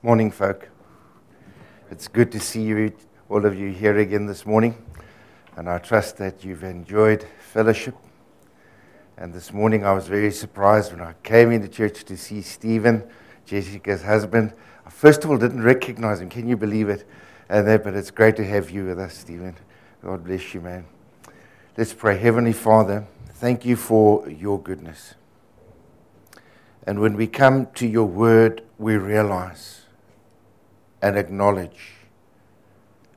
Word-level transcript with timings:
Morning, 0.00 0.30
folk. 0.30 0.68
It's 1.90 2.06
good 2.06 2.30
to 2.30 2.38
see 2.38 2.62
you, 2.62 2.92
all 3.28 3.44
of 3.44 3.58
you, 3.58 3.72
here 3.72 3.98
again 3.98 4.26
this 4.26 4.46
morning. 4.46 4.80
And 5.56 5.68
I 5.68 5.78
trust 5.78 6.18
that 6.18 6.44
you've 6.44 6.62
enjoyed 6.62 7.26
fellowship. 7.40 7.96
And 9.16 9.34
this 9.34 9.52
morning 9.52 9.84
I 9.84 9.90
was 9.90 10.06
very 10.06 10.30
surprised 10.30 10.92
when 10.92 11.00
I 11.00 11.14
came 11.24 11.50
into 11.50 11.66
church 11.66 12.04
to 12.04 12.16
see 12.16 12.42
Stephen, 12.42 13.02
Jessica's 13.44 14.02
husband. 14.02 14.52
I 14.86 14.90
first 14.90 15.24
of 15.24 15.30
all 15.30 15.36
didn't 15.36 15.64
recognize 15.64 16.20
him. 16.20 16.28
Can 16.28 16.48
you 16.48 16.56
believe 16.56 16.88
it? 16.88 17.04
And 17.48 17.66
that, 17.66 17.82
but 17.82 17.94
it's 17.94 18.12
great 18.12 18.36
to 18.36 18.46
have 18.46 18.70
you 18.70 18.84
with 18.84 19.00
us, 19.00 19.18
Stephen. 19.18 19.56
God 20.04 20.22
bless 20.22 20.54
you, 20.54 20.60
man. 20.60 20.86
Let's 21.76 21.92
pray. 21.92 22.18
Heavenly 22.18 22.52
Father, 22.52 23.08
thank 23.30 23.64
you 23.64 23.74
for 23.74 24.30
your 24.30 24.62
goodness. 24.62 25.16
And 26.86 27.00
when 27.00 27.16
we 27.16 27.26
come 27.26 27.66
to 27.74 27.86
your 27.88 28.06
word, 28.06 28.62
we 28.78 28.96
realize 28.96 29.86
and 31.00 31.16
acknowledge 31.16 31.94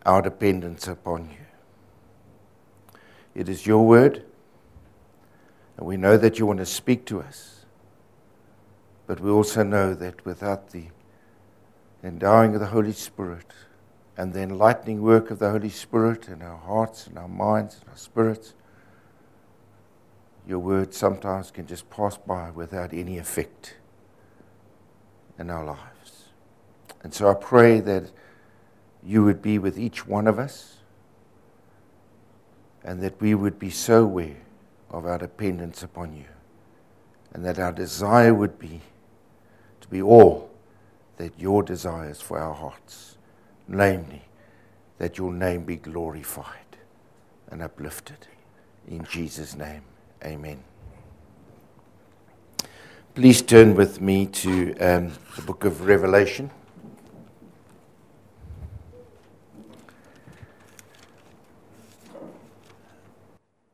our 0.06 0.22
dependence 0.22 0.88
upon 0.88 1.30
you. 1.30 1.38
It 3.34 3.48
is 3.48 3.66
your 3.66 3.86
word, 3.86 4.26
and 5.78 5.86
we 5.86 5.98
know 5.98 6.18
that 6.18 6.38
you 6.38 6.46
want 6.46 6.60
to 6.60 6.66
speak 6.66 7.06
to 7.06 7.22
us. 7.22 7.66
But 9.08 9.20
we 9.20 9.30
also 9.30 9.64
know 9.64 9.94
that 9.94 10.26
without 10.26 10.70
the 10.70 10.86
endowing 12.04 12.54
of 12.54 12.60
the 12.60 12.68
Holy 12.68 12.94
Spirit 12.94 13.52
and 14.18 14.34
the 14.34 14.42
enlightening 14.42 15.02
work 15.02 15.32
of 15.32 15.40
the 15.40 15.50
Holy 15.50 15.70
Spirit 15.70 16.28
in 16.28 16.42
our 16.42 16.58
hearts 16.58 17.08
and 17.08 17.18
our 17.18 17.28
minds 17.28 17.80
and 17.80 17.90
our 17.90 17.98
spirits, 17.98 18.54
your 20.48 20.60
word 20.60 20.94
sometimes 20.94 21.52
can 21.52 21.68
just 21.68 21.90
pass 21.90 22.18
by 22.18 22.52
without 22.52 22.94
any 22.94 23.18
effect 23.18 23.76
in 25.38 25.50
our 25.50 25.64
lives. 25.64 25.91
And 27.04 27.14
so 27.14 27.30
I 27.30 27.34
pray 27.34 27.80
that 27.80 28.12
you 29.04 29.24
would 29.24 29.42
be 29.42 29.58
with 29.58 29.80
each 29.80 30.06
one 30.06 30.28
of 30.28 30.38
us 30.38 30.78
and 32.84 33.02
that 33.02 33.20
we 33.20 33.34
would 33.34 33.58
be 33.58 33.70
so 33.70 34.04
aware 34.04 34.38
of 34.90 35.06
our 35.06 35.18
dependence 35.18 35.84
upon 35.84 36.16
you 36.16 36.26
and 37.34 37.46
that 37.46 37.58
our 37.58 37.72
desire 37.72 38.34
would 38.34 38.60
be 38.60 38.82
to 39.82 39.88
be 39.88 40.02
all 40.02 40.52
that 41.18 41.40
your 41.40 41.64
desires 41.64 42.20
for 42.20 42.40
our 42.40 42.54
hearts, 42.54 43.18
namely, 43.68 44.24
that 44.98 45.18
your 45.18 45.32
name 45.32 45.64
be 45.64 45.76
glorified 45.76 46.78
and 47.50 47.62
uplifted. 47.62 48.28
In 48.88 49.06
Jesus' 49.06 49.56
name, 49.56 49.84
amen. 50.24 50.64
Please 53.14 53.42
turn 53.42 53.76
with 53.76 54.02
me 54.02 54.26
to 54.26 54.76
um, 54.78 55.12
the 55.36 55.42
book 55.42 55.64
of 55.66 55.86
Revelation. 55.86 56.50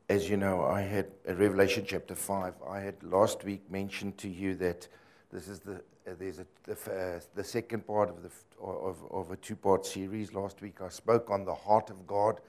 As 0.09 0.30
you 0.30 0.38
know, 0.38 0.63
I 0.63 0.81
had 0.81 1.08
Revelation 1.27 1.83
chapter 1.86 2.16
5. 2.16 2.53
I 2.69 2.80
had 2.80 3.03
last 3.03 3.44
week 3.44 3.69
mentioned 3.69 4.17
to 4.19 4.30
you 4.30 4.55
that 4.55 4.88
this 5.33 5.49
is 5.49 5.59
the, 5.59 5.75
uh, 5.75 6.14
there's 6.17 6.39
a, 6.39 6.45
the, 6.64 6.73
uh, 6.73 7.19
the 7.36 7.44
second 7.44 7.86
part 7.86 8.09
of, 8.09 8.23
the, 8.23 8.30
of, 8.61 8.97
of 9.11 9.31
a 9.31 9.36
two 9.36 9.58
part 9.58 9.86
series. 9.86 10.33
Last 10.33 10.61
week 10.61 10.80
I 10.81 10.88
spoke 10.88 11.30
on 11.30 11.44
the 11.44 11.53
heart 11.53 11.89
of 11.89 12.08
God 12.08 12.39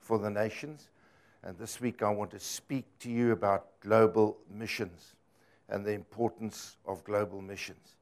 for 0.00 0.18
the 0.18 0.30
nations. 0.30 0.90
And 1.42 1.58
this 1.58 1.80
week 1.80 2.02
I 2.04 2.10
want 2.10 2.30
to 2.32 2.38
speak 2.38 2.86
to 3.00 3.10
you 3.10 3.32
about 3.32 3.80
global 3.80 4.38
missions 4.48 5.16
and 5.68 5.84
the 5.84 5.92
importance 5.92 6.76
of 6.86 7.02
global 7.02 7.42
missions. 7.42 7.96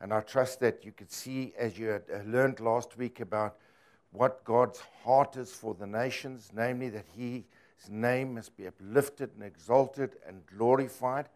And 0.00 0.12
I 0.12 0.20
trust 0.20 0.60
that 0.60 0.86
you 0.86 0.92
could 0.92 1.12
see, 1.12 1.52
as 1.58 1.78
you 1.78 1.88
had 1.88 2.04
uh, 2.12 2.18
learned 2.26 2.60
last 2.60 2.96
week, 2.96 3.20
about 3.20 3.56
what 4.12 4.42
God's 4.44 4.80
heart 5.02 5.36
is 5.36 5.52
for 5.52 5.74
the 5.74 5.86
nations, 5.86 6.50
namely 6.54 6.88
that 6.88 7.06
He 7.14 7.44
his 7.80 7.90
name 7.90 8.34
must 8.34 8.56
be 8.56 8.66
uplifted 8.66 9.30
and 9.34 9.42
exalted 9.42 10.16
and 10.26 10.44
glorified. 10.46 11.28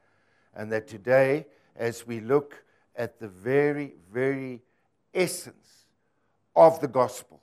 And 0.54 0.72
that 0.72 0.88
today, 0.88 1.46
as 1.76 2.06
we 2.06 2.20
look 2.20 2.64
at 2.96 3.18
the 3.18 3.28
very, 3.28 3.94
very 4.12 4.62
essence 5.14 5.86
of 6.56 6.80
the 6.80 6.88
gospel, 6.88 7.40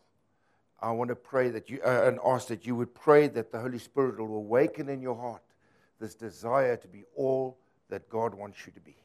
I 0.81 0.91
want 0.91 1.09
to 1.09 1.15
pray 1.15 1.49
that 1.49 1.69
you, 1.69 1.79
uh, 1.85 2.03
and 2.05 2.19
ask 2.25 2.47
that 2.47 2.65
you 2.65 2.75
would 2.75 2.93
pray 2.93 3.27
that 3.29 3.51
the 3.51 3.59
Holy 3.59 3.79
Spirit 3.79 4.19
will 4.19 4.35
awaken 4.35 4.89
in 4.89 5.01
your 5.01 5.15
heart 5.15 5.41
this 5.99 6.15
desire 6.15 6.75
to 6.77 6.87
be 6.87 7.03
all 7.15 7.57
that 7.89 8.09
God 8.09 8.33
wants 8.33 8.65
you 8.65 8.73
to 8.73 8.81
be. 8.81 8.95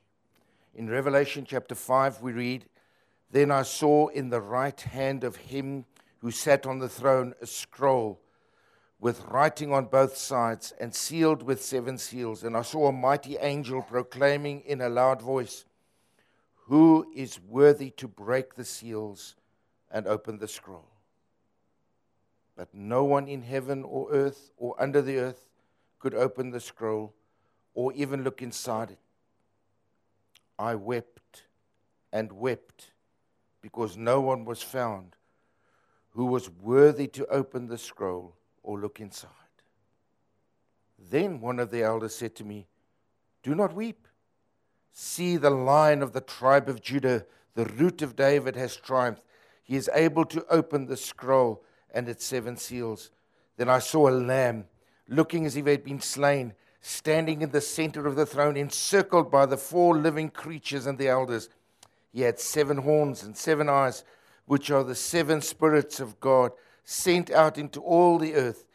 In 0.75 0.89
Revelation 0.89 1.45
chapter 1.47 1.75
5, 1.75 2.23
we 2.23 2.33
read, 2.33 2.67
Then 3.31 3.51
I 3.51 3.63
saw 3.63 4.09
in 4.09 4.31
the 4.31 4.41
right 4.41 4.81
hand 4.81 5.25
of 5.25 5.37
him 5.37 5.85
who 6.19 6.31
sat 6.31 6.67
on 6.67 6.79
the 6.79 6.89
throne 6.89 7.35
a 7.41 7.47
scroll 7.47 8.21
with 9.01 9.23
writing 9.29 9.73
on 9.73 9.87
both 9.87 10.17
sides 10.17 10.75
and 10.79 10.95
sealed 10.95 11.43
with 11.43 11.63
seven 11.63 11.97
seals. 11.97 12.45
And 12.45 12.57
I 12.57 12.63
saw 12.63 12.89
a 12.89 12.93
mighty 12.93 13.39
angel 13.39 13.83
proclaiming 13.83 14.61
in 14.61 14.83
a 14.83 14.91
loud 14.91 15.23
voice, 15.23 15.65
Who 16.67 17.11
is 17.15 17.41
worthy 17.41 17.91
to 17.93 18.07
break 18.07 18.55
the 18.55 18.65
seals 18.65 19.37
and 19.91 20.07
open 20.07 20.39
the 20.39 20.49
scroll? 20.49 20.89
But 22.57 22.69
no 22.75 23.05
one 23.05 23.27
in 23.27 23.43
heaven 23.43 23.85
or 23.85 24.13
earth 24.13 24.53
or 24.59 24.81
under 24.81 25.01
the 25.01 25.17
earth 25.17 25.47
could 25.99 26.15
open 26.15 26.51
the 26.51 26.61
scroll 26.61 27.15
or 27.73 27.93
even 27.95 28.23
look 28.23 28.43
inside 28.43 28.91
it. 28.91 28.99
I 30.59 30.75
wept 30.75 31.45
and 32.13 32.33
wept 32.33 32.93
because 33.63 33.97
no 33.97 34.21
one 34.21 34.45
was 34.45 34.63
found 34.63 35.17
who 36.11 36.27
was 36.27 36.51
worthy 36.51 37.07
to 37.07 37.27
open 37.27 37.69
the 37.69 37.79
scroll 37.79 38.35
or 38.63 38.79
look 38.79 39.01
inside. 39.01 39.31
Then 40.99 41.41
one 41.41 41.59
of 41.59 41.71
the 41.71 41.83
elders 41.83 42.15
said 42.15 42.35
to 42.37 42.45
me, 42.45 42.67
Do 43.43 43.55
not 43.55 43.75
weep. 43.75 44.07
See, 44.93 45.37
the 45.37 45.51
lion 45.51 46.03
of 46.03 46.13
the 46.13 46.21
tribe 46.21 46.69
of 46.69 46.83
Judah, 46.83 47.25
the 47.55 47.65
root 47.65 48.03
of 48.03 48.17
David, 48.17 48.57
has 48.57 48.77
triumphed. 48.77 49.23
He 49.63 49.77
is 49.77 49.91
able 49.95 50.25
to 50.27 50.45
open 50.51 50.87
the 50.87 50.97
scroll 50.97 51.63
and 51.93 52.09
its 52.09 52.25
seven 52.25 52.57
seals. 52.57 53.11
Then 53.57 53.69
I 53.69 53.79
saw 53.79 54.09
a 54.09 54.11
lamb, 54.11 54.67
looking 55.09 55.47
as 55.47 55.57
if 55.57 55.65
he 55.65 55.71
had 55.71 55.85
been 55.85 56.01
slain, 56.01 56.55
standing 56.81 57.43
in 57.43 57.51
the 57.51 57.61
center 57.61 58.07
of 58.07 58.17
the 58.17 58.27
throne, 58.27 58.57
encircled 58.57 59.31
by 59.31 59.47
the 59.47 59.57
four 59.57 59.97
living 59.97 60.31
creatures 60.31 60.87
and 60.87 60.99
the 60.99 61.09
elders. 61.09 61.49
He 62.13 62.23
had 62.23 62.41
seven 62.41 62.79
horns 62.79 63.23
and 63.23 63.37
seven 63.37 63.69
eyes, 63.69 64.05
which 64.47 64.71
are 64.71 64.83
the 64.83 64.95
seven 64.95 65.41
spirits 65.41 66.01
of 66.01 66.19
God 66.21 66.53
sent 66.91 67.31
out 67.31 67.57
into 67.57 67.81
all 67.81 68.19
the 68.19 68.35
earth, 68.35 68.67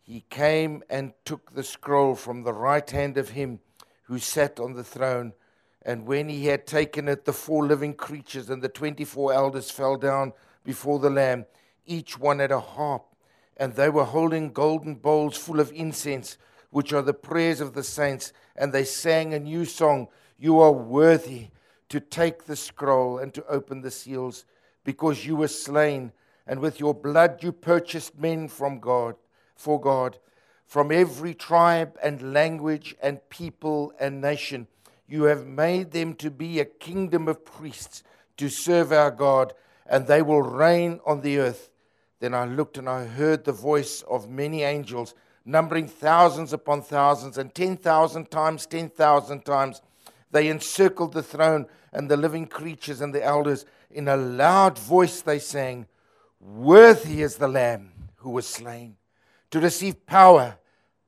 he 0.00 0.24
came 0.30 0.80
and 0.88 1.12
took 1.24 1.54
the 1.54 1.64
scroll 1.64 2.14
from 2.14 2.44
the 2.44 2.52
right 2.52 2.88
hand 2.88 3.18
of 3.18 3.30
him 3.30 3.58
who 4.04 4.16
sat 4.16 4.60
on 4.60 4.74
the 4.74 4.84
throne. 4.84 5.32
And 5.82 6.06
when 6.06 6.28
he 6.28 6.46
had 6.46 6.68
taken 6.68 7.08
it, 7.08 7.24
the 7.24 7.32
four 7.32 7.66
living 7.66 7.94
creatures 7.94 8.48
and 8.48 8.62
the 8.62 8.68
24 8.68 9.32
elders 9.32 9.72
fell 9.72 9.96
down 9.96 10.34
before 10.62 11.00
the 11.00 11.10
Lamb, 11.10 11.46
each 11.84 12.16
one 12.16 12.40
at 12.40 12.52
a 12.52 12.60
harp. 12.60 13.06
And 13.56 13.74
they 13.74 13.88
were 13.88 14.04
holding 14.04 14.52
golden 14.52 14.94
bowls 14.94 15.36
full 15.36 15.58
of 15.58 15.72
incense, 15.72 16.38
which 16.70 16.92
are 16.92 17.02
the 17.02 17.12
prayers 17.12 17.60
of 17.60 17.74
the 17.74 17.82
saints. 17.82 18.32
And 18.54 18.72
they 18.72 18.84
sang 18.84 19.34
a 19.34 19.40
new 19.40 19.64
song 19.64 20.06
You 20.38 20.60
are 20.60 20.72
worthy 20.72 21.48
to 21.88 21.98
take 21.98 22.44
the 22.44 22.56
scroll 22.56 23.18
and 23.18 23.34
to 23.34 23.44
open 23.46 23.80
the 23.80 23.90
seals, 23.90 24.44
because 24.84 25.26
you 25.26 25.34
were 25.34 25.48
slain 25.48 26.12
and 26.46 26.60
with 26.60 26.80
your 26.80 26.94
blood 26.94 27.42
you 27.42 27.52
purchased 27.52 28.18
men 28.18 28.48
from 28.48 28.80
God, 28.80 29.16
for 29.56 29.80
God, 29.80 30.18
from 30.66 30.90
every 30.90 31.34
tribe 31.34 31.96
and 32.02 32.32
language 32.32 32.94
and 33.02 33.28
people 33.30 33.92
and 33.98 34.20
nation. 34.20 34.66
You 35.06 35.24
have 35.24 35.46
made 35.46 35.92
them 35.92 36.14
to 36.16 36.30
be 36.30 36.60
a 36.60 36.64
kingdom 36.64 37.28
of 37.28 37.44
priests 37.44 38.02
to 38.36 38.48
serve 38.48 38.92
our 38.92 39.10
God, 39.10 39.52
and 39.86 40.06
they 40.06 40.22
will 40.22 40.42
reign 40.42 41.00
on 41.06 41.20
the 41.20 41.38
earth. 41.38 41.70
Then 42.20 42.34
I 42.34 42.46
looked 42.46 42.78
and 42.78 42.88
I 42.88 43.04
heard 43.04 43.44
the 43.44 43.52
voice 43.52 44.02
of 44.02 44.30
many 44.30 44.62
angels, 44.62 45.14
numbering 45.44 45.88
thousands 45.88 46.52
upon 46.52 46.82
thousands, 46.82 47.36
and 47.36 47.54
10,000 47.54 48.30
times 48.30 48.66
10,000 48.66 49.44
times. 49.44 49.82
They 50.30 50.48
encircled 50.48 51.12
the 51.12 51.22
throne 51.22 51.66
and 51.92 52.10
the 52.10 52.16
living 52.16 52.46
creatures 52.46 53.00
and 53.00 53.14
the 53.14 53.22
elders. 53.22 53.66
In 53.90 54.08
a 54.08 54.16
loud 54.16 54.78
voice 54.78 55.20
they 55.20 55.38
sang, 55.38 55.86
Worthy 56.44 57.22
is 57.22 57.36
the 57.36 57.48
Lamb 57.48 57.90
who 58.16 58.28
was 58.28 58.46
slain 58.46 58.96
to 59.50 59.60
receive 59.60 60.04
power 60.04 60.56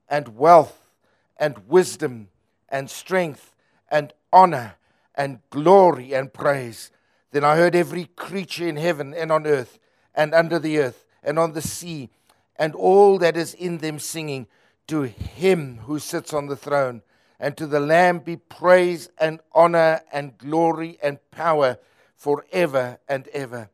and 0.08 0.38
wealth 0.38 0.94
and 1.36 1.68
wisdom 1.68 2.28
and 2.70 2.88
strength 2.88 3.54
and 3.90 4.14
honor 4.32 4.76
and 5.14 5.40
glory 5.50 6.14
and 6.14 6.32
praise. 6.32 6.90
Then 7.32 7.44
I 7.44 7.56
heard 7.56 7.76
every 7.76 8.06
creature 8.16 8.66
in 8.66 8.76
heaven 8.76 9.12
and 9.12 9.30
on 9.30 9.46
earth 9.46 9.78
and 10.14 10.34
under 10.34 10.58
the 10.58 10.78
earth 10.78 11.04
and 11.22 11.38
on 11.38 11.52
the 11.52 11.60
sea 11.60 12.08
and 12.56 12.74
all 12.74 13.18
that 13.18 13.36
is 13.36 13.52
in 13.52 13.78
them 13.78 13.98
singing, 13.98 14.46
To 14.86 15.02
him 15.02 15.80
who 15.84 15.98
sits 15.98 16.32
on 16.32 16.46
the 16.46 16.56
throne 16.56 17.02
and 17.38 17.58
to 17.58 17.66
the 17.66 17.80
Lamb 17.80 18.20
be 18.20 18.36
praise 18.36 19.10
and 19.18 19.40
honor 19.52 20.00
and 20.10 20.38
glory 20.38 20.96
and 21.02 21.18
power 21.30 21.76
forever 22.16 23.00
and 23.06 23.28
ever. 23.28 23.68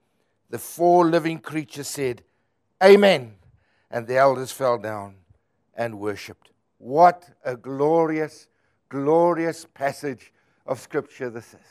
The 0.53 0.59
four 0.59 1.07
living 1.07 1.39
creatures 1.39 1.89
said, 1.89 2.23
Amen. 2.85 3.37
And 3.91 4.07
the 4.07 4.19
elders 4.19 4.53
fell 4.53 4.77
down 4.77 5.15
and 5.75 5.99
worshipped. 5.99 6.51
What 6.77 7.25
a 7.43 7.57
glorious, 7.57 8.49
glorious 8.91 9.67
passage 9.73 10.31
of 10.67 10.79
Scripture 10.79 11.31
this 11.31 11.55
is. 11.55 11.67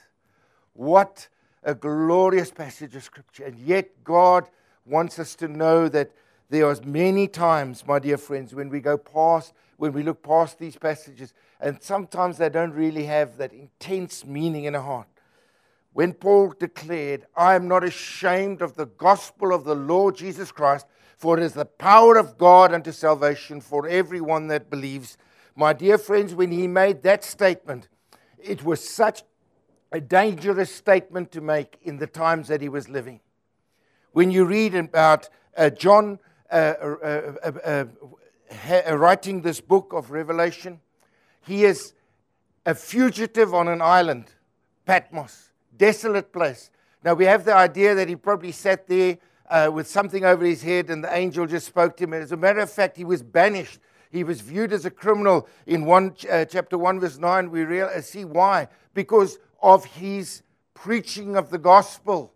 What 0.73 1.27
a 1.61 1.75
glorious 1.75 2.49
passage 2.49 2.95
of 2.95 3.03
Scripture. 3.03 3.45
And 3.45 3.59
yet, 3.59 4.03
God 4.03 4.49
wants 4.83 5.19
us 5.19 5.35
to 5.35 5.47
know 5.47 5.87
that 5.87 6.09
there 6.49 6.65
are 6.65 6.75
many 6.83 7.27
times, 7.27 7.85
my 7.85 7.99
dear 7.99 8.17
friends, 8.17 8.55
when 8.55 8.69
we 8.69 8.79
go 8.79 8.97
past, 8.97 9.53
when 9.77 9.93
we 9.93 10.01
look 10.01 10.23
past 10.23 10.57
these 10.57 10.75
passages, 10.75 11.35
and 11.59 11.77
sometimes 11.83 12.39
they 12.39 12.49
don't 12.49 12.73
really 12.73 13.05
have 13.05 13.37
that 13.37 13.53
intense 13.53 14.25
meaning 14.25 14.63
in 14.63 14.73
our 14.73 14.81
heart. 14.81 15.10
When 15.93 16.13
Paul 16.13 16.53
declared, 16.57 17.25
I 17.35 17.55
am 17.55 17.67
not 17.67 17.83
ashamed 17.83 18.61
of 18.61 18.75
the 18.75 18.85
gospel 18.85 19.53
of 19.53 19.65
the 19.65 19.75
Lord 19.75 20.15
Jesus 20.15 20.51
Christ, 20.51 20.85
for 21.17 21.37
it 21.37 21.43
is 21.43 21.53
the 21.53 21.65
power 21.65 22.17
of 22.17 22.37
God 22.37 22.73
unto 22.73 22.91
salvation 22.91 23.59
for 23.59 23.87
everyone 23.87 24.47
that 24.47 24.69
believes. 24.69 25.17
My 25.55 25.73
dear 25.73 25.97
friends, 25.97 26.33
when 26.33 26.51
he 26.51 26.67
made 26.67 27.03
that 27.03 27.23
statement, 27.23 27.89
it 28.39 28.63
was 28.63 28.87
such 28.87 29.23
a 29.91 29.99
dangerous 29.99 30.73
statement 30.73 31.31
to 31.33 31.41
make 31.41 31.77
in 31.83 31.97
the 31.97 32.07
times 32.07 32.47
that 32.47 32.61
he 32.61 32.69
was 32.69 32.87
living. 32.87 33.19
When 34.13 34.31
you 34.31 34.45
read 34.45 34.73
about 34.73 35.29
uh, 35.57 35.69
John 35.69 36.19
uh, 36.49 36.73
uh, 36.81 37.33
uh, 37.43 37.85
uh 38.87 38.97
writing 38.97 39.41
this 39.41 39.59
book 39.59 39.91
of 39.93 40.11
Revelation, 40.11 40.79
he 41.41 41.65
is 41.65 41.93
a 42.65 42.73
fugitive 42.75 43.53
on 43.53 43.67
an 43.67 43.81
island, 43.81 44.31
Patmos, 44.85 45.50
desolate 45.81 46.31
place. 46.31 46.69
Now 47.03 47.15
we 47.15 47.25
have 47.25 47.43
the 47.43 47.55
idea 47.55 47.95
that 47.95 48.07
he 48.07 48.15
probably 48.15 48.51
sat 48.51 48.87
there 48.87 49.17
uh, 49.49 49.71
with 49.73 49.87
something 49.87 50.23
over 50.23 50.45
his 50.45 50.61
head 50.61 50.91
and 50.91 51.03
the 51.03 51.11
angel 51.11 51.47
just 51.47 51.65
spoke 51.65 51.97
to 51.97 52.03
him. 52.03 52.13
And 52.13 52.21
as 52.21 52.31
a 52.31 52.37
matter 52.37 52.59
of 52.59 52.69
fact, 52.69 52.97
he 52.97 53.03
was 53.03 53.23
banished. 53.23 53.79
He 54.11 54.23
was 54.23 54.41
viewed 54.41 54.73
as 54.73 54.85
a 54.85 54.91
criminal 54.91 55.49
in 55.65 55.85
one, 55.85 56.13
uh, 56.29 56.45
chapter 56.45 56.77
1, 56.77 56.99
verse 56.99 57.17
9. 57.17 57.49
We 57.49 57.63
realize, 57.63 58.07
see 58.07 58.25
why? 58.25 58.67
Because 58.93 59.39
of 59.59 59.83
his 59.85 60.43
preaching 60.75 61.35
of 61.35 61.49
the 61.49 61.57
gospel. 61.57 62.31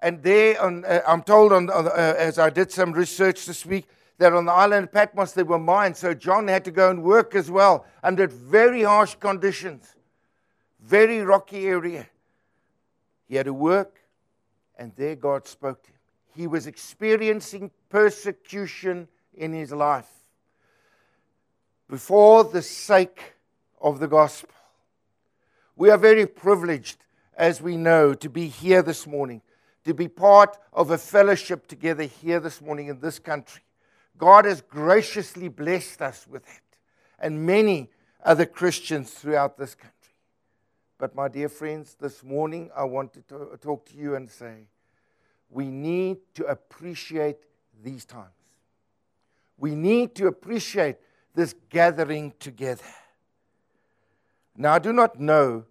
And 0.00 0.20
there, 0.20 0.60
on, 0.60 0.84
uh, 0.84 1.02
I'm 1.06 1.22
told, 1.22 1.52
on, 1.52 1.70
on 1.70 1.86
uh, 1.86 2.14
as 2.18 2.40
I 2.40 2.50
did 2.50 2.72
some 2.72 2.90
research 2.90 3.46
this 3.46 3.64
week, 3.64 3.86
that 4.18 4.32
on 4.32 4.46
the 4.46 4.52
island 4.52 4.88
of 4.88 4.92
Patmos 4.92 5.34
there 5.34 5.44
were 5.44 5.58
mines. 5.60 6.00
So 6.00 6.14
John 6.14 6.48
had 6.48 6.64
to 6.64 6.72
go 6.72 6.90
and 6.90 7.04
work 7.04 7.36
as 7.36 7.48
well 7.48 7.86
under 8.02 8.26
very 8.26 8.82
harsh 8.82 9.14
conditions, 9.14 9.94
very 10.80 11.20
rocky 11.20 11.68
area. 11.68 12.08
He 13.30 13.36
had 13.36 13.46
to 13.46 13.54
work, 13.54 14.00
and 14.76 14.90
there 14.96 15.14
God 15.14 15.46
spoke 15.46 15.84
to 15.84 15.90
him. 15.90 15.98
He 16.34 16.48
was 16.48 16.66
experiencing 16.66 17.70
persecution 17.88 19.06
in 19.32 19.52
his 19.52 19.70
life 19.70 20.10
before 21.88 22.42
the 22.42 22.60
sake 22.60 23.34
of 23.80 24.00
the 24.00 24.08
gospel. 24.08 24.50
We 25.76 25.90
are 25.90 25.96
very 25.96 26.26
privileged, 26.26 27.04
as 27.36 27.62
we 27.62 27.76
know, 27.76 28.14
to 28.14 28.28
be 28.28 28.48
here 28.48 28.82
this 28.82 29.06
morning, 29.06 29.42
to 29.84 29.94
be 29.94 30.08
part 30.08 30.58
of 30.72 30.90
a 30.90 30.98
fellowship 30.98 31.68
together 31.68 32.02
here 32.02 32.40
this 32.40 32.60
morning 32.60 32.88
in 32.88 32.98
this 32.98 33.20
country. 33.20 33.62
God 34.18 34.44
has 34.44 34.60
graciously 34.60 35.46
blessed 35.46 36.02
us 36.02 36.26
with 36.28 36.42
it, 36.48 36.78
and 37.20 37.46
many 37.46 37.90
other 38.24 38.44
Christians 38.44 39.12
throughout 39.12 39.56
this 39.56 39.76
country. 39.76 39.99
But, 41.00 41.14
my 41.14 41.28
dear 41.28 41.48
friends, 41.48 41.96
this 41.98 42.22
morning 42.22 42.70
I 42.76 42.84
want 42.84 43.14
to 43.14 43.58
talk 43.62 43.86
to 43.86 43.96
you 43.96 44.16
and 44.16 44.30
say 44.30 44.66
we 45.48 45.64
need 45.70 46.18
to 46.34 46.44
appreciate 46.44 47.38
these 47.82 48.04
times. 48.04 48.28
We 49.56 49.74
need 49.74 50.14
to 50.16 50.26
appreciate 50.26 50.96
this 51.34 51.54
gathering 51.70 52.34
together. 52.38 52.84
Now, 54.54 54.74
I 54.74 54.78
do 54.78 54.92
not 54.92 55.18
know 55.18 55.64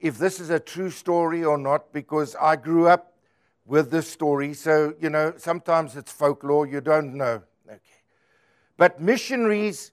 if 0.00 0.18
this 0.18 0.38
is 0.38 0.50
a 0.50 0.60
true 0.60 0.90
story 0.90 1.42
or 1.42 1.56
not 1.56 1.90
because 1.90 2.36
I 2.38 2.56
grew 2.56 2.88
up 2.88 3.14
with 3.64 3.90
this 3.90 4.06
story. 4.06 4.52
So, 4.52 4.92
you 5.00 5.08
know, 5.08 5.32
sometimes 5.38 5.96
it's 5.96 6.12
folklore, 6.12 6.66
you 6.66 6.82
don't 6.82 7.14
know. 7.14 7.42
Okay. 7.66 7.80
But 8.76 9.00
missionaries 9.00 9.92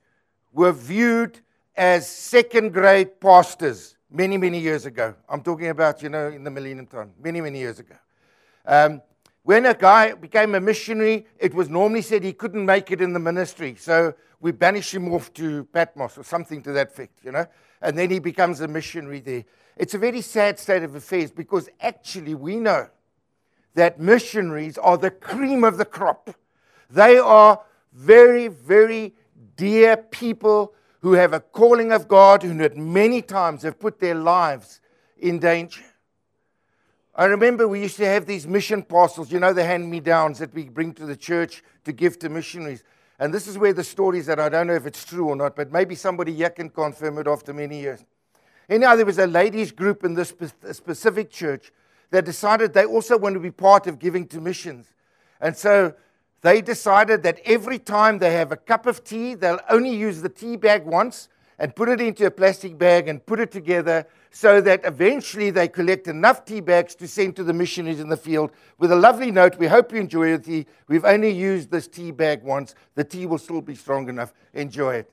were 0.52 0.74
viewed 0.74 1.40
as 1.78 2.10
second 2.10 2.74
grade 2.74 3.22
pastors 3.22 3.95
many, 4.10 4.38
many 4.38 4.60
years 4.60 4.86
ago. 4.86 5.16
I'm 5.28 5.42
talking 5.42 5.68
about, 5.68 6.02
you 6.02 6.10
know, 6.10 6.28
in 6.28 6.44
the 6.44 6.52
millennium 6.52 6.88
time, 6.88 7.12
many, 7.22 7.42
many 7.42 7.60
years 7.60 7.80
ago. 7.80 7.96
Um, 8.66 9.02
when 9.44 9.66
a 9.68 9.76
guy 9.76 10.14
became 10.14 10.56
a 10.56 10.60
missionary, 10.60 11.28
it 11.38 11.54
was 11.54 11.70
normally 11.70 12.02
said 12.02 12.24
he 12.24 12.34
couldn't 12.34 12.66
make 12.66 12.92
it 12.92 13.00
in 13.02 13.14
the 13.14 13.20
ministry. 13.20 13.76
So 13.78 14.16
we 14.40 14.52
banish 14.52 14.94
him 14.94 15.14
off 15.14 15.32
to 15.34 15.66
Patmos 15.66 16.18
or 16.18 16.24
something 16.24 16.62
to 16.64 16.72
that 16.72 16.88
effect, 16.88 17.24
you 17.24 17.32
know, 17.32 17.46
and 17.82 17.98
then 17.98 18.10
he 18.10 18.20
becomes 18.20 18.62
a 18.62 18.68
missionary 18.68 19.20
there. 19.20 19.46
It's 19.78 19.94
a 19.94 19.98
very 19.98 20.22
sad 20.22 20.58
state 20.58 20.84
of 20.84 20.96
affairs 20.96 21.32
because 21.32 21.70
actually 21.82 22.34
we 22.34 22.56
know 22.56 22.90
that 23.76 24.00
missionaries 24.00 24.78
are 24.78 24.98
the 24.98 25.12
cream 25.12 25.64
of 25.64 25.78
the 25.78 25.86
crop. 25.86 26.34
They 26.90 27.18
are 27.18 27.62
very, 27.94 28.48
very 28.48 29.14
dear 29.58 29.98
people 29.98 30.74
who 31.06 31.12
have 31.12 31.34
a 31.34 31.40
calling 31.40 31.92
of 31.92 32.08
God, 32.08 32.42
who 32.42 32.60
at 32.64 32.76
many 32.76 33.22
times 33.22 33.62
have 33.62 33.78
put 33.78 34.00
their 34.00 34.16
lives 34.16 34.82
in 35.20 35.38
danger. 35.38 35.84
I 37.14 37.26
remember 37.26 37.68
we 37.68 37.84
used 37.84 37.98
to 37.98 38.08
have 38.08 38.26
these 38.26 38.48
mission 38.48 38.82
parcels, 38.82 39.32
you 39.32 39.40
know, 39.40 39.54
the 39.54 39.64
hand 39.64 39.88
me 39.88 40.00
downs 40.00 40.40
that 40.40 40.52
we 40.52 40.64
bring 40.64 40.96
to 40.96 41.06
the 41.06 41.16
church 41.16 41.62
to 41.84 41.92
give 41.92 42.18
to 42.20 42.30
missionaries. 42.30 42.84
And 43.20 43.32
this 43.32 43.46
is 43.46 43.56
where 43.56 43.72
the 43.72 43.84
story 43.84 44.18
is 44.18 44.26
that 44.26 44.40
I 44.40 44.50
don't 44.50 44.66
know 44.66 44.74
if 44.74 44.88
it's 44.88 45.06
true 45.06 45.28
or 45.28 45.36
not, 45.36 45.56
but 45.56 45.72
maybe 45.72 45.94
somebody 45.94 46.34
here 46.34 46.50
can 46.50 46.72
confirm 46.72 47.20
it 47.20 47.28
after 47.28 47.54
many 47.54 47.82
years. 47.82 48.04
Anyhow, 48.68 48.96
there 48.96 49.06
was 49.06 49.20
a 49.20 49.28
ladies' 49.28 49.72
group 49.72 50.06
in 50.06 50.16
this 50.16 50.34
specific 50.72 51.30
church 51.30 51.72
that 52.10 52.26
decided 52.26 52.74
they 52.74 52.86
also 52.86 53.16
want 53.16 53.36
to 53.36 53.40
be 53.40 53.52
part 53.52 53.86
of 53.86 54.00
giving 54.00 54.26
to 54.30 54.42
missions. 54.42 54.88
And 55.40 55.56
so 55.56 55.94
they 56.46 56.62
decided 56.62 57.24
that 57.24 57.40
every 57.44 57.80
time 57.80 58.20
they 58.20 58.32
have 58.34 58.52
a 58.52 58.56
cup 58.56 58.86
of 58.86 59.04
tea, 59.04 59.34
they'll 59.34 59.60
only 59.68 59.90
use 59.90 60.22
the 60.22 60.30
tea 60.30 60.56
bag 60.56 60.86
once 60.86 61.28
and 61.58 61.76
put 61.76 61.90
it 61.90 62.00
into 62.00 62.24
a 62.28 62.30
plastic 62.30 62.78
bag 62.78 63.08
and 63.08 63.26
put 63.26 63.40
it 63.40 63.52
together 63.52 64.06
so 64.30 64.62
that 64.62 64.82
eventually 64.86 65.50
they 65.50 65.68
collect 65.68 66.08
enough 66.08 66.46
tea 66.46 66.62
bags 66.62 66.94
to 66.94 67.08
send 67.08 67.36
to 67.36 67.44
the 67.44 67.52
missionaries 67.52 68.00
in 68.00 68.10
the 68.10 68.18
field 68.18 68.52
with 68.78 68.92
a 68.92 68.96
lovely 68.96 69.32
note. 69.32 69.58
We 69.58 69.66
hope 69.66 69.92
you 69.92 70.00
enjoy 70.00 70.38
the 70.38 70.44
tea. 70.44 70.66
We've 70.88 71.04
only 71.04 71.32
used 71.32 71.72
this 71.72 71.88
tea 71.88 72.12
bag 72.12 72.44
once. 72.44 72.76
The 72.94 73.04
tea 73.04 73.26
will 73.26 73.40
still 73.40 73.62
be 73.62 73.74
strong 73.74 74.08
enough. 74.08 74.32
Enjoy 74.54 74.98
it. 74.98 75.12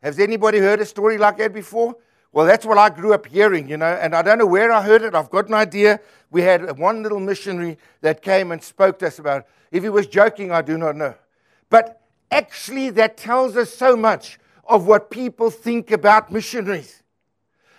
Has 0.00 0.20
anybody 0.20 0.58
heard 0.58 0.78
a 0.78 0.86
story 0.86 1.18
like 1.18 1.38
that 1.38 1.52
before? 1.52 1.96
Well, 2.32 2.46
that's 2.46 2.66
what 2.66 2.76
I 2.76 2.90
grew 2.90 3.14
up 3.14 3.26
hearing, 3.26 3.68
you 3.68 3.76
know, 3.76 3.86
and 3.86 4.14
I 4.14 4.22
don't 4.22 4.38
know 4.38 4.46
where 4.46 4.70
I 4.70 4.82
heard 4.82 5.02
it. 5.02 5.14
I've 5.14 5.30
got 5.30 5.48
an 5.48 5.54
idea. 5.54 6.00
We 6.30 6.42
had 6.42 6.78
one 6.78 7.02
little 7.02 7.20
missionary 7.20 7.78
that 8.02 8.20
came 8.20 8.52
and 8.52 8.62
spoke 8.62 8.98
to 8.98 9.06
us 9.06 9.18
about 9.18 9.42
it. 9.42 9.46
If 9.72 9.82
he 9.82 9.88
was 9.88 10.06
joking, 10.06 10.52
I 10.52 10.62
do 10.62 10.76
not 10.76 10.96
know. 10.96 11.14
But 11.70 12.02
actually, 12.30 12.90
that 12.90 13.16
tells 13.16 13.56
us 13.56 13.72
so 13.72 13.96
much 13.96 14.38
of 14.64 14.86
what 14.86 15.10
people 15.10 15.50
think 15.50 15.90
about 15.90 16.30
missionaries. 16.30 17.02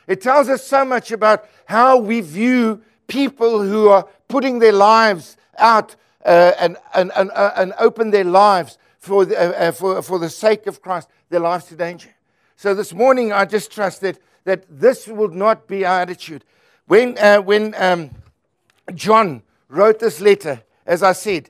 It 0.07 0.21
tells 0.21 0.49
us 0.49 0.65
so 0.65 0.85
much 0.85 1.11
about 1.11 1.45
how 1.65 1.97
we 1.97 2.21
view 2.21 2.81
people 3.07 3.61
who 3.61 3.89
are 3.89 4.07
putting 4.27 4.59
their 4.59 4.71
lives 4.71 5.37
out 5.57 5.95
uh, 6.25 6.53
and, 6.59 6.77
and, 6.93 7.11
and, 7.15 7.31
uh, 7.31 7.51
and 7.55 7.73
open 7.79 8.11
their 8.11 8.23
lives 8.23 8.77
for 8.99 9.25
the, 9.25 9.37
uh, 9.37 9.67
uh, 9.67 9.71
for, 9.71 10.01
for 10.01 10.19
the 10.19 10.29
sake 10.29 10.67
of 10.67 10.81
Christ, 10.81 11.09
their 11.29 11.39
lives 11.39 11.65
to 11.65 11.75
danger. 11.75 12.09
So 12.55 12.73
this 12.73 12.93
morning, 12.93 13.31
I 13.31 13.45
just 13.45 13.71
trust 13.71 14.01
that, 14.01 14.17
that 14.47 14.63
this 14.69 15.09
will 15.09 15.27
not 15.27 15.67
be 15.67 15.83
our 15.83 15.99
attitude. 15.99 16.45
When, 16.85 17.17
uh, 17.17 17.41
when 17.41 17.75
um, 17.77 18.11
John 18.95 19.43
wrote 19.67 19.99
this 19.99 20.21
letter, 20.21 20.63
as 20.85 21.03
I 21.03 21.11
said, 21.11 21.49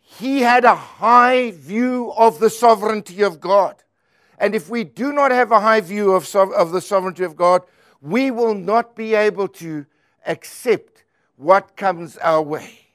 he 0.00 0.42
had 0.42 0.64
a 0.64 0.76
high 0.76 1.50
view 1.50 2.12
of 2.16 2.38
the 2.38 2.48
sovereignty 2.48 3.22
of 3.22 3.40
God. 3.40 3.74
And 4.38 4.54
if 4.54 4.70
we 4.70 4.84
do 4.84 5.12
not 5.12 5.32
have 5.32 5.50
a 5.50 5.58
high 5.58 5.80
view 5.80 6.12
of, 6.12 6.32
of 6.36 6.70
the 6.70 6.80
sovereignty 6.80 7.24
of 7.24 7.34
God, 7.34 7.62
we 8.00 8.30
will 8.30 8.54
not 8.54 8.94
be 8.94 9.16
able 9.16 9.48
to 9.48 9.84
accept 10.24 11.02
what 11.34 11.76
comes 11.76 12.18
our 12.18 12.40
way. 12.40 12.86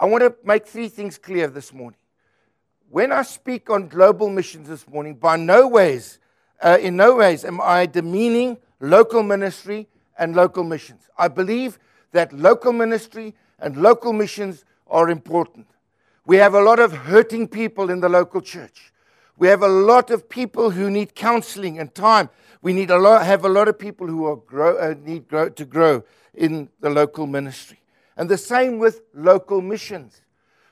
I 0.00 0.06
want 0.06 0.22
to 0.22 0.34
make 0.46 0.66
three 0.66 0.88
things 0.88 1.18
clear 1.18 1.46
this 1.46 1.74
morning. 1.74 1.98
When 2.88 3.12
I 3.12 3.20
speak 3.20 3.68
on 3.68 3.88
global 3.88 4.30
missions 4.30 4.66
this 4.66 4.88
morning, 4.88 5.16
by 5.16 5.36
no 5.36 5.68
ways, 5.68 6.18
uh, 6.62 6.78
in 6.80 6.96
no 6.96 7.16
ways 7.16 7.44
am 7.44 7.60
I 7.60 7.86
demeaning 7.86 8.58
local 8.80 9.22
ministry 9.22 9.88
and 10.18 10.34
local 10.36 10.64
missions. 10.64 11.08
I 11.18 11.28
believe 11.28 11.78
that 12.12 12.32
local 12.32 12.72
ministry 12.72 13.34
and 13.58 13.76
local 13.76 14.12
missions 14.12 14.64
are 14.86 15.08
important. 15.08 15.66
We 16.26 16.36
have 16.36 16.54
a 16.54 16.60
lot 16.60 16.78
of 16.78 16.92
hurting 16.92 17.48
people 17.48 17.90
in 17.90 18.00
the 18.00 18.08
local 18.08 18.40
church. 18.40 18.92
We 19.36 19.48
have 19.48 19.62
a 19.62 19.68
lot 19.68 20.10
of 20.10 20.28
people 20.28 20.70
who 20.70 20.90
need 20.90 21.14
counseling 21.14 21.78
and 21.78 21.92
time. 21.94 22.28
We 22.60 22.72
need 22.72 22.90
a 22.90 22.98
lot, 22.98 23.24
have 23.24 23.44
a 23.44 23.48
lot 23.48 23.66
of 23.66 23.78
people 23.78 24.06
who 24.06 24.42
grow, 24.46 24.76
uh, 24.76 24.94
need 25.02 25.26
grow, 25.26 25.48
to 25.48 25.64
grow 25.64 26.04
in 26.34 26.68
the 26.80 26.90
local 26.90 27.26
ministry. 27.26 27.80
And 28.16 28.28
the 28.28 28.38
same 28.38 28.78
with 28.78 29.00
local 29.14 29.60
missions. 29.60 30.20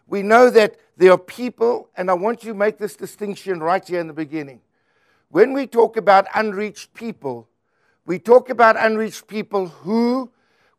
We 0.07 0.23
know 0.23 0.51
that 0.51 0.77
there 0.97 1.13
are 1.13 1.19
people, 1.19 1.89
and 1.97 2.11
I 2.11 2.15
want 2.15 2.45
you 2.45 2.53
to 2.53 2.59
make 2.59 2.79
this 2.79 2.95
distinction 2.95 3.61
right 3.61 3.87
here 3.87 4.01
in 4.01 4.07
the 4.07 4.13
beginning. 4.13 4.61
When 5.31 5.53
we 5.53 5.69
talk 5.69 5.97
about 5.97 6.27
unreached 6.35 6.93
people, 6.93 7.49
we 8.05 8.19
talk 8.19 8.51
about 8.51 8.77
unreached 8.77 9.29
people 9.29 9.69
who 9.69 10.31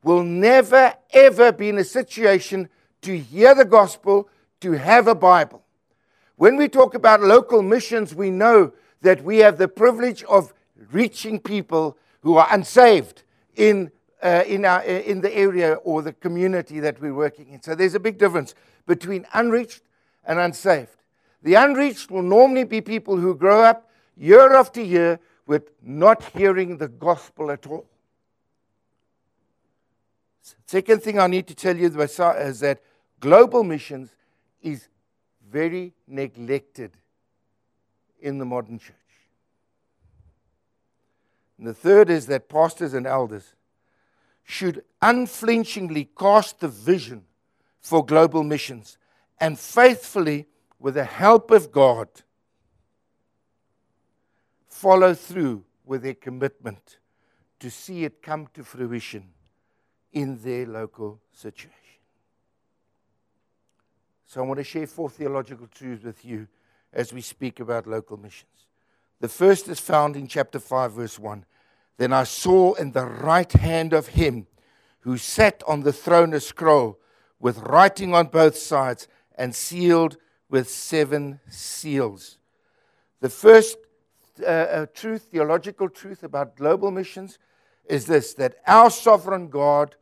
will 0.03 0.23
never, 0.23 0.93
ever 1.11 1.53
be 1.53 1.69
in 1.69 1.77
a 1.77 1.85
situation 1.85 2.67
to 3.01 3.17
hear 3.17 3.55
the 3.55 3.63
gospel, 3.63 4.27
to 4.59 4.73
have 4.73 5.07
a 5.07 5.15
Bible. 5.15 5.63
When 6.35 6.57
we 6.57 6.67
talk 6.67 6.95
about 6.95 7.21
local 7.21 7.61
missions, 7.61 8.13
we 8.13 8.29
know 8.29 8.73
that 9.01 9.23
we 9.23 9.37
have 9.37 9.57
the 9.57 9.69
privilege 9.69 10.23
of 10.23 10.53
reaching 10.91 11.39
people 11.39 11.97
who 12.21 12.35
are 12.35 12.47
unsaved 12.51 13.23
in, 13.55 13.89
uh, 14.21 14.43
in, 14.45 14.65
our, 14.65 14.81
in 14.83 15.21
the 15.21 15.33
area 15.33 15.75
or 15.75 16.01
the 16.01 16.13
community 16.13 16.81
that 16.81 16.99
we're 16.99 17.13
working 17.13 17.47
in. 17.47 17.61
So 17.61 17.73
there's 17.73 17.95
a 17.95 17.99
big 17.99 18.17
difference 18.17 18.53
between 18.85 19.25
unreached 19.33 19.83
and 20.25 20.39
unsaved. 20.39 20.97
The 21.41 21.53
unreached 21.53 22.11
will 22.11 22.21
normally 22.21 22.65
be 22.65 22.81
people 22.81 23.15
who 23.17 23.33
grow 23.33 23.63
up 23.63 23.87
year 24.17 24.53
after 24.53 24.81
year 24.81 25.19
with 25.45 25.71
not 25.81 26.23
hearing 26.23 26.77
the 26.77 26.87
gospel 26.87 27.51
at 27.51 27.65
all. 27.67 27.85
Second 30.65 31.03
thing 31.03 31.19
I 31.19 31.27
need 31.27 31.47
to 31.47 31.55
tell 31.55 31.75
you 31.75 31.87
is 31.87 32.59
that 32.61 32.81
global 33.19 33.63
missions 33.63 34.13
is 34.61 34.87
very 35.49 35.93
neglected 36.07 36.91
in 38.21 38.37
the 38.37 38.45
modern 38.45 38.79
church. 38.79 38.95
And 41.57 41.67
the 41.67 41.73
third 41.73 42.09
is 42.09 42.27
that 42.27 42.49
pastors 42.49 42.93
and 42.93 43.05
elders 43.05 43.53
should 44.43 44.83
unflinchingly 45.01 46.09
cast 46.17 46.59
the 46.59 46.67
vision 46.67 47.23
for 47.79 48.05
global 48.05 48.43
missions 48.43 48.97
and 49.39 49.59
faithfully, 49.59 50.47
with 50.79 50.93
the 50.93 51.03
help 51.03 51.51
of 51.51 51.71
God, 51.71 52.07
follow 54.81 55.13
through 55.13 55.63
with 55.85 56.01
their 56.01 56.15
commitment 56.15 56.97
to 57.59 57.69
see 57.69 58.03
it 58.03 58.23
come 58.23 58.47
to 58.51 58.63
fruition 58.63 59.29
in 60.11 60.41
their 60.41 60.65
local 60.65 61.21
situation. 61.31 61.69
So, 64.25 64.41
I 64.41 64.45
want 64.45 64.57
to 64.57 64.63
share 64.63 64.87
four 64.87 65.09
theological 65.09 65.67
truths 65.67 66.03
with 66.03 66.25
you 66.25 66.47
as 66.91 67.13
we 67.13 67.21
speak 67.21 67.59
about 67.59 67.85
local 67.85 68.17
missions. 68.17 68.65
The 69.19 69.29
first 69.29 69.67
is 69.67 69.79
found 69.79 70.15
in 70.15 70.27
chapter 70.27 70.57
5, 70.57 70.93
verse 70.93 71.19
1. 71.19 71.45
Then 71.97 72.11
I 72.11 72.23
saw 72.23 72.73
in 72.73 72.93
the 72.93 73.05
right 73.05 73.51
hand 73.51 73.93
of 73.93 74.07
him 74.07 74.47
who 75.01 75.17
sat 75.17 75.61
on 75.67 75.81
the 75.81 75.93
throne 75.93 76.33
a 76.33 76.39
scroll 76.39 76.97
with 77.39 77.59
writing 77.59 78.15
on 78.15 78.27
both 78.27 78.57
sides 78.57 79.07
and 79.35 79.53
sealed 79.53 80.17
with 80.49 80.69
seven 80.69 81.39
seals. 81.49 82.39
The 83.19 83.29
first 83.29 83.77
uh, 84.43 84.85
truth, 84.93 85.27
theological 85.31 85.89
truth 85.89 86.23
about 86.23 86.55
global 86.55 86.91
missions 86.91 87.39
is 87.85 88.05
this 88.05 88.33
that 88.35 88.55
our 88.67 88.89
sovereign 88.89 89.49
God 89.49 89.95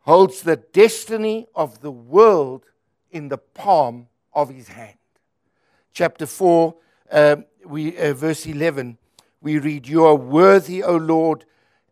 holds 0.00 0.42
the 0.42 0.56
destiny 0.56 1.46
of 1.54 1.80
the 1.80 1.90
world 1.90 2.64
in 3.10 3.28
the 3.28 3.38
palm 3.38 4.08
of 4.32 4.50
his 4.50 4.68
hand. 4.68 4.96
Chapter 5.92 6.26
4, 6.26 6.74
uh, 7.10 7.36
we, 7.64 7.96
uh, 7.98 8.14
verse 8.14 8.46
11, 8.46 8.98
we 9.40 9.58
read, 9.58 9.88
You 9.88 10.04
are 10.04 10.14
worthy, 10.14 10.82
O 10.82 10.96
Lord 10.96 11.44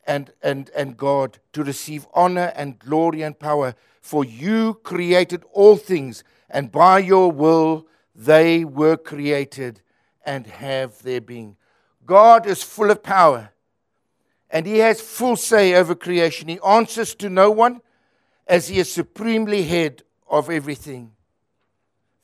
and, 0.06 0.32
and, 0.42 0.70
and 0.74 0.96
God, 0.96 1.38
to 1.52 1.62
receive 1.62 2.06
honor 2.14 2.52
and 2.56 2.78
glory 2.78 3.22
and 3.22 3.38
power, 3.38 3.74
for 4.00 4.24
you 4.24 4.74
created 4.82 5.44
all 5.52 5.76
things, 5.76 6.24
and 6.48 6.72
by 6.72 6.98
your 6.98 7.30
will 7.30 7.86
they 8.14 8.64
were 8.64 8.96
created 8.96 9.82
and 10.28 10.46
have 10.46 11.02
their 11.02 11.22
being. 11.22 11.56
God 12.04 12.46
is 12.46 12.62
full 12.62 12.90
of 12.90 13.02
power, 13.02 13.50
and 14.50 14.66
he 14.66 14.76
has 14.78 15.00
full 15.00 15.36
say 15.36 15.74
over 15.74 15.94
creation. 15.94 16.48
He 16.48 16.60
answers 16.60 17.14
to 17.14 17.30
no 17.30 17.50
one 17.50 17.80
as 18.46 18.68
he 18.68 18.78
is 18.78 18.92
supremely 18.92 19.62
head 19.62 20.02
of 20.28 20.50
everything 20.50 21.12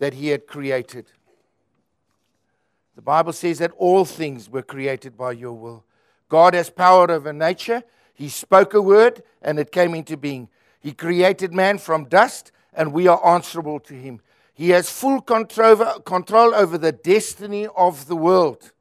that 0.00 0.12
he 0.12 0.28
had 0.28 0.46
created. 0.46 1.06
The 2.94 3.00
Bible 3.00 3.32
says 3.32 3.58
that 3.60 3.72
all 3.78 4.04
things 4.04 4.50
were 4.50 4.62
created 4.62 5.16
by 5.16 5.32
your 5.32 5.54
will. 5.54 5.82
God 6.28 6.52
has 6.52 6.68
power 6.68 7.10
over 7.10 7.32
nature. 7.32 7.82
He 8.12 8.28
spoke 8.28 8.74
a 8.74 8.82
word 8.82 9.22
and 9.40 9.58
it 9.58 9.72
came 9.72 9.94
into 9.94 10.18
being. 10.18 10.50
He 10.78 10.92
created 10.92 11.54
man 11.54 11.78
from 11.78 12.04
dust 12.04 12.52
and 12.74 12.92
we 12.92 13.08
are 13.08 13.26
answerable 13.26 13.80
to 13.80 13.94
him. 13.94 14.20
He 14.54 14.70
has 14.70 14.88
full 14.88 15.20
control, 15.20 16.54
over 16.54 16.78
the 16.78 16.92
destiny 16.92 17.66
of 17.76 18.06
the 18.06 18.16
world. 18.16 18.72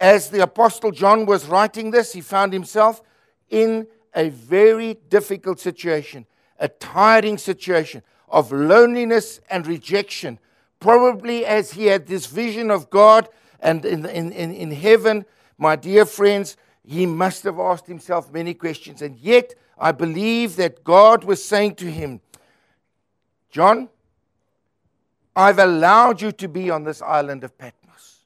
As 0.00 0.30
the 0.30 0.42
Apostle 0.42 0.90
John 0.90 1.26
was 1.26 1.46
writing 1.46 1.90
this, 1.90 2.14
he 2.14 2.22
found 2.22 2.52
himself 2.52 3.02
in 3.50 3.86
a 4.14 4.30
very 4.30 4.94
difficult 5.10 5.60
situation, 5.60 6.26
a 6.58 6.68
tiring 6.68 7.36
situation 7.36 8.02
of 8.28 8.50
loneliness 8.50 9.40
and 9.50 9.66
rejection, 9.66 10.38
probably 10.80 11.44
as 11.44 11.72
he 11.72 11.86
had 11.86 12.06
this 12.06 12.26
vision 12.26 12.70
of 12.70 12.88
God 12.90 13.28
and 13.60 13.84
in, 13.84 14.06
in, 14.06 14.32
in, 14.32 14.52
in 14.52 14.70
heaven, 14.70 15.24
my 15.58 15.76
dear 15.76 16.04
friends, 16.04 16.56
he 16.86 17.06
must 17.06 17.44
have 17.44 17.58
asked 17.58 17.86
himself 17.86 18.32
many 18.32 18.54
questions. 18.54 19.00
And 19.00 19.16
yet, 19.16 19.54
I 19.78 19.92
believe 19.92 20.56
that 20.56 20.84
God 20.84 21.24
was 21.24 21.44
saying 21.44 21.76
to 21.76 21.90
him, 21.90 22.20
John, 23.50 23.88
I've 25.36 25.58
allowed 25.58 26.20
you 26.22 26.32
to 26.32 26.48
be 26.48 26.70
on 26.70 26.84
this 26.84 27.02
island 27.02 27.44
of 27.44 27.56
Patmos 27.58 28.20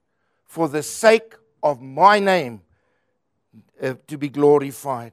for 0.44 0.68
the 0.68 0.82
sake 0.82 1.34
of 1.62 1.80
my 1.80 2.18
name 2.18 2.62
uh, 3.82 3.94
to 4.06 4.18
be 4.18 4.28
glorified. 4.28 5.12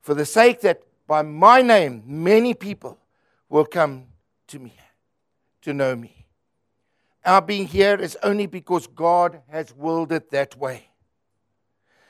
For 0.00 0.14
the 0.14 0.24
sake 0.24 0.60
that 0.62 0.82
by 1.06 1.22
my 1.22 1.62
name, 1.62 2.02
many 2.06 2.54
people 2.54 2.98
will 3.48 3.64
come 3.64 4.06
to 4.48 4.58
me, 4.58 4.74
to 5.62 5.72
know 5.72 5.94
me. 5.94 6.26
Our 7.24 7.42
being 7.42 7.66
here 7.66 7.96
is 7.96 8.16
only 8.22 8.46
because 8.46 8.86
God 8.86 9.40
has 9.48 9.74
willed 9.74 10.12
it 10.12 10.30
that 10.30 10.56
way. 10.56 10.88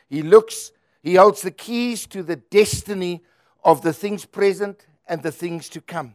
He 0.08 0.22
looks, 0.22 0.72
He 1.02 1.14
holds 1.14 1.42
the 1.42 1.50
keys 1.50 2.06
to 2.08 2.22
the 2.22 2.36
destiny 2.36 3.22
of 3.64 3.82
the 3.82 3.92
things 3.92 4.24
present 4.24 4.86
and 5.08 5.22
the 5.22 5.32
things 5.32 5.68
to 5.70 5.80
come. 5.80 6.14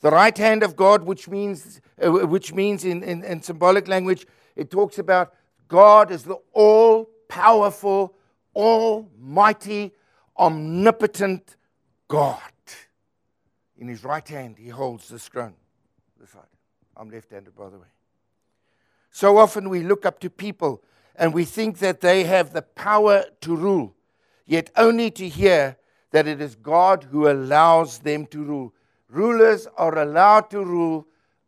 The 0.00 0.10
right 0.10 0.36
hand 0.36 0.62
of 0.62 0.76
God, 0.76 1.02
which 1.02 1.28
means, 1.28 1.80
uh, 2.00 2.10
which 2.10 2.54
means 2.54 2.84
in, 2.84 3.02
in, 3.02 3.24
in 3.24 3.42
symbolic 3.42 3.88
language, 3.88 4.26
it 4.54 4.70
talks 4.70 4.98
about 4.98 5.34
God 5.66 6.12
as 6.12 6.24
the 6.24 6.36
all 6.52 7.10
powerful, 7.28 8.14
almighty, 8.54 9.92
omnipotent 10.36 11.56
God. 12.06 12.40
In 13.76 13.88
his 13.88 14.04
right 14.04 14.26
hand, 14.26 14.56
he 14.58 14.68
holds 14.68 15.08
the 15.08 15.18
throne. 15.18 15.54
This 16.18 16.30
side. 16.30 16.42
I'm 16.96 17.10
left 17.10 17.30
handed, 17.30 17.54
by 17.54 17.68
the 17.68 17.78
way. 17.78 17.86
So 19.10 19.38
often 19.38 19.68
we 19.68 19.82
look 19.82 20.04
up 20.04 20.20
to 20.20 20.30
people 20.30 20.82
and 21.14 21.32
we 21.32 21.44
think 21.44 21.78
that 21.78 22.00
they 22.00 22.24
have 22.24 22.52
the 22.52 22.62
power 22.62 23.24
to 23.40 23.56
rule, 23.56 23.94
yet 24.46 24.70
only 24.76 25.10
to 25.12 25.28
hear 25.28 25.76
that 26.10 26.26
it 26.26 26.40
is 26.40 26.54
God 26.54 27.04
who 27.10 27.28
allows 27.28 27.98
them 27.98 28.26
to 28.26 28.42
rule. 28.42 28.74
Rulers 29.08 29.66
are 29.76 29.98
allowed 29.98 30.50
to 30.50 30.64
rule 30.64 31.06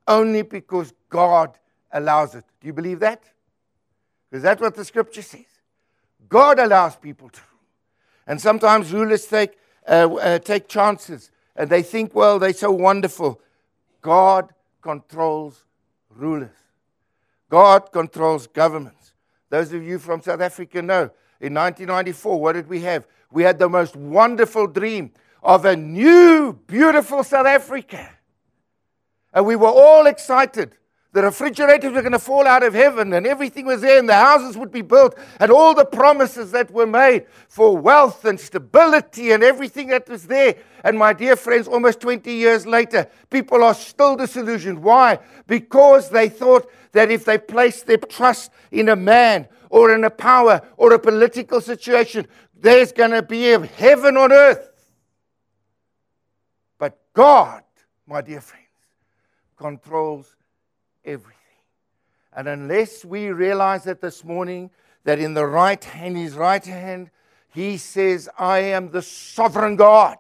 only 0.09 0.43
because 0.43 0.93
God 1.09 1.59
allows 1.93 2.35
it. 2.35 2.45
Do 2.61 2.67
you 2.67 2.73
believe 2.73 3.00
that? 3.00 3.23
Because 4.31 4.43
that's 4.43 4.61
what 4.61 4.75
the 4.75 4.85
scripture 4.85 5.23
says. 5.23 5.45
God 6.29 6.59
allows 6.59 6.97
people 6.97 7.29
to 7.29 7.40
rule. 7.40 7.61
And 8.26 8.40
sometimes 8.40 8.93
rulers 8.93 9.26
take, 9.26 9.59
uh, 9.87 10.14
uh, 10.14 10.38
take 10.38 10.69
chances 10.69 11.31
and 11.57 11.69
they 11.69 11.83
think, 11.83 12.14
well, 12.14 12.38
they're 12.38 12.52
so 12.52 12.71
wonderful. 12.71 13.40
God 14.00 14.52
controls 14.81 15.64
rulers. 16.09 16.57
God 17.49 17.90
controls 17.93 18.47
governments. 18.47 19.12
Those 19.50 19.73
of 19.73 19.83
you 19.83 19.99
from 19.99 20.23
South 20.23 20.40
Africa 20.40 20.81
know 20.81 21.11
in 21.40 21.55
1994, 21.55 22.40
what 22.40 22.52
did 22.52 22.69
we 22.69 22.81
have? 22.83 23.07
We 23.33 23.43
had 23.43 23.59
the 23.59 23.69
most 23.69 23.97
wonderful 23.97 24.67
dream 24.67 25.12
of 25.42 25.64
a 25.64 25.76
new, 25.76 26.52
beautiful 26.66 27.25
South 27.25 27.47
Africa. 27.47 28.11
And 29.32 29.47
we 29.47 29.56
were 29.56 29.68
all 29.68 30.06
excited. 30.06 30.76
The 31.12 31.23
refrigerators 31.23 31.92
were 31.92 32.02
going 32.02 32.12
to 32.12 32.20
fall 32.20 32.47
out 32.47 32.62
of 32.62 32.73
heaven 32.73 33.12
and 33.12 33.26
everything 33.26 33.66
was 33.66 33.80
there 33.80 33.99
and 33.99 34.09
the 34.09 34.14
houses 34.14 34.56
would 34.56 34.70
be 34.70 34.82
built 34.82 35.18
and 35.40 35.50
all 35.50 35.75
the 35.75 35.85
promises 35.85 36.52
that 36.52 36.70
were 36.70 36.87
made 36.87 37.26
for 37.49 37.76
wealth 37.76 38.25
and 38.25 38.38
stability 38.38 39.32
and 39.32 39.42
everything 39.42 39.88
that 39.88 40.09
was 40.09 40.28
there. 40.28 40.54
And 40.85 40.97
my 40.97 41.12
dear 41.12 41.35
friends, 41.35 41.66
almost 41.66 42.00
20 42.00 42.32
years 42.32 42.64
later, 42.64 43.09
people 43.28 43.64
are 43.64 43.75
still 43.75 44.14
disillusioned. 44.14 44.85
Why? 44.85 45.18
Because 45.49 46.11
they 46.11 46.28
thought 46.28 46.70
that 46.92 47.11
if 47.11 47.25
they 47.25 47.38
placed 47.38 47.87
their 47.87 47.97
trust 47.97 48.52
in 48.70 48.88
a 48.88 48.97
man 48.97 49.49
or 49.68 49.92
in 49.92 50.04
a 50.04 50.11
power 50.11 50.62
or 50.76 50.92
a 50.92 50.99
political 50.99 51.61
situation, 51.61 52.28
there's 52.54 52.92
going 52.92 53.11
to 53.11 53.23
be 53.23 53.52
a 53.52 53.66
heaven 53.66 54.16
on 54.16 54.30
earth. 54.30 54.70
God, 57.12 57.62
my 58.07 58.21
dear 58.21 58.40
friends, 58.40 58.67
controls 59.57 60.37
everything. 61.05 61.37
And 62.33 62.49
unless 62.49 63.05
we 63.05 63.31
realize 63.31 63.85
that 63.85 64.00
this 64.00 64.25
morning, 64.25 64.71
that 65.05 65.19
in 65.19 65.35
the 65.35 65.47
right 65.47 65.83
hand, 65.83 66.17
his 66.17 66.35
right 66.35 66.64
hand, 66.64 67.11
he 67.52 67.76
says, 67.76 68.29
I 68.38 68.61
am 68.61 68.90
the 68.90 69.02
sovereign 69.02 69.76
God. 69.76 70.17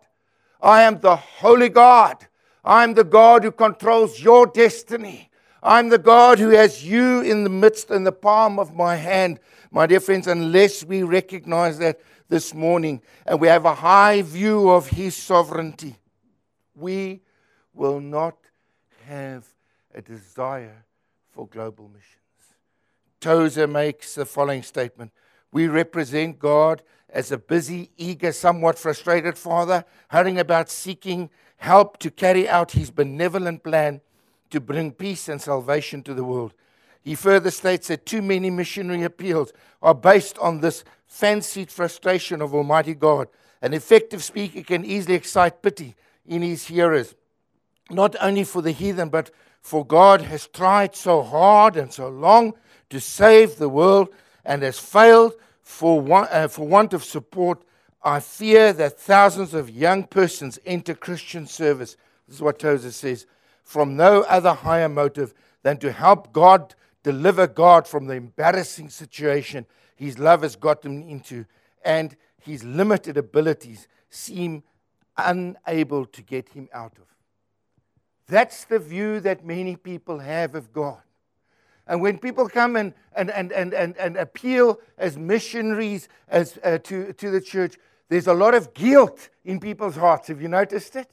I 0.60 0.82
am 0.82 1.00
the 1.00 1.16
holy 1.16 1.68
God. 1.68 2.26
I'm 2.64 2.94
the 2.94 3.04
God 3.04 3.44
who 3.44 3.52
controls 3.52 4.20
your 4.20 4.46
destiny. 4.46 5.30
I'm 5.62 5.90
the 5.90 5.98
God 5.98 6.38
who 6.38 6.50
has 6.50 6.84
you 6.84 7.20
in 7.20 7.44
the 7.44 7.50
midst, 7.50 7.90
in 7.90 8.04
the 8.04 8.12
palm 8.12 8.58
of 8.58 8.74
my 8.74 8.96
hand. 8.96 9.38
My 9.70 9.86
dear 9.86 10.00
friends, 10.00 10.26
unless 10.26 10.84
we 10.84 11.02
recognize 11.02 11.78
that 11.78 12.00
this 12.28 12.54
morning 12.54 13.02
and 13.26 13.40
we 13.40 13.48
have 13.48 13.64
a 13.64 13.74
high 13.74 14.22
view 14.22 14.70
of 14.70 14.88
His 14.88 15.14
sovereignty, 15.14 15.99
we 16.80 17.20
will 17.74 18.00
not 18.00 18.36
have 19.06 19.46
a 19.94 20.00
desire 20.00 20.84
for 21.30 21.46
global 21.46 21.88
missions. 21.88 22.16
Tozer 23.20 23.66
makes 23.66 24.14
the 24.14 24.24
following 24.24 24.62
statement 24.62 25.12
We 25.52 25.68
represent 25.68 26.38
God 26.38 26.82
as 27.08 27.32
a 27.32 27.38
busy, 27.38 27.90
eager, 27.96 28.32
somewhat 28.32 28.78
frustrated 28.78 29.36
father, 29.36 29.84
hurrying 30.08 30.38
about 30.38 30.70
seeking 30.70 31.28
help 31.56 31.98
to 31.98 32.10
carry 32.10 32.48
out 32.48 32.72
his 32.72 32.90
benevolent 32.90 33.62
plan 33.62 34.00
to 34.50 34.60
bring 34.60 34.92
peace 34.92 35.28
and 35.28 35.40
salvation 35.40 36.02
to 36.02 36.14
the 36.14 36.24
world. 36.24 36.54
He 37.02 37.14
further 37.14 37.50
states 37.50 37.88
that 37.88 38.06
too 38.06 38.22
many 38.22 38.50
missionary 38.50 39.02
appeals 39.02 39.52
are 39.82 39.94
based 39.94 40.38
on 40.38 40.60
this 40.60 40.84
fancied 41.06 41.70
frustration 41.70 42.40
of 42.40 42.54
Almighty 42.54 42.94
God. 42.94 43.28
An 43.62 43.74
effective 43.74 44.22
speaker 44.22 44.62
can 44.62 44.84
easily 44.84 45.14
excite 45.14 45.62
pity 45.62 45.94
in 46.30 46.42
his 46.42 46.68
hearers, 46.68 47.14
not 47.90 48.14
only 48.20 48.44
for 48.44 48.62
the 48.62 48.70
heathen, 48.70 49.08
but 49.10 49.30
for 49.60 49.84
God 49.84 50.22
has 50.22 50.46
tried 50.46 50.94
so 50.94 51.22
hard 51.22 51.76
and 51.76 51.92
so 51.92 52.08
long 52.08 52.54
to 52.88 53.00
save 53.00 53.56
the 53.56 53.68
world 53.68 54.08
and 54.44 54.62
has 54.62 54.78
failed 54.78 55.34
for, 55.62 56.00
one, 56.00 56.28
uh, 56.30 56.48
for 56.48 56.66
want 56.66 56.94
of 56.94 57.04
support. 57.04 57.62
I 58.02 58.20
fear 58.20 58.72
that 58.72 58.98
thousands 58.98 59.52
of 59.52 59.68
young 59.68 60.04
persons 60.04 60.58
enter 60.64 60.94
Christian 60.94 61.46
service. 61.46 61.96
This 62.26 62.36
is 62.36 62.42
what 62.42 62.60
Tozer 62.60 62.92
says 62.92 63.26
from 63.64 63.96
no 63.96 64.22
other 64.22 64.54
higher 64.54 64.88
motive 64.88 65.34
than 65.62 65.78
to 65.78 65.92
help 65.92 66.32
God 66.32 66.74
deliver 67.02 67.46
God 67.46 67.88
from 67.88 68.06
the 68.06 68.14
embarrassing 68.14 68.88
situation 68.88 69.66
his 69.96 70.18
love 70.18 70.42
has 70.42 70.56
got 70.56 70.82
him 70.82 71.02
into, 71.02 71.44
and 71.84 72.16
his 72.38 72.64
limited 72.64 73.18
abilities 73.18 73.86
seem 74.08 74.62
unable 75.26 76.06
to 76.06 76.22
get 76.22 76.48
him 76.48 76.68
out 76.72 76.92
of. 76.98 77.04
That's 78.26 78.64
the 78.64 78.78
view 78.78 79.20
that 79.20 79.44
many 79.44 79.76
people 79.76 80.18
have 80.20 80.54
of 80.54 80.72
God. 80.72 81.02
And 81.86 82.00
when 82.00 82.18
people 82.18 82.48
come 82.48 82.76
and, 82.76 82.94
and, 83.16 83.30
and, 83.30 83.50
and, 83.50 83.74
and, 83.74 83.96
and 83.96 84.16
appeal 84.16 84.78
as 84.96 85.18
missionaries 85.18 86.08
as, 86.28 86.56
uh, 86.62 86.78
to, 86.84 87.12
to 87.14 87.30
the 87.30 87.40
church, 87.40 87.76
there's 88.08 88.28
a 88.28 88.34
lot 88.34 88.54
of 88.54 88.72
guilt 88.74 89.28
in 89.44 89.58
people's 89.58 89.96
hearts. 89.96 90.28
Have 90.28 90.40
you 90.40 90.48
noticed 90.48 90.94
it? 90.94 91.10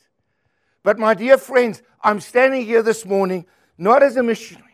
But, 0.83 0.99
my 0.99 1.15
dear 1.15 1.37
friends, 1.37 1.81
I'm 2.03 2.19
standing 2.19 2.63
here 2.65 2.83
this 2.83 3.05
morning 3.05 3.45
not 3.77 4.03
as 4.03 4.17
a 4.17 4.23
missionary. 4.23 4.65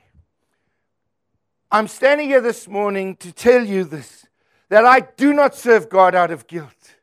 I'm 1.72 1.88
standing 1.88 2.28
here 2.28 2.42
this 2.42 2.68
morning 2.68 3.16
to 3.18 3.32
tell 3.32 3.66
you 3.66 3.84
this 3.84 4.26
that 4.70 4.86
I 4.86 5.02
do 5.02 5.34
not 5.34 5.56
serve 5.56 5.90
God 5.90 6.16
out 6.16 6.32
of 6.32 6.48
guilt. 6.48 6.96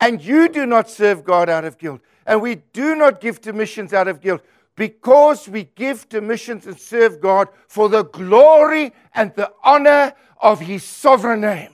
And 0.00 0.22
you 0.22 0.48
do 0.48 0.66
not 0.66 0.90
serve 0.90 1.24
God 1.24 1.48
out 1.48 1.64
of 1.64 1.78
guilt. 1.78 2.00
And 2.26 2.42
we 2.42 2.56
do 2.72 2.94
not 2.94 3.20
give 3.20 3.40
to 3.42 3.52
missions 3.52 3.92
out 3.92 4.08
of 4.08 4.20
guilt 4.20 4.42
because 4.74 5.48
we 5.48 5.64
give 5.74 6.08
to 6.10 6.20
missions 6.20 6.66
and 6.66 6.78
serve 6.78 7.20
God 7.20 7.48
for 7.66 7.88
the 7.88 8.04
glory 8.04 8.92
and 9.14 9.34
the 9.34 9.52
honor 9.64 10.12
of 10.40 10.60
His 10.60 10.84
sovereign 10.84 11.40
name. 11.40 11.72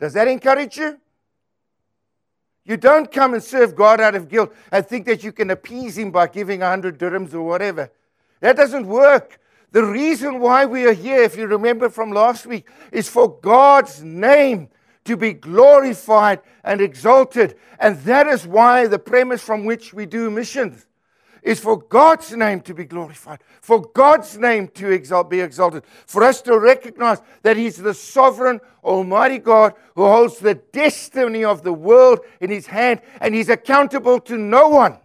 Does 0.00 0.12
that 0.14 0.28
encourage 0.28 0.76
you? 0.76 0.98
You 2.64 2.76
don't 2.76 3.10
come 3.12 3.34
and 3.34 3.42
serve 3.42 3.76
God 3.76 4.00
out 4.00 4.16
of 4.16 4.28
guilt 4.28 4.52
and 4.72 4.84
think 4.84 5.06
that 5.06 5.22
you 5.22 5.30
can 5.30 5.50
appease 5.50 5.96
Him 5.96 6.10
by 6.10 6.26
giving 6.26 6.62
a 6.62 6.68
hundred 6.68 6.98
dirhams 6.98 7.32
or 7.32 7.42
whatever. 7.42 7.92
That 8.40 8.56
doesn't 8.56 8.86
work. 8.86 9.38
The 9.70 9.84
reason 9.84 10.40
why 10.40 10.66
we 10.66 10.86
are 10.86 10.92
here, 10.92 11.22
if 11.22 11.36
you 11.36 11.46
remember 11.46 11.88
from 11.88 12.10
last 12.10 12.46
week, 12.46 12.66
is 12.90 13.08
for 13.08 13.38
God's 13.40 14.02
name 14.02 14.68
to 15.06 15.16
be 15.16 15.32
glorified 15.32 16.40
and 16.62 16.80
exalted. 16.80 17.56
And 17.78 17.98
that 18.02 18.26
is 18.26 18.46
why 18.46 18.86
the 18.86 18.98
premise 18.98 19.42
from 19.42 19.64
which 19.64 19.92
we 19.92 20.06
do 20.06 20.30
missions 20.30 20.86
is 21.46 21.60
for 21.60 21.78
God's 21.78 22.32
name 22.32 22.60
to 22.62 22.74
be 22.74 22.84
glorified, 22.84 23.38
for 23.60 23.80
God's 23.80 24.36
name 24.36 24.66
to 24.74 24.90
exalt, 24.90 25.30
be 25.30 25.40
exalted, 25.40 25.84
for 26.04 26.24
us 26.24 26.42
to 26.42 26.58
recognize 26.58 27.22
that 27.42 27.56
He's 27.56 27.76
the 27.76 27.94
sovereign, 27.94 28.60
almighty 28.82 29.38
God 29.38 29.74
who 29.94 30.04
holds 30.04 30.40
the 30.40 30.54
destiny 30.54 31.44
of 31.44 31.62
the 31.62 31.72
world 31.72 32.18
in 32.40 32.50
His 32.50 32.66
hand 32.66 33.00
and 33.20 33.32
He's 33.32 33.48
accountable 33.48 34.18
to 34.22 34.36
no 34.36 34.68
one. 34.68 34.98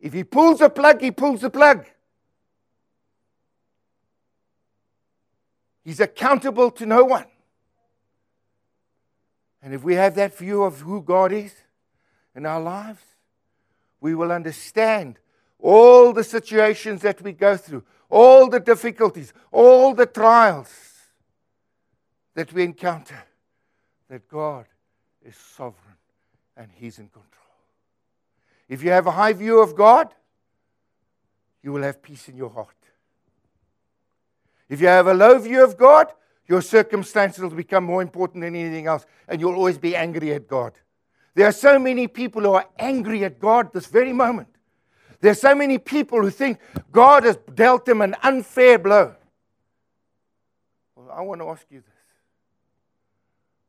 If 0.00 0.14
He 0.14 0.24
pulls 0.24 0.62
a 0.62 0.70
plug, 0.70 1.02
He 1.02 1.10
pulls 1.10 1.42
the 1.42 1.50
plug. 1.50 1.86
He's 5.86 6.00
accountable 6.00 6.72
to 6.72 6.84
no 6.84 7.04
one. 7.04 7.26
And 9.62 9.72
if 9.72 9.84
we 9.84 9.94
have 9.94 10.16
that 10.16 10.36
view 10.36 10.64
of 10.64 10.80
who 10.80 11.00
God 11.00 11.30
is 11.30 11.54
in 12.34 12.44
our 12.44 12.60
lives, 12.60 13.02
we 14.00 14.12
will 14.12 14.32
understand 14.32 15.20
all 15.60 16.12
the 16.12 16.24
situations 16.24 17.02
that 17.02 17.22
we 17.22 17.30
go 17.30 17.56
through, 17.56 17.84
all 18.10 18.48
the 18.48 18.58
difficulties, 18.58 19.32
all 19.52 19.94
the 19.94 20.06
trials 20.06 20.74
that 22.34 22.52
we 22.52 22.64
encounter, 22.64 23.22
that 24.10 24.26
God 24.26 24.66
is 25.24 25.36
sovereign 25.36 25.98
and 26.56 26.68
He's 26.74 26.98
in 26.98 27.06
control. 27.06 27.32
If 28.68 28.82
you 28.82 28.90
have 28.90 29.06
a 29.06 29.12
high 29.12 29.34
view 29.34 29.60
of 29.62 29.76
God, 29.76 30.12
you 31.62 31.70
will 31.70 31.82
have 31.82 32.02
peace 32.02 32.28
in 32.28 32.36
your 32.36 32.50
heart. 32.50 32.75
If 34.68 34.80
you 34.80 34.88
have 34.88 35.06
a 35.06 35.14
low 35.14 35.38
view 35.38 35.62
of 35.62 35.76
God, 35.76 36.12
your 36.48 36.62
circumstances 36.62 37.42
will 37.42 37.50
become 37.50 37.84
more 37.84 38.02
important 38.02 38.42
than 38.42 38.54
anything 38.54 38.86
else, 38.86 39.06
and 39.28 39.40
you'll 39.40 39.54
always 39.54 39.78
be 39.78 39.96
angry 39.96 40.32
at 40.32 40.46
God. 40.48 40.72
There 41.34 41.46
are 41.46 41.52
so 41.52 41.78
many 41.78 42.08
people 42.08 42.42
who 42.42 42.52
are 42.52 42.66
angry 42.78 43.24
at 43.24 43.38
God 43.38 43.72
this 43.72 43.86
very 43.86 44.12
moment. 44.12 44.48
There 45.20 45.32
are 45.32 45.34
so 45.34 45.54
many 45.54 45.78
people 45.78 46.20
who 46.22 46.30
think 46.30 46.58
God 46.92 47.24
has 47.24 47.36
dealt 47.54 47.84
them 47.84 48.00
an 48.00 48.14
unfair 48.22 48.78
blow. 48.78 49.14
Well, 50.94 51.10
I 51.12 51.20
want 51.22 51.40
to 51.40 51.48
ask 51.48 51.66
you 51.70 51.80
this 51.80 51.94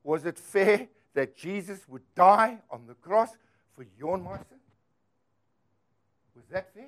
Was 0.04 0.26
it 0.26 0.38
fair 0.38 0.88
that 1.14 1.36
Jesus 1.36 1.80
would 1.88 2.04
die 2.16 2.58
on 2.70 2.86
the 2.88 2.94
cross 2.94 3.32
for 3.76 3.86
your 3.98 4.16
and 4.16 4.24
my 4.24 4.38
sin? 4.38 4.60
Was 6.36 6.46
that 6.52 6.74
fair? 6.74 6.86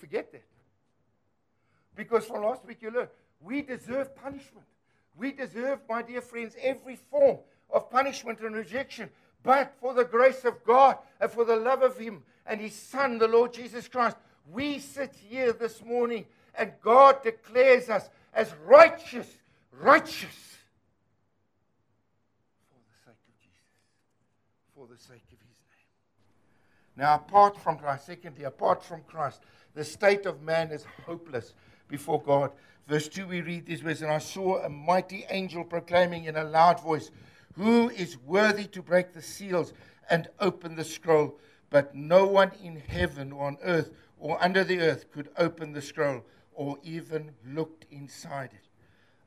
Forget 0.00 0.32
that. 0.32 0.44
Because 1.94 2.24
from 2.24 2.42
last 2.42 2.64
week 2.64 2.78
you 2.80 2.90
learned 2.90 3.10
we 3.40 3.62
deserve 3.62 4.14
punishment. 4.14 4.66
We 5.16 5.32
deserve, 5.32 5.80
my 5.88 6.02
dear 6.02 6.20
friends, 6.20 6.54
every 6.60 6.96
form 6.96 7.38
of 7.70 7.90
punishment 7.90 8.40
and 8.40 8.54
rejection. 8.54 9.10
But 9.42 9.74
for 9.80 9.94
the 9.94 10.04
grace 10.04 10.44
of 10.44 10.62
God 10.64 10.98
and 11.20 11.30
for 11.30 11.44
the 11.44 11.56
love 11.56 11.82
of 11.82 11.98
Him 11.98 12.22
and 12.46 12.60
His 12.60 12.74
Son, 12.74 13.18
the 13.18 13.28
Lord 13.28 13.52
Jesus 13.52 13.88
Christ, 13.88 14.16
we 14.50 14.78
sit 14.78 15.14
here 15.14 15.52
this 15.52 15.82
morning 15.84 16.26
and 16.54 16.72
God 16.82 17.22
declares 17.22 17.88
us 17.88 18.10
as 18.34 18.52
righteous, 18.66 19.28
righteous 19.72 20.58
for 22.68 22.76
the 22.86 22.96
sake 23.04 23.16
of 23.26 23.38
Jesus, 23.40 23.54
for 24.74 24.86
the 24.86 24.98
sake 24.98 25.24
of 25.32 25.38
His 25.48 25.58
name. 25.66 25.86
Now, 26.96 27.14
apart 27.14 27.58
from 27.58 27.78
Christ, 27.78 28.06
secondly, 28.06 28.44
apart 28.44 28.84
from 28.84 29.02
Christ, 29.06 29.40
the 29.74 29.84
state 29.84 30.26
of 30.26 30.42
man 30.42 30.70
is 30.70 30.84
hopeless 31.06 31.54
before 31.88 32.22
God. 32.22 32.52
Verse 32.88 33.08
2, 33.08 33.26
we 33.26 33.40
read 33.40 33.66
these 33.66 33.84
words 33.84 34.02
And 34.02 34.10
I 34.10 34.18
saw 34.18 34.62
a 34.62 34.68
mighty 34.68 35.24
angel 35.30 35.64
proclaiming 35.64 36.24
in 36.24 36.36
a 36.36 36.44
loud 36.44 36.82
voice, 36.82 37.10
Who 37.54 37.88
is 37.90 38.18
worthy 38.18 38.64
to 38.66 38.82
break 38.82 39.12
the 39.12 39.22
seals 39.22 39.72
and 40.08 40.28
open 40.40 40.76
the 40.76 40.84
scroll? 40.84 41.38
But 41.70 41.94
no 41.94 42.26
one 42.26 42.50
in 42.62 42.76
heaven 42.76 43.32
or 43.32 43.46
on 43.46 43.58
earth 43.62 43.92
or 44.18 44.42
under 44.42 44.64
the 44.64 44.80
earth 44.80 45.10
could 45.12 45.30
open 45.38 45.72
the 45.72 45.82
scroll 45.82 46.24
or 46.52 46.78
even 46.82 47.30
looked 47.46 47.86
inside 47.90 48.50
it. 48.52 48.68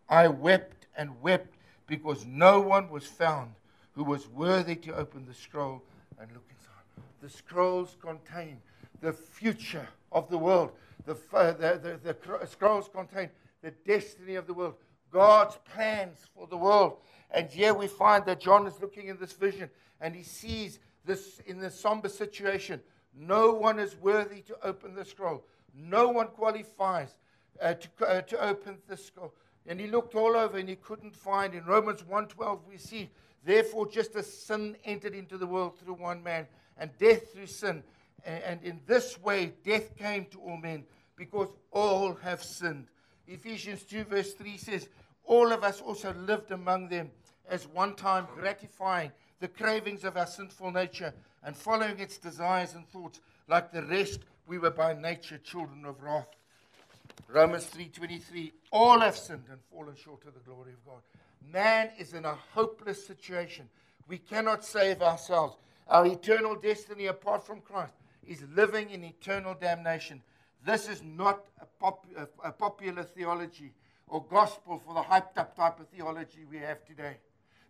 I 0.10 0.28
wept 0.28 0.88
and 0.96 1.22
wept 1.22 1.56
because 1.88 2.26
no 2.26 2.60
one 2.60 2.90
was 2.90 3.06
found 3.06 3.54
who 3.94 4.04
was 4.04 4.28
worthy 4.28 4.76
to 4.76 4.96
open 4.96 5.26
the 5.26 5.34
scroll 5.34 5.82
and 6.20 6.32
look 6.32 6.46
inside. 6.50 7.06
The 7.22 7.30
scrolls 7.30 7.96
contain 8.02 8.62
the 9.02 9.14
future 9.14 9.88
of 10.12 10.30
the 10.30 10.38
world. 10.38 10.72
The, 11.06 11.18
uh, 11.34 11.52
the, 11.54 12.00
the, 12.04 12.16
the 12.40 12.48
scrolls 12.48 12.90
contain 12.94 13.30
the 13.62 13.72
destiny 13.86 14.36
of 14.36 14.48
the 14.48 14.54
world. 14.54 14.76
God's 15.12 15.58
plans 15.74 16.28
for 16.36 16.48
the 16.48 16.58
world. 16.58 16.98
And 17.32 17.50
here 17.50 17.74
we 17.74 17.88
find 17.88 18.26
that 18.26 18.40
John 18.40 18.68
is 18.68 18.80
looking 18.82 19.08
in 19.08 19.18
this 19.18 19.34
vision 19.34 19.70
and 20.02 20.16
he 20.16 20.24
sees 20.24 20.80
this 21.06 21.40
in 21.46 21.60
this 21.60 21.80
somber 21.80 22.10
situation. 22.10 22.82
No 23.16 23.54
one 23.54 23.80
is 23.80 23.96
worthy 23.96 24.42
to 24.42 24.58
open 24.64 24.96
the 24.96 25.06
scroll. 25.06 25.44
No 25.76 26.10
one 26.10 26.28
qualifies 26.28 27.10
uh, 27.62 27.74
to, 27.74 28.08
uh, 28.08 28.22
to 28.22 28.44
open 28.44 28.78
the 28.88 28.98
scroll. 28.98 29.34
And 29.66 29.80
he 29.80 29.88
looked 29.88 30.16
all 30.16 30.36
over 30.36 30.58
and 30.58 30.68
he 30.68 30.76
couldn't 30.76 31.16
find. 31.16 31.54
In 31.54 31.66
Romans 31.66 32.04
1:12 32.04 32.60
we 32.68 32.78
see, 32.78 33.10
therefore 33.46 33.88
just 33.88 34.16
as 34.16 34.32
sin 34.32 34.76
entered 34.84 35.14
into 35.14 35.38
the 35.38 35.48
world 35.48 35.80
through 35.80 35.94
one 35.94 36.22
man, 36.22 36.48
and 36.78 36.92
death 36.98 37.32
through 37.34 37.48
sin, 37.48 37.84
and, 38.26 38.62
in 38.64 38.80
this 38.86 39.20
way 39.22 39.54
death 39.64 39.96
came 39.98 40.26
to 40.26 40.40
all 40.40 40.58
men 40.58 40.84
because 41.16 41.50
all 41.72 42.16
have 42.16 42.44
sinned. 42.44 42.88
Ephesians 43.28 43.84
2 43.84 44.06
verse 44.06 44.34
3 44.34 44.58
says, 44.58 44.88
all 45.26 45.52
of 45.52 45.64
us 45.64 45.82
also 45.82 46.14
lived 46.14 46.52
among 46.52 46.90
them 46.90 47.10
as 47.50 47.68
one 47.68 47.96
time 47.96 48.28
gratifying 48.36 49.12
the 49.40 49.48
cravings 49.48 50.04
of 50.04 50.18
our 50.18 50.28
sinful 50.28 50.72
nature 50.72 51.14
and 51.44 51.56
following 51.56 52.00
its 52.00 52.18
desires 52.18 52.74
and 52.76 52.88
thoughts. 52.90 53.20
Like 53.48 53.72
the 53.72 53.84
rest, 53.84 54.22
we 54.48 54.58
were 54.58 54.72
by 54.72 54.94
nature 54.94 55.38
children 55.38 55.86
of 55.86 56.02
wrath. 56.02 56.28
Romans 57.28 57.66
3:23 57.66 58.52
all 58.72 59.00
have 59.00 59.18
sinned 59.18 59.46
and 59.50 59.60
fallen 59.72 59.96
short 59.96 60.26
of 60.26 60.34
the 60.34 60.40
glory 60.42 60.72
of 60.74 60.86
God. 60.86 61.02
Man 61.52 61.90
is 61.98 62.14
in 62.14 62.26
a 62.26 62.38
hopeless 62.54 63.06
situation. 63.06 63.70
We 64.08 64.18
cannot 64.18 64.64
save 64.64 65.02
ourselves. 65.02 65.58
Our 65.88 66.06
eternal 66.06 66.56
destiny 66.56 67.08
apart 67.08 67.46
from 67.46 67.62
Christ 67.62 67.94
is 68.28 68.44
living 68.56 68.90
in 68.90 69.04
eternal 69.04 69.56
damnation. 69.60 70.22
This 70.66 70.88
is 70.88 71.04
not 71.04 71.46
a, 71.62 71.66
pop, 71.66 72.06
a, 72.18 72.28
a 72.48 72.52
popular 72.52 73.04
theology 73.04 73.74
or 74.08 74.24
gospel 74.30 74.82
for 74.86 74.94
the 74.94 75.02
hyped 75.02 75.38
up 75.38 75.56
type 75.56 75.80
of 75.80 75.88
theology 75.90 76.46
we 76.50 76.58
have 76.58 76.86
today. 76.86 77.18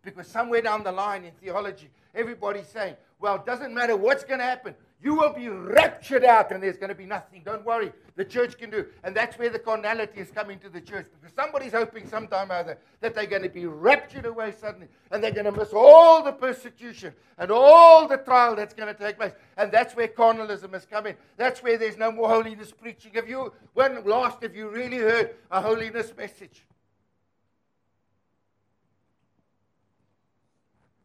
Because 0.04 0.28
somewhere 0.28 0.62
down 0.62 0.84
the 0.84 0.92
line 0.92 1.24
in 1.24 1.32
theology, 1.32 1.90
everybody's 2.14 2.68
saying, 2.68 2.96
well, 3.20 3.36
it 3.36 3.46
doesn't 3.46 3.74
matter 3.74 3.96
what's 3.96 4.26
going 4.26 4.40
to 4.40 4.46
happen. 4.46 4.76
You 5.02 5.16
will 5.16 5.34
be 5.34 5.50
raptured 5.50 6.24
out 6.24 6.52
and 6.52 6.64
there's 6.64 6.78
going 6.78 6.90
to 6.90 6.96
be 6.96 7.06
nothing. 7.06 7.42
Don't 7.44 7.66
worry. 7.66 7.92
The 8.16 8.24
church 8.24 8.58
can 8.58 8.70
do. 8.70 8.86
And 9.04 9.14
that's 9.14 9.38
where 9.38 9.50
the 9.50 9.60
carnality 9.60 10.22
is 10.22 10.32
coming 10.32 10.60
to 10.60 10.70
the 10.70 10.80
church 10.80 11.08
because 11.20 11.36
somebody's 11.36 11.74
hoping 11.74 12.08
sometime 12.08 12.52
or 12.52 12.56
other 12.56 12.78
that 13.02 13.14
they're 13.14 13.26
going 13.26 13.42
to 13.44 13.50
be 13.50 13.66
raptured 13.66 14.26
away 14.26 14.54
suddenly 14.58 14.88
and 15.12 15.22
they're 15.22 15.32
going 15.32 15.46
to 15.46 15.52
miss 15.52 15.74
all 15.74 16.24
the 16.24 16.32
persecution 16.32 17.14
and 17.38 17.52
all 17.52 18.08
the 18.08 18.16
trial 18.18 18.56
that's 18.56 18.74
going 18.74 18.94
to 18.94 18.98
take 18.98 19.18
place. 19.18 19.34
And 19.58 19.72
that's 19.74 19.94
where 19.94 20.08
carnalism 20.08 20.74
is 20.74 20.86
coming. 20.86 21.16
That's 21.36 21.62
where 21.62 21.78
there's 21.78 21.98
no 21.98 22.10
more 22.10 22.30
holiness 22.30 22.72
preaching. 22.72 23.12
Have 23.16 23.28
you, 23.28 23.52
when 23.74 24.06
last 24.06 24.42
have 24.42 24.56
you 24.56 24.70
really 24.70 25.00
heard 25.00 25.36
a 25.52 25.62
holiness 25.62 26.14
message? 26.18 26.64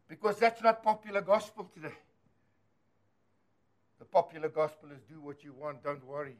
Because 0.09 0.39
that's 0.39 0.61
not 0.63 0.83
popular 0.83 1.21
gospel 1.21 1.69
today. 1.71 1.95
The 3.99 4.05
popular 4.05 4.49
gospel 4.49 4.89
is 4.91 5.01
do 5.03 5.21
what 5.21 5.43
you 5.43 5.53
want, 5.53 5.83
don't 5.83 6.03
worry. 6.05 6.35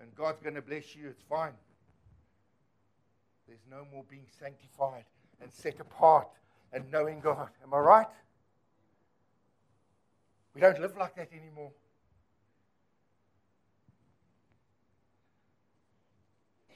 And 0.00 0.14
God's 0.14 0.40
going 0.42 0.56
to 0.56 0.62
bless 0.62 0.94
you, 0.94 1.08
it's 1.08 1.22
fine. 1.22 1.54
There's 3.48 3.64
no 3.70 3.86
more 3.92 4.04
being 4.08 4.26
sanctified 4.38 5.04
and 5.40 5.50
set 5.52 5.80
apart 5.80 6.28
and 6.72 6.90
knowing 6.92 7.20
God. 7.20 7.48
Am 7.62 7.72
I 7.72 7.78
right? 7.78 8.06
We 10.54 10.60
don't 10.60 10.80
live 10.80 10.96
like 10.96 11.16
that 11.16 11.30
anymore. 11.32 11.72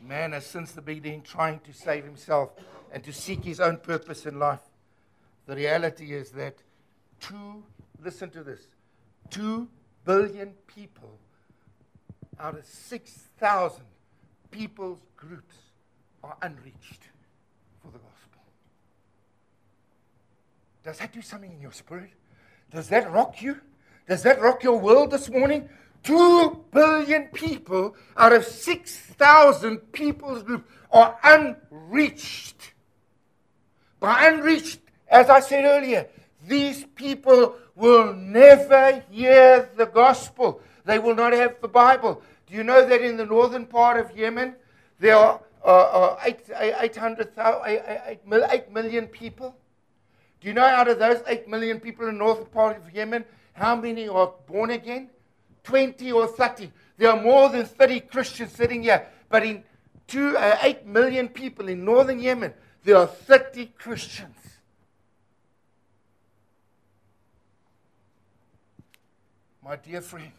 Man 0.00 0.32
has 0.32 0.46
since 0.46 0.72
the 0.72 0.80
beginning 0.80 1.22
trying 1.22 1.60
to 1.60 1.72
save 1.72 2.04
himself 2.04 2.50
and 2.92 3.02
to 3.04 3.12
seek 3.12 3.44
his 3.44 3.60
own 3.60 3.78
purpose 3.78 4.26
in 4.26 4.38
life. 4.38 4.67
The 5.48 5.56
reality 5.56 6.12
is 6.12 6.30
that 6.32 6.56
two, 7.20 7.64
listen 8.04 8.28
to 8.30 8.44
this, 8.44 8.60
two 9.30 9.66
billion 10.04 10.52
people 10.66 11.18
out 12.38 12.58
of 12.58 12.66
6,000 12.66 13.82
people's 14.50 15.00
groups 15.16 15.56
are 16.22 16.36
unreached 16.42 17.08
for 17.80 17.90
the 17.90 17.98
gospel. 17.98 18.42
Does 20.84 20.98
that 20.98 21.14
do 21.14 21.22
something 21.22 21.50
in 21.50 21.62
your 21.62 21.72
spirit? 21.72 22.10
Does 22.70 22.90
that 22.90 23.10
rock 23.10 23.40
you? 23.40 23.56
Does 24.06 24.22
that 24.24 24.42
rock 24.42 24.62
your 24.62 24.78
world 24.78 25.10
this 25.12 25.30
morning? 25.30 25.70
Two 26.02 26.62
billion 26.72 27.28
people 27.28 27.96
out 28.18 28.34
of 28.34 28.44
6,000 28.44 29.78
people's 29.92 30.42
group 30.42 30.68
are 30.92 31.18
unreached. 31.24 32.74
By 33.98 34.28
unreached, 34.28 34.80
as 35.10 35.30
I 35.30 35.40
said 35.40 35.64
earlier, 35.64 36.06
these 36.46 36.84
people 36.94 37.56
will 37.74 38.14
never 38.14 39.02
hear 39.10 39.68
the 39.76 39.86
gospel. 39.86 40.60
They 40.84 40.98
will 40.98 41.14
not 41.14 41.32
have 41.32 41.60
the 41.60 41.68
Bible. 41.68 42.22
Do 42.46 42.54
you 42.54 42.64
know 42.64 42.86
that 42.86 43.02
in 43.02 43.16
the 43.16 43.26
northern 43.26 43.66
part 43.66 43.98
of 43.98 44.16
Yemen, 44.16 44.54
there 44.98 45.16
are 45.16 45.40
uh, 45.64 45.68
uh, 45.68 46.20
8, 46.24 46.50
800, 46.80 47.32
8, 47.38 48.20
8 48.50 48.72
million 48.72 49.06
people? 49.06 49.54
Do 50.40 50.48
you 50.48 50.54
know 50.54 50.64
out 50.64 50.88
of 50.88 50.98
those 50.98 51.22
8 51.26 51.48
million 51.48 51.80
people 51.80 52.06
in 52.06 52.14
the 52.14 52.18
northern 52.18 52.46
part 52.46 52.76
of 52.76 52.94
Yemen, 52.94 53.24
how 53.52 53.76
many 53.76 54.08
are 54.08 54.32
born 54.46 54.70
again? 54.70 55.10
20 55.64 56.12
or 56.12 56.26
30. 56.26 56.70
There 56.96 57.10
are 57.10 57.20
more 57.20 57.48
than 57.48 57.66
30 57.66 58.00
Christians 58.00 58.52
sitting 58.52 58.82
here. 58.82 59.06
But 59.28 59.44
in 59.44 59.64
two, 60.06 60.36
uh, 60.36 60.58
8 60.62 60.86
million 60.86 61.28
people 61.28 61.68
in 61.68 61.84
northern 61.84 62.20
Yemen, 62.20 62.54
there 62.84 62.96
are 62.96 63.06
30 63.06 63.66
Christians. 63.78 64.36
My 69.68 69.76
dear 69.76 70.00
friends, 70.00 70.32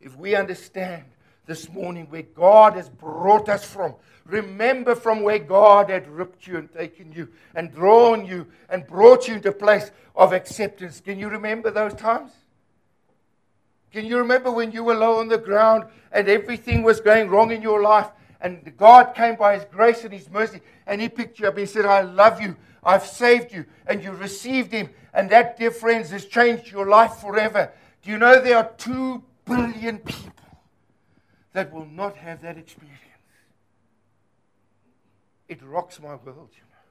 if 0.00 0.16
we 0.16 0.36
understand 0.36 1.02
this 1.44 1.68
morning 1.68 2.06
where 2.08 2.22
God 2.22 2.74
has 2.74 2.88
brought 2.88 3.48
us 3.48 3.64
from, 3.64 3.96
remember 4.24 4.94
from 4.94 5.22
where 5.22 5.40
God 5.40 5.90
had 5.90 6.06
ripped 6.06 6.46
you 6.46 6.56
and 6.58 6.72
taken 6.72 7.10
you 7.10 7.26
and 7.56 7.74
drawn 7.74 8.24
you 8.24 8.46
and 8.68 8.86
brought 8.86 9.26
you 9.26 9.34
into 9.34 9.48
a 9.48 9.52
place 9.52 9.90
of 10.14 10.32
acceptance. 10.32 11.00
Can 11.00 11.18
you 11.18 11.30
remember 11.30 11.72
those 11.72 11.94
times? 11.94 12.30
Can 13.92 14.06
you 14.06 14.18
remember 14.18 14.52
when 14.52 14.70
you 14.70 14.84
were 14.84 14.94
low 14.94 15.18
on 15.18 15.26
the 15.26 15.36
ground 15.36 15.86
and 16.12 16.28
everything 16.28 16.84
was 16.84 17.00
going 17.00 17.28
wrong 17.28 17.50
in 17.50 17.60
your 17.60 17.82
life? 17.82 18.06
And 18.40 18.72
God 18.76 19.16
came 19.16 19.34
by 19.34 19.54
His 19.54 19.64
grace 19.64 20.04
and 20.04 20.12
His 20.12 20.30
mercy 20.30 20.60
and 20.86 21.00
He 21.00 21.08
picked 21.08 21.40
you 21.40 21.48
up. 21.48 21.54
and 21.54 21.60
He 21.62 21.66
said, 21.66 21.86
I 21.86 22.02
love 22.02 22.40
you. 22.40 22.54
I've 22.84 23.04
saved 23.04 23.52
you. 23.52 23.64
And 23.84 24.00
you 24.00 24.12
received 24.12 24.70
Him. 24.70 24.90
And 25.12 25.28
that, 25.30 25.58
dear 25.58 25.72
friends, 25.72 26.10
has 26.10 26.24
changed 26.24 26.70
your 26.70 26.86
life 26.86 27.14
forever. 27.14 27.72
Do 28.02 28.10
you 28.10 28.18
know 28.18 28.40
there 28.40 28.56
are 28.56 28.70
two 28.78 29.22
billion 29.44 29.98
people 29.98 30.32
that 31.52 31.72
will 31.72 31.86
not 31.86 32.16
have 32.16 32.42
that 32.42 32.58
experience? 32.58 32.98
It 35.48 35.62
rocks 35.62 36.00
my 36.00 36.16
world, 36.16 36.50
you 36.52 36.62
know. 36.62 36.82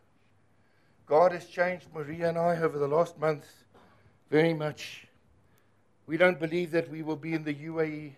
God 1.06 1.34
has 1.34 1.46
changed 1.48 1.88
Maria 1.94 2.30
and 2.30 2.38
I 2.38 2.58
over 2.62 2.78
the 2.78 2.88
last 2.88 3.20
month 3.20 3.46
very 4.30 4.54
much. 4.54 5.08
We 6.08 6.16
don't 6.16 6.40
believe 6.40 6.72
that 6.72 6.90
we 6.90 7.02
will 7.02 7.18
be 7.18 7.34
in 7.34 7.44
the 7.44 7.54
UAE 7.54 8.14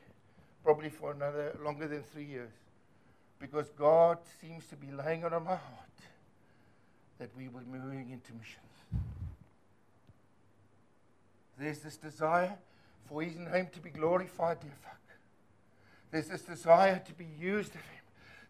probably 0.63 0.89
for 0.89 1.12
another 1.12 1.58
longer 1.63 1.88
than 1.88 2.03
three 2.03 2.25
years 2.25 2.51
because 3.39 3.69
God 3.69 4.19
seems 4.39 4.67
to 4.67 4.75
be 4.75 4.91
laying 4.91 5.25
on 5.25 5.32
my 5.32 5.51
heart 5.51 5.99
that 7.17 7.29
we 7.36 7.47
will 7.47 7.62
be 7.62 7.79
moving 7.79 8.12
into 8.12 8.34
missions. 8.34 9.03
There's 11.58 11.79
this 11.79 11.97
desire 11.97 12.58
for 13.06 13.22
his 13.22 13.36
name 13.36 13.68
to 13.74 13.80
be 13.80 13.89
glorified, 13.89 14.60
dear 14.60 14.72
fuck. 14.84 14.94
There's 16.13 16.28
this 16.28 16.44
desire 16.44 17.02
to 17.08 17.13
be 17.13 17.26
used 17.39 17.74
of 17.74 17.82
him. 17.82 18.04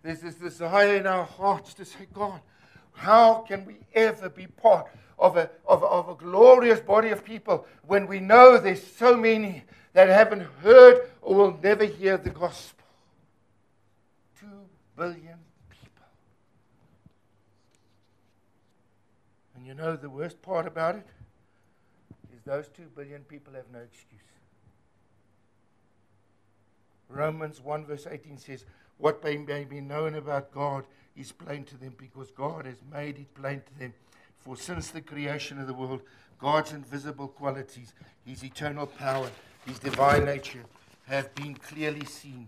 There's 0.03 0.19
this 0.19 0.35
desire 0.35 0.97
in 0.97 1.07
our 1.07 1.23
hearts 1.23 1.73
to 1.75 1.85
say, 1.85 2.07
God, 2.13 2.41
how 2.91 3.35
can 3.47 3.65
we 3.65 3.77
ever 3.93 4.29
be 4.29 4.47
part 4.47 4.87
of 5.17 5.37
a, 5.37 5.49
of, 5.65 5.81
of 5.83 6.09
a 6.09 6.15
glorious 6.15 6.81
body 6.81 7.09
of 7.09 7.23
people 7.23 7.65
when 7.87 8.05
we 8.05 8.19
know 8.19 8.57
there's 8.57 8.85
so 8.85 9.15
many 9.15 9.63
that 9.93 10.09
haven't 10.09 10.41
heard 10.61 11.09
or 11.21 11.35
will 11.35 11.59
never 11.63 11.85
hear 11.85 12.17
the 12.17 12.31
gospel? 12.31 12.85
Two 14.37 14.47
billion 14.97 15.39
people. 15.69 16.05
And 19.55 19.65
you 19.65 19.73
know 19.73 19.95
the 19.95 20.09
worst 20.09 20.41
part 20.41 20.67
about 20.67 20.95
it 20.95 21.07
is 22.35 22.41
those 22.43 22.67
two 22.67 22.87
billion 22.93 23.21
people 23.21 23.53
have 23.53 23.71
no 23.71 23.79
excuse. 23.79 24.19
Romans 27.13 27.61
1, 27.61 27.85
verse 27.85 28.07
18 28.09 28.37
says, 28.37 28.65
What 28.97 29.23
may 29.23 29.37
be 29.37 29.81
known 29.81 30.15
about 30.15 30.51
God 30.51 30.85
is 31.15 31.31
plain 31.31 31.63
to 31.65 31.77
them 31.77 31.93
because 31.97 32.31
God 32.31 32.65
has 32.65 32.77
made 32.91 33.19
it 33.19 33.33
plain 33.35 33.61
to 33.61 33.79
them. 33.79 33.93
For 34.39 34.57
since 34.57 34.89
the 34.89 35.01
creation 35.01 35.59
of 35.59 35.67
the 35.67 35.73
world, 35.73 36.01
God's 36.39 36.73
invisible 36.73 37.27
qualities, 37.27 37.93
his 38.25 38.43
eternal 38.43 38.87
power, 38.87 39.29
his 39.65 39.79
divine 39.79 40.25
nature, 40.25 40.63
have 41.07 41.33
been 41.35 41.55
clearly 41.55 42.05
seen, 42.05 42.47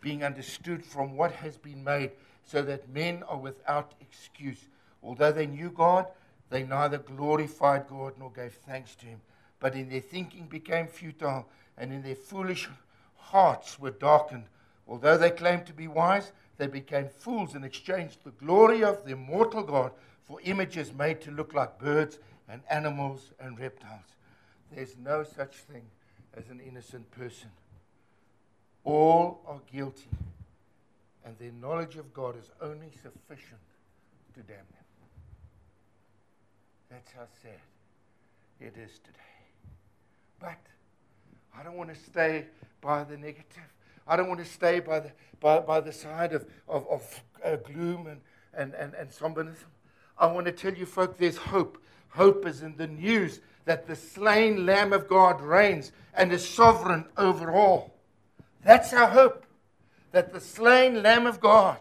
being 0.00 0.22
understood 0.22 0.84
from 0.84 1.16
what 1.16 1.32
has 1.32 1.56
been 1.56 1.82
made, 1.82 2.12
so 2.44 2.62
that 2.62 2.88
men 2.88 3.22
are 3.24 3.38
without 3.38 3.94
excuse. 4.00 4.68
Although 5.02 5.32
they 5.32 5.46
knew 5.46 5.70
God, 5.70 6.06
they 6.50 6.62
neither 6.62 6.98
glorified 6.98 7.88
God 7.88 8.14
nor 8.18 8.30
gave 8.30 8.52
thanks 8.52 8.94
to 8.96 9.06
him, 9.06 9.20
but 9.60 9.74
in 9.74 9.88
their 9.88 10.00
thinking 10.00 10.46
became 10.46 10.86
futile, 10.86 11.46
and 11.76 11.92
in 11.92 12.02
their 12.02 12.14
foolish 12.14 12.68
hearts 13.30 13.78
were 13.78 13.90
darkened. 13.90 14.44
Although 14.86 15.16
they 15.16 15.30
claimed 15.30 15.66
to 15.66 15.72
be 15.72 15.88
wise, 15.88 16.32
they 16.58 16.66
became 16.66 17.08
fools 17.08 17.54
and 17.54 17.64
exchanged 17.64 18.18
the 18.22 18.30
glory 18.30 18.84
of 18.84 19.04
the 19.04 19.12
immortal 19.12 19.62
God 19.62 19.92
for 20.26 20.40
images 20.42 20.92
made 20.92 21.20
to 21.22 21.30
look 21.30 21.54
like 21.54 21.78
birds 21.78 22.18
and 22.48 22.62
animals 22.70 23.30
and 23.40 23.58
reptiles. 23.58 24.16
There's 24.72 24.96
no 24.96 25.24
such 25.24 25.56
thing 25.56 25.84
as 26.36 26.48
an 26.48 26.60
innocent 26.60 27.10
person. 27.10 27.50
All 28.84 29.40
are 29.46 29.60
guilty, 29.72 30.10
and 31.24 31.38
their 31.38 31.52
knowledge 31.52 31.96
of 31.96 32.12
God 32.12 32.36
is 32.38 32.50
only 32.60 32.90
sufficient 33.02 33.60
to 34.34 34.40
damn 34.40 34.56
them. 34.56 34.84
That's 36.90 37.10
how 37.12 37.26
sad 37.42 37.60
it 38.60 38.76
is 38.76 38.98
today. 38.98 39.18
But 40.38 40.60
I 41.58 41.62
don't 41.62 41.76
want 41.76 41.90
to 41.94 41.96
stay 41.96 42.46
by 42.80 43.04
the 43.04 43.16
negative. 43.16 43.62
I 44.06 44.16
don't 44.16 44.28
want 44.28 44.40
to 44.40 44.46
stay 44.46 44.80
by 44.80 45.00
the, 45.00 45.12
by, 45.40 45.60
by 45.60 45.80
the 45.80 45.92
side 45.92 46.32
of, 46.32 46.46
of, 46.68 46.86
of 46.88 47.22
uh, 47.44 47.56
gloom 47.56 48.06
and, 48.06 48.20
and, 48.52 48.74
and, 48.74 48.94
and 48.94 49.10
somberness. 49.10 49.58
I 50.18 50.26
want 50.26 50.46
to 50.46 50.52
tell 50.52 50.74
you, 50.74 50.86
folk, 50.86 51.16
there's 51.16 51.36
hope. 51.36 51.82
Hope 52.10 52.46
is 52.46 52.62
in 52.62 52.76
the 52.76 52.86
news 52.86 53.40
that 53.64 53.86
the 53.86 53.96
slain 53.96 54.66
Lamb 54.66 54.92
of 54.92 55.08
God 55.08 55.40
reigns 55.40 55.92
and 56.14 56.32
is 56.32 56.46
sovereign 56.46 57.06
over 57.16 57.50
all. 57.50 57.94
That's 58.62 58.92
our 58.92 59.08
hope. 59.08 59.44
That 60.12 60.32
the 60.32 60.40
slain 60.40 61.02
Lamb 61.02 61.26
of 61.26 61.40
God 61.40 61.78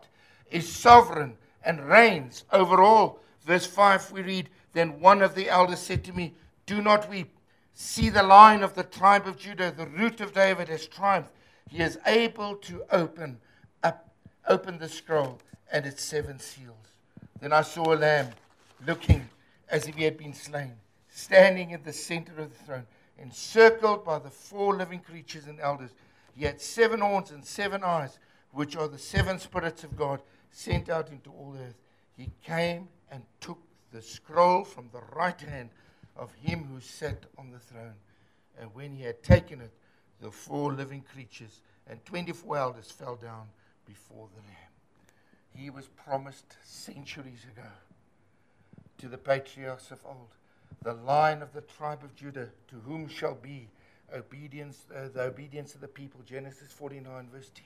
is 0.50 0.68
sovereign 0.68 1.36
and 1.64 1.88
reigns 1.88 2.46
over 2.52 2.82
all. 2.82 3.20
Verse 3.46 3.66
5, 3.66 4.12
we 4.12 4.22
read, 4.22 4.50
Then 4.74 5.00
one 5.00 5.22
of 5.22 5.36
the 5.36 5.50
elders 5.50 5.80
said 5.80 6.04
to 6.06 6.14
me, 6.14 6.34
Do 6.66 6.82
not 6.82 7.10
weep. 7.10 7.32
See 7.74 8.10
the 8.10 8.24
line 8.24 8.62
of 8.62 8.76
the 8.76 8.84
tribe 8.84 9.28
of 9.28 9.38
Judah, 9.38 9.72
the 9.72 9.88
root 9.88 10.22
of 10.22 10.34
David 10.34 10.70
has 10.70 10.86
triumphed. 10.86 11.32
He 11.70 11.82
is 11.82 11.98
able 12.06 12.56
to 12.58 12.84
open 12.92 13.40
up, 13.84 14.14
open 14.48 14.78
the 14.78 14.90
scroll 14.90 15.40
and 15.72 15.86
its 15.86 16.04
seven 16.04 16.40
seals. 16.40 16.76
Then 17.42 17.52
I 17.52 17.62
saw 17.62 17.94
a 17.94 17.96
lamb 17.96 18.30
looking 18.86 19.28
as 19.70 19.88
if 19.88 19.96
he 19.96 20.04
had 20.04 20.18
been 20.18 20.34
slain, 20.34 20.76
standing 21.10 21.72
in 21.72 21.82
the 21.84 21.94
center 21.94 22.34
of 22.40 22.56
the 22.56 22.64
throne, 22.64 22.86
encircled 23.18 24.06
by 24.06 24.20
the 24.20 24.30
four 24.30 24.76
living 24.76 25.00
creatures 25.00 25.48
and 25.48 25.60
elders. 25.60 25.92
He 26.36 26.46
had 26.46 26.62
seven 26.62 27.00
horns 27.00 27.32
and 27.32 27.44
seven 27.44 27.84
eyes, 27.84 28.20
which 28.52 28.76
are 28.76 28.88
the 28.88 29.00
seven 29.00 29.40
spirits 29.40 29.84
of 29.84 29.98
God 29.98 30.22
sent 30.52 30.90
out 30.90 31.10
into 31.10 31.32
all 31.32 31.56
earth. 31.60 31.78
He 32.16 32.30
came 32.44 32.88
and 33.10 33.24
took 33.42 33.58
the 33.92 34.02
scroll 34.02 34.64
from 34.64 34.90
the 34.94 35.02
right 35.16 35.40
hand 35.42 35.70
of 36.16 36.34
him 36.42 36.66
who 36.66 36.80
sat 36.80 37.24
on 37.38 37.52
the 37.52 37.60
throne. 37.60 37.96
And 38.60 38.74
when 38.74 38.96
he 38.96 39.04
had 39.04 39.24
taken 39.24 39.62
it, 39.62 39.72
the 40.22 40.32
four 40.32 40.74
living 40.74 41.02
creatures 41.02 41.62
and 41.88 42.04
24 42.06 42.58
elders 42.58 42.92
fell 42.92 43.16
down 43.16 43.48
before 43.86 44.28
the 44.36 44.42
Lamb 44.42 44.74
he 45.56 45.70
was 45.70 45.88
promised 45.88 46.58
centuries 46.64 47.46
ago 47.52 47.68
to 48.98 49.08
the 49.08 49.18
patriarchs 49.18 49.92
of 49.92 50.00
old. 50.06 50.30
The 50.82 50.94
line 50.94 51.42
of 51.42 51.54
the 51.54 51.62
tribe 51.62 52.04
of 52.04 52.16
Judah, 52.16 52.50
to 52.70 52.76
whom 52.86 53.08
shall 53.08 53.36
be 53.36 53.70
obedience, 54.14 54.86
uh, 54.94 55.10
the 55.14 55.24
obedience 55.24 55.76
of 55.76 55.82
the 55.82 55.88
people. 55.88 56.22
Genesis 56.26 56.72
49, 56.72 57.30
verse 57.32 57.52
10. 57.54 57.66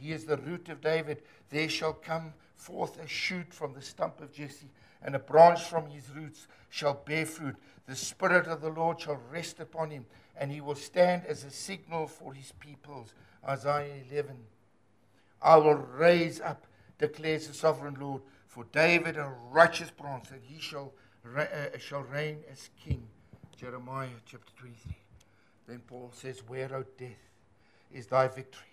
He 0.00 0.12
is 0.12 0.24
the 0.24 0.38
root 0.38 0.68
of 0.68 0.80
David. 0.80 1.22
There 1.50 1.68
shall 1.68 1.92
come 1.92 2.32
forth 2.56 2.98
a 2.98 3.06
shoot 3.06 3.52
from 3.52 3.74
the 3.74 3.82
stump 3.82 4.20
of 4.20 4.32
Jesse, 4.32 4.70
and 5.02 5.14
a 5.14 5.18
branch 5.18 5.62
from 5.62 5.86
his 5.90 6.10
roots 6.10 6.46
shall 6.68 6.94
bear 6.94 7.26
fruit. 7.26 7.56
The 7.86 7.96
Spirit 7.96 8.46
of 8.46 8.60
the 8.60 8.70
Lord 8.70 9.00
shall 9.00 9.20
rest 9.30 9.60
upon 9.60 9.90
him, 9.90 10.06
and 10.36 10.50
he 10.50 10.60
will 10.60 10.74
stand 10.74 11.24
as 11.26 11.44
a 11.44 11.50
signal 11.50 12.06
for 12.06 12.32
his 12.32 12.52
peoples. 12.60 13.14
Isaiah 13.46 14.02
11. 14.10 14.36
I 15.42 15.56
will 15.56 15.74
raise 15.74 16.40
up 16.40 16.66
declares 17.00 17.48
the 17.48 17.54
sovereign 17.54 17.96
Lord, 17.98 18.22
for 18.46 18.64
David 18.72 19.16
a 19.16 19.32
righteous 19.50 19.90
branch, 19.90 20.30
and 20.30 20.42
he 20.44 20.60
shall, 20.60 20.92
uh, 21.36 21.46
shall 21.78 22.02
reign 22.02 22.38
as 22.52 22.68
king. 22.84 23.08
Jeremiah 23.56 24.08
chapter 24.26 24.52
23. 24.58 24.96
Then 25.66 25.80
Paul 25.86 26.12
says, 26.14 26.42
Where, 26.46 26.72
O 26.74 26.84
death, 26.98 27.10
is 27.92 28.06
thy 28.06 28.28
victory? 28.28 28.69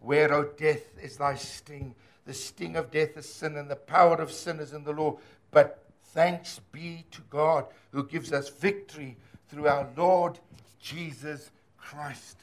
Where, 0.00 0.32
O 0.32 0.44
death, 0.56 0.98
is 1.02 1.16
thy 1.16 1.34
sting? 1.34 1.94
The 2.26 2.34
sting 2.34 2.76
of 2.76 2.90
death 2.90 3.16
is 3.16 3.28
sin, 3.28 3.56
and 3.56 3.70
the 3.70 3.76
power 3.76 4.16
of 4.16 4.30
sin 4.32 4.60
is 4.60 4.72
in 4.72 4.84
the 4.84 4.92
law. 4.92 5.18
But 5.50 5.84
thanks 6.12 6.60
be 6.72 7.04
to 7.10 7.20
God 7.30 7.66
who 7.92 8.04
gives 8.04 8.32
us 8.32 8.48
victory 8.48 9.16
through 9.48 9.68
our 9.68 9.88
Lord 9.96 10.38
Jesus 10.80 11.50
Christ. 11.78 12.38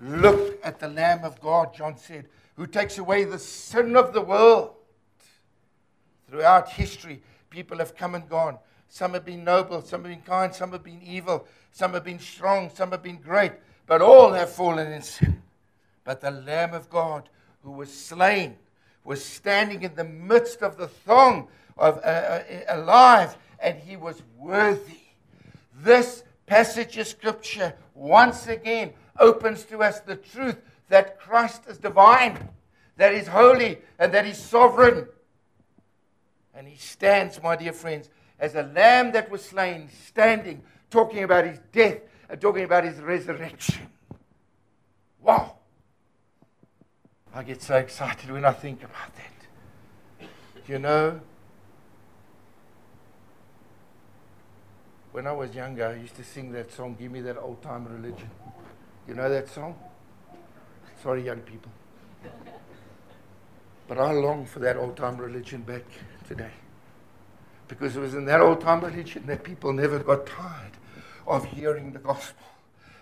Look 0.00 0.58
at 0.64 0.80
the 0.80 0.88
Lamb 0.88 1.24
of 1.24 1.40
God, 1.40 1.74
John 1.74 1.96
said 1.96 2.26
who 2.56 2.66
takes 2.66 2.98
away 2.98 3.24
the 3.24 3.38
sin 3.38 3.96
of 3.96 4.12
the 4.12 4.20
world. 4.20 4.74
Throughout 6.28 6.70
history, 6.70 7.22
people 7.50 7.78
have 7.78 7.96
come 7.96 8.14
and 8.14 8.28
gone. 8.28 8.58
Some 8.88 9.14
have 9.14 9.24
been 9.24 9.44
noble, 9.44 9.82
some 9.82 10.02
have 10.02 10.10
been 10.10 10.22
kind, 10.22 10.54
some 10.54 10.72
have 10.72 10.84
been 10.84 11.02
evil, 11.02 11.46
some 11.72 11.94
have 11.94 12.04
been 12.04 12.18
strong, 12.18 12.70
some 12.72 12.92
have 12.92 13.02
been 13.02 13.18
great, 13.18 13.52
but 13.86 14.00
all 14.00 14.32
have 14.32 14.50
fallen 14.50 14.92
in 14.92 15.02
sin. 15.02 15.42
But 16.04 16.20
the 16.20 16.30
Lamb 16.30 16.74
of 16.74 16.90
God, 16.90 17.28
who 17.62 17.72
was 17.72 17.92
slain, 17.92 18.56
was 19.04 19.24
standing 19.24 19.82
in 19.82 19.94
the 19.94 20.04
midst 20.04 20.62
of 20.62 20.76
the 20.76 20.88
throng 20.88 21.48
of 21.76 21.98
uh, 21.98 22.00
uh, 22.00 22.42
alive, 22.68 23.36
and 23.58 23.78
he 23.78 23.96
was 23.96 24.22
worthy. 24.38 25.00
This 25.74 26.24
passage 26.46 26.96
of 26.98 27.06
scripture 27.06 27.74
once 27.94 28.46
again 28.46 28.92
opens 29.18 29.64
to 29.64 29.82
us 29.82 30.00
the 30.00 30.16
truth 30.16 30.60
that 30.88 31.18
Christ 31.18 31.62
is 31.68 31.78
divine, 31.78 32.48
that 32.96 33.14
He's 33.14 33.26
holy, 33.26 33.78
and 33.98 34.12
that 34.12 34.24
He's 34.24 34.38
sovereign. 34.38 35.06
And 36.54 36.68
He 36.68 36.76
stands, 36.76 37.42
my 37.42 37.56
dear 37.56 37.72
friends, 37.72 38.10
as 38.38 38.54
a 38.54 38.62
lamb 38.62 39.12
that 39.12 39.30
was 39.30 39.44
slain, 39.44 39.88
standing, 40.06 40.62
talking 40.90 41.24
about 41.24 41.46
His 41.46 41.58
death 41.72 41.98
and 42.28 42.40
talking 42.40 42.64
about 42.64 42.84
His 42.84 42.98
resurrection. 43.00 43.88
Wow! 45.20 45.56
I 47.36 47.42
get 47.42 47.60
so 47.60 47.76
excited 47.76 48.30
when 48.30 48.44
I 48.44 48.52
think 48.52 48.84
about 48.84 49.10
that. 49.16 50.28
You 50.68 50.78
know, 50.78 51.20
when 55.10 55.26
I 55.26 55.32
was 55.32 55.52
younger, 55.52 55.88
I 55.88 55.94
used 55.94 56.14
to 56.16 56.24
sing 56.24 56.52
that 56.52 56.72
song, 56.72 56.94
Give 56.96 57.10
Me 57.10 57.20
That 57.22 57.36
Old 57.36 57.60
Time 57.60 57.86
Religion. 57.86 58.30
You 59.08 59.14
know 59.14 59.28
that 59.28 59.48
song? 59.48 59.74
Sorry, 61.02 61.24
young 61.24 61.40
people. 61.40 61.72
But 63.88 63.98
I 63.98 64.12
long 64.12 64.46
for 64.46 64.60
that 64.60 64.76
old 64.76 64.96
time 64.96 65.16
religion 65.16 65.62
back 65.62 65.84
today. 66.26 66.52
Because 67.66 67.96
it 67.96 68.00
was 68.00 68.14
in 68.14 68.24
that 68.26 68.40
old 68.40 68.60
time 68.60 68.80
religion 68.80 69.26
that 69.26 69.42
people 69.42 69.72
never 69.72 69.98
got 69.98 70.24
tired 70.24 70.72
of 71.26 71.44
hearing 71.46 71.92
the 71.92 71.98
gospel. 71.98 72.46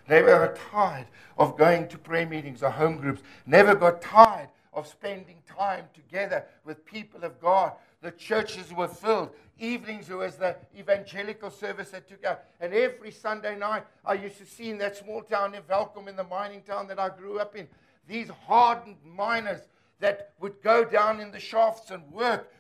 Never 0.09 0.47
got 0.47 0.57
tired 0.57 1.07
of 1.38 1.57
going 1.57 1.88
to 1.88 1.99
prayer 1.99 2.27
meetings 2.27 2.62
or 2.62 2.71
home 2.71 2.97
groups. 2.97 3.23
Never 3.47 3.75
got 3.75 4.03
tired 4.03 4.49
of 4.73 4.87
spending 4.87 5.43
time 5.47 5.85
together 5.95 6.45
with 6.65 6.85
people 6.85 7.25
of 7.25 7.41
God. 7.41 7.73
The 8.01 8.11
churches 8.11 8.73
were 8.73 8.88
filled. 8.88 9.31
Evenings 9.59 10.09
was 10.09 10.37
the 10.37 10.57
evangelical 10.77 11.51
service 11.51 11.91
that 11.91 12.09
took 12.09 12.25
out. 12.25 12.43
And 12.61 12.73
every 12.73 13.11
Sunday 13.12 13.57
night, 13.57 13.85
I 14.05 14.15
used 14.15 14.38
to 14.38 14.47
see 14.47 14.71
in 14.71 14.79
that 14.79 14.97
small 14.97 15.23
town 15.23 15.55
in 15.55 15.62
Welkom, 15.69 16.09
in 16.09 16.17
the 16.17 16.25
mining 16.25 16.62
town 16.62 16.88
that 16.88 16.99
I 16.99 17.11
grew 17.11 17.38
up 17.38 17.55
in, 17.55 17.69
these 18.09 18.29
hardened 18.29 18.97
miners 19.05 19.61
that 20.01 20.33
would 20.41 20.61
go 20.62 20.85
down 20.85 21.21
in 21.21 21.31
the 21.31 21.38
shafts 21.38 21.91
and 21.93 22.11
work 22.11 22.53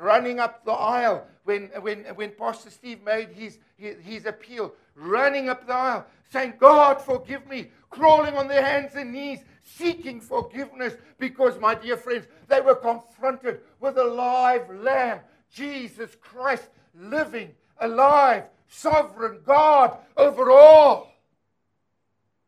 running 0.00 0.38
up 0.38 0.64
the 0.64 0.72
aisle 0.72 1.26
when, 1.44 1.70
when, 1.80 2.04
when 2.14 2.30
Pastor 2.30 2.70
Steve 2.70 3.02
made 3.02 3.30
his, 3.30 3.58
his, 3.76 3.96
his 4.02 4.26
appeal, 4.26 4.72
running 4.94 5.48
up 5.48 5.66
the 5.66 5.74
aisle, 5.74 6.06
saying, 6.30 6.54
God, 6.58 7.00
forgive 7.00 7.46
me, 7.46 7.70
crawling 7.90 8.34
on 8.34 8.48
their 8.48 8.64
hands 8.64 8.92
and 8.94 9.12
knees, 9.12 9.40
seeking 9.62 10.20
forgiveness 10.20 10.94
because, 11.18 11.58
my 11.58 11.74
dear 11.74 11.96
friends, 11.96 12.26
they 12.48 12.60
were 12.60 12.74
confronted 12.74 13.60
with 13.80 13.98
a 13.98 14.04
live 14.04 14.70
lamb, 14.70 15.20
Jesus 15.52 16.16
Christ, 16.20 16.68
living, 16.94 17.50
alive, 17.78 18.44
sovereign 18.68 19.40
God 19.44 19.96
over 20.16 20.50
all. 20.50 21.12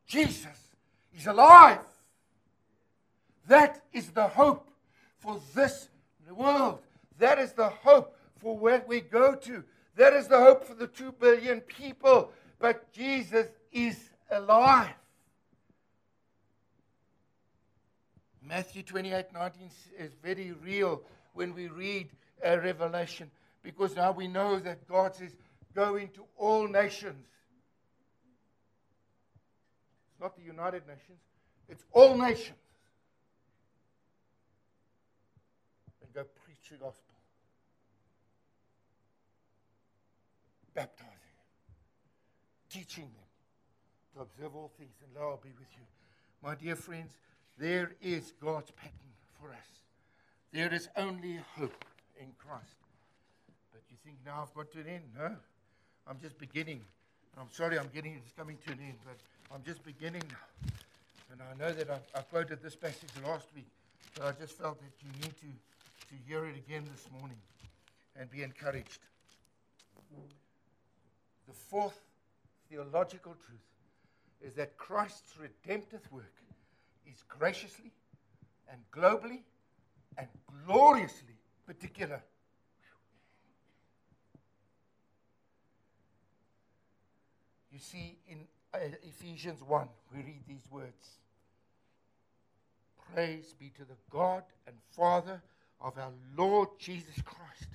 Jesus 0.07 0.47
is 1.17 1.27
alive. 1.27 1.81
That 3.49 3.83
is 3.93 4.11
the 4.11 4.29
hope 4.29 4.69
for 5.19 5.41
this 5.55 5.89
world. 6.31 6.81
That 7.19 7.39
is 7.39 7.53
the 7.53 7.69
hope 7.69 8.17
for 8.39 8.57
where 8.57 8.83
we 8.87 9.01
go 9.01 9.35
to. 9.35 9.65
That 9.97 10.13
is 10.13 10.29
the 10.29 10.39
hope 10.39 10.65
for 10.65 10.75
the 10.75 10.87
two 10.87 11.13
billion 11.13 11.61
people. 11.61 12.31
But 12.59 12.93
Jesus 12.93 13.47
is 13.73 13.99
alive. 14.31 14.95
Matthew 18.45 18.83
28 18.83 19.33
19 19.33 19.71
is 19.99 20.13
very 20.23 20.53
real 20.53 21.03
when 21.35 21.55
we 21.55 21.69
read 21.69 22.09
uh, 22.45 22.59
Revelation 22.59 23.31
because 23.63 23.95
now 23.97 24.13
we 24.13 24.29
know 24.29 24.59
that 24.59 24.89
God 24.89 25.15
says, 25.15 25.31
Go 25.75 25.97
into 25.97 26.25
all 26.37 26.69
nations. 26.69 27.27
It's 30.11 30.21
not 30.21 30.37
the 30.37 30.43
United 30.43 30.87
Nations, 30.87 31.19
it's 31.69 31.85
all 31.93 32.17
nations. 32.17 32.59
The 36.71 36.77
gospel. 36.79 37.15
Baptizing 40.75 41.13
them, 41.13 42.71
teaching 42.71 43.05
them 43.05 44.15
to 44.15 44.23
observe 44.23 44.57
all 44.57 44.71
things, 44.79 44.95
and 45.05 45.15
lo, 45.15 45.31
I'll 45.33 45.37
be 45.37 45.51
with 45.59 45.69
you. 45.77 45.85
My 46.43 46.55
dear 46.55 46.77
friends, 46.77 47.13
there 47.59 47.93
is 48.01 48.33
God's 48.43 48.71
pattern 48.71 49.13
for 49.39 49.51
us. 49.51 49.83
There 50.53 50.73
is 50.73 50.89
only 50.97 51.41
hope 51.57 51.85
in 52.19 52.29
Christ. 52.39 52.77
But 53.73 53.83
you 53.91 53.97
think 54.05 54.17
now 54.25 54.43
I've 54.49 54.55
got 54.55 54.73
to 54.73 54.81
an 54.81 54.87
end? 54.87 55.05
No. 55.19 55.37
I'm 56.07 56.19
just 56.23 56.39
beginning. 56.39 56.81
I'm 57.39 57.51
sorry 57.51 57.79
I'm 57.79 57.91
getting 57.95 58.15
it's 58.15 58.33
coming 58.33 58.57
to 58.67 58.73
an 58.73 58.79
end, 58.81 58.99
but 59.05 59.17
I'm 59.55 59.63
just 59.65 59.85
beginning 59.85 60.23
now. 60.29 60.73
And 61.33 61.41
I 61.43 61.55
know 61.63 61.73
that 61.73 61.91
I, 61.91 62.19
I 62.19 62.23
quoted 62.23 62.63
this 62.63 62.77
passage 62.77 63.11
last 63.27 63.47
week, 63.55 63.69
but 64.15 64.25
I 64.25 64.33
just 64.41 64.57
felt 64.59 64.79
that 64.81 64.93
you 65.05 65.11
need 65.21 65.35
to, 65.41 65.47
to 66.13 66.19
hear 66.29 66.45
it 66.45 66.57
again 66.57 66.85
this 66.93 67.09
morning 67.19 67.39
and 68.17 68.31
be 68.31 68.43
encouraged. 68.43 68.99
The 71.49 71.55
fourth 71.55 71.99
theological 72.69 73.35
truth 73.47 73.61
is 74.43 74.55
that 74.57 74.77
Christ's 74.77 75.33
redemptive 75.41 76.01
work 76.13 76.35
is 77.07 77.23
graciously 77.29 77.93
and 78.71 78.79
globally 78.95 79.41
and 80.19 80.29
gloriously 80.67 81.39
particular. 81.67 82.23
You 87.73 87.79
see, 87.79 88.19
in 88.29 88.41
uh, 88.75 88.79
Ephesians 89.03 89.63
1, 89.63 89.89
we 90.13 90.19
read 90.19 90.43
these 90.47 90.71
words 90.71 91.17
Praise 93.15 93.55
be 93.59 93.71
to 93.79 93.85
the 93.85 93.97
God 94.11 94.43
and 94.67 94.77
Father 94.95 95.41
of 95.83 95.99
our 95.99 96.13
Lord 96.37 96.69
Jesus 96.79 97.21
Christ, 97.25 97.69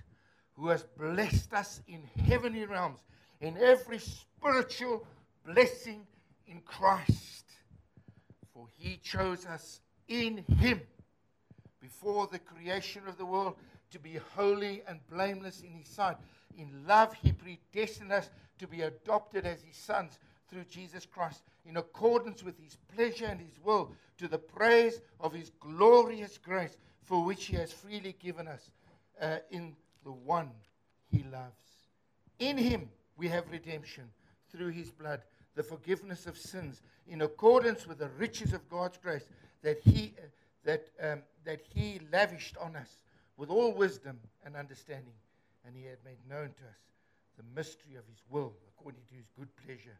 who 0.56 0.70
has 0.70 0.84
blessed 0.98 1.54
us 1.54 1.82
in 1.88 2.02
heavenly 2.26 2.65
realms, 2.65 3.00
in 3.41 3.58
every 3.58 4.00
spiritual 4.00 5.06
blessing 5.46 6.08
in 6.48 6.62
Christ. 6.62 7.46
For 8.54 8.67
he 8.78 8.98
chose 9.04 9.46
us 9.46 9.82
in 10.08 10.43
him 10.58 10.82
before 11.82 12.28
the 12.28 12.39
creation 12.39 13.04
of 13.08 13.17
the 13.17 13.26
world 13.26 13.56
to 13.91 14.00
be 14.00 14.20
holy 14.36 14.82
and 14.88 15.00
blameless 15.12 15.62
in 15.62 15.74
his 15.74 15.88
sight. 15.88 16.17
In 16.58 16.86
love, 16.88 17.13
he 17.22 17.32
predestined 17.32 18.12
us 18.12 18.30
to 18.60 18.67
be 18.67 18.82
adopted 18.82 19.46
as 19.46 19.62
his 19.62 19.78
sons 19.78 20.17
through 20.50 20.63
Jesus 20.63 21.06
Christ 21.06 21.43
in 21.65 21.78
accordance 21.78 22.41
with 22.41 22.58
his 22.58 22.78
pleasure 22.96 23.26
and 23.26 23.39
his 23.39 23.60
will 23.63 23.91
to 24.17 24.28
the 24.28 24.38
praise 24.38 25.02
of 25.20 25.34
his 25.34 25.52
glorious 25.60 26.38
grace 26.38 26.78
for 27.08 27.24
which 27.24 27.46
he 27.46 27.56
has 27.56 27.72
freely 27.72 28.13
given 28.20 28.50
us 28.50 28.70
uh, 29.22 29.38
in 29.50 29.74
the 30.04 30.12
one 30.12 30.52
he 31.10 31.24
loves. 31.32 31.88
In 32.38 32.58
him 32.58 32.89
we 33.15 33.30
have 33.30 33.50
redemption 33.50 34.04
through 34.52 34.70
his 34.70 34.91
blood, 34.91 35.22
the 35.56 35.63
forgiveness 35.63 36.28
of 36.28 36.38
sins, 36.38 36.82
in 37.08 37.22
accordance 37.22 37.88
with 37.88 38.00
the 38.00 38.10
riches 38.20 38.52
of 38.52 38.70
God's 38.70 38.98
grace 38.98 39.26
that 39.63 39.80
he, 39.86 40.13
uh, 40.17 40.28
that, 40.65 40.89
um, 41.02 41.24
that 41.46 41.62
he 41.74 42.02
lavished 42.12 42.58
on 42.58 42.76
us 42.76 43.00
with 43.38 43.50
all 43.50 43.72
wisdom 43.72 44.20
and 44.46 44.58
understanding, 44.58 45.13
and 45.65 45.74
he 45.78 45.86
had 45.86 46.00
made 46.04 46.20
known 46.30 46.48
to 46.48 46.63
us 46.65 46.82
the 47.38 47.43
mystery 47.56 47.96
of 47.96 48.06
his 48.08 48.22
will 48.30 48.54
according 48.78 49.02
to 49.10 49.15
his 49.15 49.30
good 49.39 49.50
pleasure, 49.65 49.98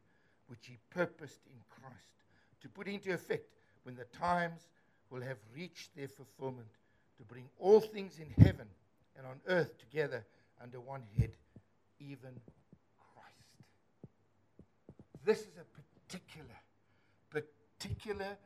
which 0.48 0.68
he 0.68 0.78
purposed 0.90 1.40
in 1.48 1.60
Christ 1.70 2.26
to 2.62 2.68
put 2.68 2.88
into 2.88 3.14
effect 3.14 3.48
when 3.84 3.96
the 3.96 4.04
times 4.18 4.68
will 5.10 5.22
have 5.22 5.38
reached 5.56 5.96
their 5.96 6.10
fulfillment, 6.10 6.68
to 7.18 7.24
bring 7.24 7.46
all 7.60 7.80
things 7.80 8.20
in 8.20 8.44
heaven 8.44 8.68
and 9.18 9.26
on 9.26 9.40
earth 9.48 9.78
together 9.80 10.26
under 10.62 10.80
one 10.80 11.04
head, 11.18 11.32
even 12.00 12.32
Christ. 13.14 13.64
This 15.26 15.40
is 15.40 15.58
a 15.58 16.08
particular, 16.10 16.56
particular 17.32 18.38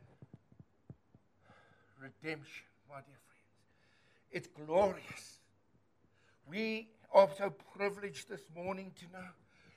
redemption, 2.00 2.66
my 2.90 2.96
dear 2.96 3.20
friends. 3.28 3.52
It's 4.32 4.48
glorious. 4.48 5.40
We 6.48 6.90
are 7.14 7.30
so 7.38 7.54
privileged 7.78 8.30
this 8.30 8.42
morning 8.56 8.92
to 9.00 9.06
know 9.18 9.28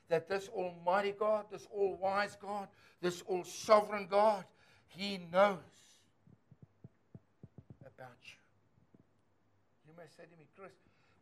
that 0.09 0.28
this 0.28 0.48
Almighty 0.48 1.14
God, 1.18 1.46
this 1.50 1.66
all 1.70 1.98
wise 2.00 2.37
God, 2.40 2.68
this 3.00 3.22
all 3.26 3.44
sovereign 3.44 4.07
God, 4.09 4.44
He 4.87 5.18
knows 5.33 5.59
about 7.80 8.16
you. 8.22 8.43
May 10.04 10.22
say 10.22 10.28
to 10.28 10.38
me, 10.38 10.44
Chris, 10.54 10.72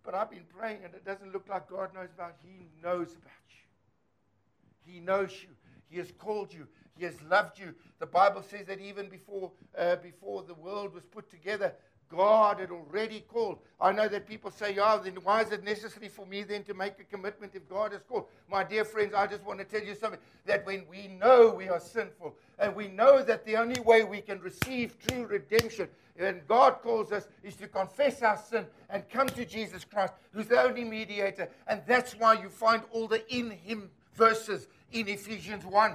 but 0.02 0.12
I've 0.12 0.30
been 0.30 0.44
praying 0.58 0.80
and 0.84 0.92
it 0.92 1.04
doesn't 1.04 1.32
look 1.32 1.48
like 1.48 1.70
God 1.70 1.94
knows 1.94 2.08
about 2.12 2.34
you. 2.42 2.50
He 2.50 2.66
knows 2.82 3.12
about 3.12 3.46
you. 3.50 4.92
He 4.92 4.98
knows 4.98 5.30
you. 5.40 5.50
He 5.88 5.98
has 5.98 6.10
called 6.18 6.52
you. 6.52 6.66
He 6.98 7.04
has 7.04 7.14
loved 7.30 7.60
you. 7.60 7.76
The 8.00 8.06
Bible 8.06 8.42
says 8.42 8.66
that 8.66 8.80
even 8.80 9.08
before, 9.08 9.52
uh, 9.78 9.96
before 9.96 10.42
the 10.42 10.54
world 10.54 10.94
was 10.94 11.04
put 11.04 11.30
together, 11.30 11.72
God 12.12 12.60
had 12.60 12.70
already 12.70 13.20
called. 13.20 13.58
I 13.80 13.90
know 13.90 14.06
that 14.06 14.28
people 14.28 14.50
say, 14.50 14.76
oh, 14.80 15.00
then 15.02 15.14
why 15.22 15.42
is 15.42 15.50
it 15.50 15.64
necessary 15.64 16.08
for 16.08 16.26
me 16.26 16.42
then 16.42 16.62
to 16.64 16.74
make 16.74 16.94
a 17.00 17.04
commitment 17.04 17.54
if 17.54 17.68
God 17.68 17.92
has 17.92 18.02
called? 18.08 18.26
My 18.50 18.62
dear 18.62 18.84
friends, 18.84 19.14
I 19.14 19.26
just 19.26 19.42
want 19.44 19.58
to 19.58 19.64
tell 19.64 19.82
you 19.86 19.94
something 19.94 20.20
that 20.46 20.64
when 20.66 20.84
we 20.88 21.08
know 21.08 21.54
we 21.56 21.68
are 21.68 21.80
sinful 21.80 22.34
and 22.58 22.76
we 22.76 22.88
know 22.88 23.22
that 23.22 23.44
the 23.46 23.56
only 23.56 23.80
way 23.80 24.04
we 24.04 24.20
can 24.20 24.40
receive 24.40 24.96
true 25.08 25.26
redemption 25.26 25.88
and 26.18 26.46
God 26.46 26.82
calls 26.82 27.10
us 27.10 27.26
is 27.42 27.56
to 27.56 27.66
confess 27.66 28.22
our 28.22 28.36
sin 28.36 28.66
and 28.90 29.08
come 29.08 29.28
to 29.28 29.44
Jesus 29.44 29.84
Christ, 29.84 30.12
who's 30.32 30.46
the 30.46 30.62
only 30.62 30.84
mediator. 30.84 31.48
And 31.66 31.80
that's 31.86 32.12
why 32.12 32.34
you 32.34 32.50
find 32.50 32.82
all 32.92 33.08
the 33.08 33.26
in 33.34 33.50
Him 33.50 33.90
verses 34.14 34.68
in 34.92 35.08
Ephesians 35.08 35.64
1. 35.64 35.94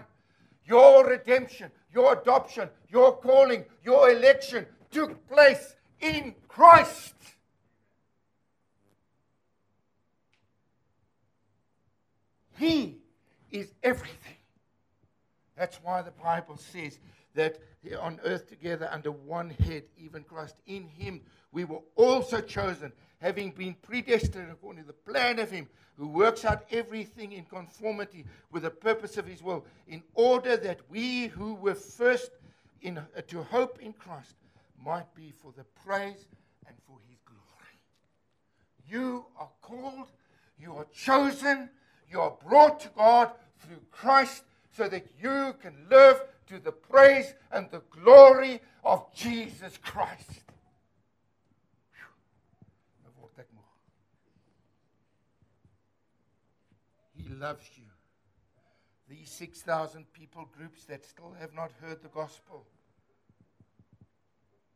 Your 0.66 1.08
redemption, 1.08 1.72
your 1.94 2.20
adoption, 2.20 2.70
your 2.90 3.16
calling, 3.18 3.64
your 3.84 4.10
election 4.10 4.66
took 4.92 5.28
place 5.30 5.76
in 6.02 6.36
Christ. 6.48 7.14
He 12.58 12.98
is 13.52 13.72
everything. 13.84 14.18
That's 15.56 15.78
why 15.84 16.02
the 16.02 16.12
Bible 16.12 16.58
says 16.58 17.00
that 17.36 17.60
on 18.00 18.20
earth 18.24 18.48
together 18.48 18.90
under 18.92 19.12
one 19.12 19.50
head, 19.50 19.84
even 19.98 20.24
Christ. 20.24 20.56
In 20.66 20.88
him 20.88 21.22
we 21.52 21.64
were 21.64 21.82
also 21.96 22.42
chosen, 22.42 22.92
having 23.20 23.52
been 23.52 23.76
predestined 23.82 24.52
according 24.52 24.84
to 24.84 24.88
the 24.88 24.94
plan 24.94 25.40
of 25.40 25.50
him 25.50 25.68
who 25.98 26.08
works 26.08 26.46
out 26.46 26.66
everything 26.72 27.32
in 27.32 27.46
conformity 27.46 28.26
with 28.52 28.64
the 28.64 28.70
purpose 28.70 29.18
of 29.18 29.26
his 29.26 29.42
will, 29.42 29.66
in 29.88 30.04
order 30.14 30.58
that 30.58 30.80
we 30.90 31.28
who 31.28 31.56
were 31.56 31.74
first 31.76 32.32
in, 32.82 32.98
uh, 32.98 33.04
to 33.28 33.42
hope 33.44 33.80
in 33.82 33.94
Christ 33.94 34.36
might 34.84 35.14
be 35.16 35.34
for 35.42 35.52
the 35.56 35.64
praise 35.86 36.26
and 36.68 36.76
for 36.86 36.98
his 37.10 37.20
glory. 37.26 37.80
You 38.88 39.26
are 39.40 39.50
called, 39.62 40.08
you 40.60 40.76
are 40.76 40.88
chosen, 40.94 41.70
you 42.10 42.22
are 42.22 42.34
brought 42.48 42.80
to 42.82 42.90
God 42.96 43.32
through 43.60 43.82
Christ 43.92 44.44
so 44.72 44.88
that 44.88 45.08
you 45.22 45.56
can 45.62 45.74
live 45.90 46.22
to 46.48 46.60
the 46.60 46.72
praise 46.72 47.34
and 47.52 47.70
the 47.72 47.82
glory 47.90 48.62
of 48.84 49.06
Jesus 49.16 49.78
Christ. 49.84 50.42
He 57.18 57.34
loves 57.34 57.66
you. 57.76 57.84
These 59.10 59.30
6,000 59.32 60.12
people 60.14 60.48
groups 60.58 60.86
that 60.86 61.06
still 61.06 61.36
have 61.40 61.54
not 61.54 61.72
heard 61.82 62.02
the 62.04 62.10
gospel 62.10 62.66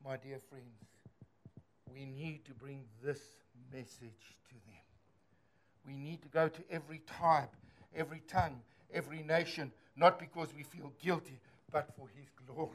my 0.04 0.18
dear 0.18 0.40
friends, 0.50 0.66
we 1.94 2.06
need 2.06 2.44
to 2.46 2.54
bring 2.54 2.84
this 3.04 3.20
message 3.72 4.38
to 4.50 4.56
them. 4.66 4.82
We 5.86 5.94
need 5.94 6.22
to 6.24 6.28
go 6.30 6.48
to 6.48 6.62
every 6.72 7.02
tribe, 7.20 7.50
every 7.96 8.22
tongue, 8.28 8.62
every 8.94 9.22
nation, 9.24 9.72
not 9.96 10.20
because 10.20 10.50
we 10.56 10.64
feel 10.64 10.92
guilty, 11.02 11.40
but 11.72 11.90
for 11.96 12.08
His 12.16 12.28
glory. 12.48 12.70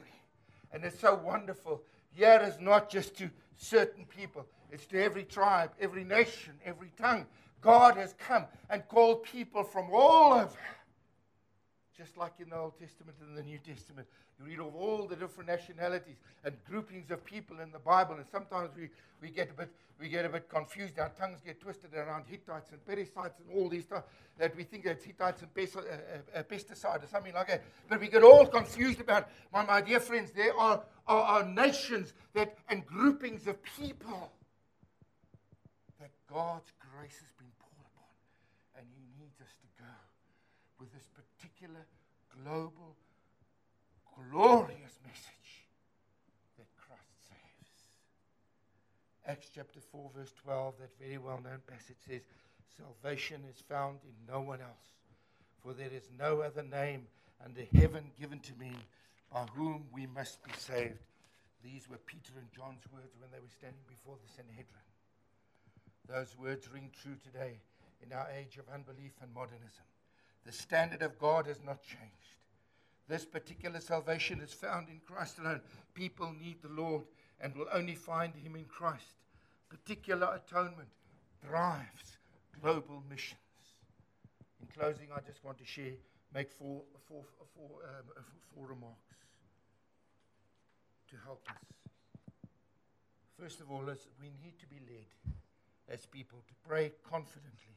And 0.71 0.83
it's 0.83 0.99
so 0.99 1.15
wonderful. 1.15 1.81
Here 2.13 2.41
is 2.43 2.59
not 2.59 2.89
just 2.89 3.17
to 3.17 3.29
certain 3.57 4.05
people, 4.05 4.45
it's 4.71 4.85
to 4.87 5.03
every 5.03 5.23
tribe, 5.23 5.71
every 5.79 6.03
nation, 6.03 6.53
every 6.63 6.91
tongue. 6.97 7.25
God 7.61 7.97
has 7.97 8.13
come 8.17 8.45
and 8.69 8.87
called 8.87 9.23
people 9.23 9.63
from 9.63 9.87
all 9.91 10.33
over 10.33 10.57
just 11.97 12.15
like 12.15 12.33
in 12.39 12.49
the 12.49 12.55
Old 12.55 12.79
Testament 12.79 13.17
and 13.25 13.35
the 13.35 13.41
New 13.41 13.57
Testament. 13.57 14.07
You 14.39 14.45
read 14.45 14.59
of 14.59 14.75
all 14.75 15.07
the 15.07 15.15
different 15.15 15.49
nationalities 15.49 16.17
and 16.43 16.53
groupings 16.69 17.09
of 17.09 17.25
people 17.25 17.59
in 17.59 17.71
the 17.71 17.79
Bible, 17.79 18.15
and 18.15 18.25
sometimes 18.31 18.69
we, 18.77 18.89
we, 19.19 19.29
get, 19.29 19.49
a 19.49 19.53
bit, 19.53 19.69
we 19.99 20.07
get 20.07 20.23
a 20.23 20.29
bit 20.29 20.47
confused. 20.47 20.99
Our 20.99 21.09
tongues 21.09 21.39
get 21.43 21.59
twisted 21.59 21.95
around 21.95 22.25
Hittites 22.27 22.71
and 22.71 22.85
Perizzites 22.85 23.39
and 23.39 23.57
all 23.57 23.67
these 23.67 23.85
stuff 23.85 24.03
that 24.37 24.55
we 24.55 24.63
think 24.63 24.85
it's 24.85 25.03
Hittites 25.03 25.41
and 25.41 25.51
pes- 25.55 25.75
uh, 25.75 25.79
uh, 25.79 26.39
uh, 26.39 26.43
pesticide 26.43 27.03
or 27.03 27.07
something 27.07 27.33
like 27.33 27.47
that. 27.47 27.63
But 27.89 27.99
we 27.99 28.09
get 28.09 28.23
all 28.23 28.45
confused 28.45 29.01
about, 29.01 29.29
my, 29.51 29.65
my 29.65 29.81
dear 29.81 29.99
friends, 29.99 30.29
there 30.31 30.55
are, 30.55 30.83
are, 31.07 31.23
are 31.23 31.45
nations 31.45 32.13
that, 32.35 32.57
and 32.69 32.85
groupings 32.85 33.47
of 33.47 33.57
people 33.63 34.31
that 35.99 36.11
God's 36.31 36.71
grace 36.77 37.17
has 37.17 37.31
been 37.39 37.51
poured 37.57 37.87
upon, 37.95 38.13
and 38.77 38.85
He 38.93 39.23
needs 39.23 39.41
us 39.41 39.55
to 39.61 39.83
go 39.83 39.89
with 40.79 40.93
this 40.93 41.07
particular 41.07 41.27
global, 42.43 42.95
glorious 44.31 44.99
message 45.05 45.65
that 46.57 46.67
Christ 46.77 47.29
saves. 47.29 47.71
Acts 49.27 49.49
chapter 49.53 49.79
4, 49.91 50.11
verse 50.15 50.33
12, 50.43 50.73
that 50.79 50.89
very 50.99 51.17
well 51.17 51.39
known 51.43 51.59
passage 51.67 51.97
says, 52.07 52.21
Salvation 52.77 53.41
is 53.49 53.61
found 53.67 53.99
in 54.03 54.13
no 54.31 54.41
one 54.41 54.61
else, 54.61 54.87
for 55.63 55.73
there 55.73 55.91
is 55.93 56.09
no 56.19 56.41
other 56.41 56.63
name 56.63 57.07
under 57.43 57.63
heaven 57.73 58.03
given 58.19 58.39
to 58.39 58.53
me 58.59 58.71
by 59.31 59.45
whom 59.55 59.85
we 59.93 60.05
must 60.05 60.43
be 60.43 60.51
saved. 60.57 60.99
These 61.63 61.89
were 61.89 61.97
Peter 62.05 62.33
and 62.37 62.51
John's 62.55 62.85
words 62.93 63.15
when 63.19 63.31
they 63.31 63.39
were 63.39 63.57
standing 63.57 63.81
before 63.87 64.15
the 64.21 64.31
Sanhedrin. 64.31 64.87
Those 66.07 66.37
words 66.37 66.71
ring 66.71 66.91
true 67.01 67.17
today 67.23 67.59
in 68.05 68.13
our 68.13 68.27
age 68.37 68.57
of 68.57 68.71
unbelief 68.73 69.13
and 69.21 69.33
modernism. 69.33 69.83
The 70.47 70.53
standard 70.53 71.01
of 71.01 71.19
God 71.19 71.45
has 71.47 71.61
not 71.61 71.83
changed. 71.83 72.37
This 73.09 73.25
particular 73.25 73.81
salvation 73.81 74.39
is 74.39 74.53
found 74.53 74.87
in 74.87 75.01
Christ 75.05 75.39
alone. 75.39 75.59
People 75.93 76.33
need 76.39 76.61
the 76.61 76.69
Lord 76.69 77.03
and 77.41 77.53
will 77.53 77.67
only 77.73 77.95
find 77.95 78.33
him 78.33 78.55
in 78.55 78.63
Christ. 78.63 79.19
Particular 79.67 80.39
atonement 80.41 80.87
drives 81.45 82.17
global 82.61 83.03
missions. 83.09 83.41
In 84.61 84.67
closing, 84.67 85.07
I 85.13 85.19
just 85.19 85.43
want 85.43 85.57
to 85.57 85.65
share, 85.65 85.95
make 86.33 86.49
four, 86.49 86.81
four, 87.09 87.25
four, 87.53 87.69
um, 87.83 88.23
four 88.55 88.67
remarks 88.67 89.15
to 91.09 91.15
help 91.25 91.45
us. 91.49 92.49
First 93.37 93.59
of 93.59 93.69
all, 93.69 93.83
we 94.21 94.31
need 94.41 94.57
to 94.59 94.67
be 94.67 94.79
led 94.87 95.35
as 95.89 96.05
people 96.05 96.39
to 96.47 96.53
pray 96.65 96.93
confidently 97.03 97.75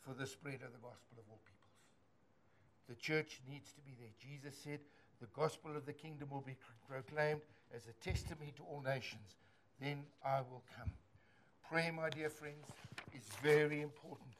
for 0.00 0.14
the 0.14 0.26
spread 0.26 0.62
of 0.62 0.72
the 0.72 0.80
gospel 0.80 1.18
of 1.18 1.24
all. 1.28 1.49
The 2.90 2.96
church 2.96 3.40
needs 3.48 3.70
to 3.70 3.80
be 3.82 3.92
there. 4.00 4.10
Jesus 4.18 4.58
said, 4.58 4.80
The 5.20 5.28
gospel 5.32 5.76
of 5.76 5.86
the 5.86 5.92
kingdom 5.92 6.30
will 6.32 6.40
be 6.44 6.56
proclaimed 6.88 7.42
as 7.72 7.82
a 7.86 8.04
testimony 8.04 8.52
to 8.56 8.64
all 8.64 8.82
nations. 8.84 9.36
Then 9.80 10.02
I 10.26 10.40
will 10.40 10.64
come. 10.76 10.90
Pray, 11.70 11.92
my 11.92 12.10
dear 12.10 12.28
friends, 12.28 12.66
is 13.14 13.22
very 13.40 13.80
important. 13.80 14.34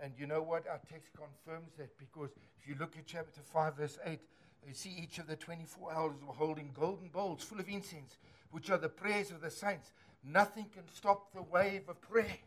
And 0.00 0.12
you 0.16 0.28
know 0.28 0.42
what? 0.42 0.68
Our 0.68 0.80
text 0.88 1.10
confirms 1.12 1.72
that 1.76 1.98
because 1.98 2.30
if 2.60 2.68
you 2.68 2.76
look 2.78 2.96
at 2.96 3.04
chapter 3.04 3.40
5, 3.52 3.76
verse 3.76 3.98
8, 4.06 4.20
you 4.64 4.74
see 4.74 4.94
each 5.02 5.18
of 5.18 5.26
the 5.26 5.34
24 5.34 5.92
elders 5.92 6.22
were 6.24 6.34
holding 6.34 6.70
golden 6.78 7.08
bowls 7.08 7.42
full 7.42 7.58
of 7.58 7.68
incense, 7.68 8.16
which 8.52 8.70
are 8.70 8.78
the 8.78 8.88
prayers 8.88 9.32
of 9.32 9.40
the 9.40 9.50
saints. 9.50 9.90
Nothing 10.24 10.66
can 10.72 10.84
stop 10.94 11.32
the 11.34 11.42
wave 11.42 11.88
of 11.88 12.00
prayer. 12.00 12.38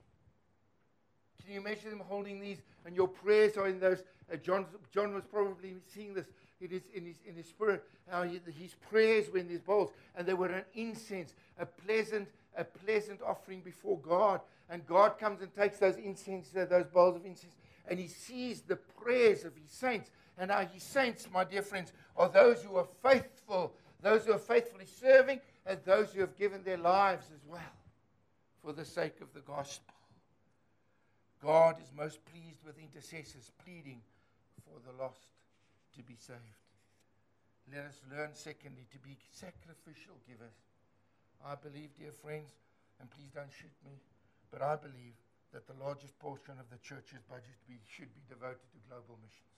Can 1.46 1.54
you 1.54 1.60
imagine 1.60 1.92
them 1.92 2.02
holding 2.08 2.40
these 2.40 2.58
and 2.86 2.96
your 2.96 3.08
prayers 3.08 3.56
are 3.56 3.68
in 3.68 3.80
those? 3.80 4.04
Uh, 4.32 4.38
John, 4.38 4.66
John 4.92 5.14
was 5.14 5.26
probably 5.26 5.76
seeing 5.94 6.16
this 6.16 6.26
in 6.60 6.70
his, 6.72 6.82
in 6.96 7.06
his, 7.06 7.18
in 7.28 7.36
his 7.36 7.46
spirit. 7.46 7.84
How 8.10 8.24
his 8.24 8.74
prayers 8.90 9.30
were 9.32 9.38
in 9.38 9.48
these 9.48 9.62
bowls 9.62 9.92
and 10.16 10.28
they 10.28 10.34
were 10.34 10.48
an 10.48 10.64
incense, 10.74 11.36
a 11.60 11.66
pleasant, 11.68 12.30
a 12.58 12.64
pleasant 12.64 13.22
offering 13.22 13.62
before 13.62 14.00
God. 14.00 14.42
And 14.70 14.86
God 14.88 15.20
comes 15.20 15.42
and 15.42 15.54
takes 15.54 15.78
those 15.78 15.98
incense, 15.98 16.50
uh, 16.56 16.66
those 16.66 16.88
bowls 16.88 17.16
of 17.16 17.26
incense, 17.26 17.54
and 17.88 18.00
he 18.00 18.08
sees 18.08 18.62
the 18.62 18.78
prayers 18.78 19.46
of 19.46 19.56
his 19.56 19.70
saints. 19.70 20.10
And 20.40 20.52
our 20.52 20.66
his 20.66 20.82
saints, 20.82 21.28
my 21.32 21.44
dear 21.44 21.62
friends, 21.62 21.94
are 22.18 22.30
those 22.30 22.64
who 22.64 22.76
are 22.78 22.88
faithful, 23.04 23.74
those 24.02 24.26
who 24.26 24.34
are 24.34 24.40
faithfully 24.40 24.88
serving, 24.88 25.40
and 25.68 25.80
those 25.86 26.12
who 26.12 26.22
have 26.22 26.36
given 26.36 26.64
their 26.64 26.78
lives 26.78 27.28
as 27.34 27.42
well 27.48 27.62
for 28.64 28.74
the 28.74 28.86
sake 28.86 29.22
of 29.22 29.32
the 29.36 29.42
gospel. 29.42 29.95
God 31.46 31.78
is 31.78 31.94
most 31.94 32.26
pleased 32.26 32.66
with 32.66 32.82
intercessors 32.82 33.54
pleading 33.62 34.02
for 34.66 34.82
the 34.82 34.98
lost 34.98 35.30
to 35.94 36.02
be 36.02 36.18
saved. 36.18 36.66
Let 37.70 37.86
us 37.86 38.02
learn, 38.10 38.34
secondly, 38.34 38.90
to 38.90 38.98
be 38.98 39.14
sacrificial 39.30 40.18
givers. 40.26 40.58
I 41.46 41.54
believe, 41.54 41.94
dear 42.02 42.10
friends, 42.10 42.50
and 42.98 43.06
please 43.14 43.30
don't 43.30 43.54
shoot 43.54 43.78
me, 43.86 43.94
but 44.50 44.66
I 44.66 44.74
believe 44.74 45.14
that 45.54 45.70
the 45.70 45.78
largest 45.78 46.18
portion 46.18 46.58
of 46.58 46.66
the 46.74 46.82
church's 46.82 47.22
budget 47.30 47.62
be, 47.70 47.78
should 47.86 48.10
be 48.18 48.26
devoted 48.26 48.66
to 48.74 48.82
global 48.90 49.22
missions. 49.22 49.54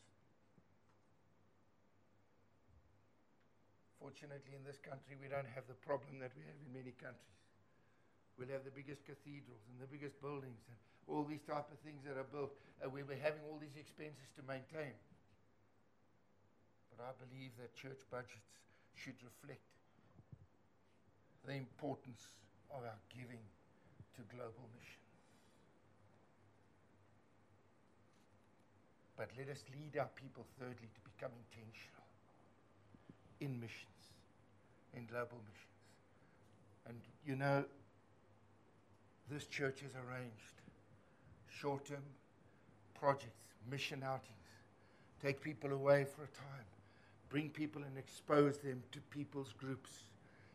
Fortunately, 3.95 4.59
in 4.59 4.67
this 4.67 4.83
country, 4.83 5.15
we 5.15 5.31
don't 5.31 5.47
have 5.55 5.71
the 5.71 5.79
problem 5.87 6.19
that 6.19 6.35
we 6.35 6.43
have 6.51 6.59
in 6.67 6.75
many 6.75 6.91
countries. 6.99 7.39
We'll 8.35 8.51
have 8.51 8.67
the 8.67 8.75
biggest 8.75 9.07
cathedrals 9.07 9.63
and 9.71 9.79
the 9.79 9.87
biggest 9.87 10.19
buildings 10.19 10.67
and 10.67 10.75
all 11.07 11.23
these 11.23 11.43
type 11.47 11.71
of 11.71 11.79
things 11.83 12.03
that 12.03 12.19
are 12.19 12.27
built, 12.27 12.51
and 12.83 12.91
we 12.91 13.03
were 13.03 13.15
having 13.15 13.41
all 13.47 13.57
these 13.59 13.79
expenses 13.79 14.27
to 14.35 14.43
maintain. 14.43 14.93
But 16.91 17.03
I 17.07 17.11
believe 17.15 17.55
that 17.59 17.75
church 17.75 18.03
budgets 18.11 18.59
should 18.95 19.15
reflect 19.23 19.63
the 21.45 21.55
importance 21.55 22.27
of 22.69 22.83
our 22.83 22.99
giving 23.15 23.41
to 24.19 24.21
global 24.35 24.67
missions. 24.75 25.07
But 29.15 29.29
let 29.37 29.49
us 29.49 29.63
lead 29.73 29.97
our 29.97 30.09
people, 30.13 30.45
thirdly, 30.59 30.89
to 30.93 31.01
become 31.15 31.31
intentional 31.33 32.05
in 33.39 33.59
missions, 33.59 34.13
in 34.93 35.05
global 35.05 35.41
missions. 35.47 35.77
And 36.87 36.99
you 37.25 37.35
know, 37.35 37.65
this 39.29 39.45
church 39.45 39.81
has 39.81 39.93
arranged 39.95 40.61
short 41.59 41.85
term 41.85 42.03
projects, 42.99 43.41
mission 43.69 44.03
outings, 44.03 44.21
take 45.21 45.41
people 45.41 45.71
away 45.71 46.05
for 46.05 46.23
a 46.23 46.27
time, 46.27 46.65
bring 47.29 47.49
people 47.49 47.81
and 47.83 47.97
expose 47.97 48.57
them 48.57 48.81
to 48.91 48.99
people's 49.09 49.53
groups 49.59 49.91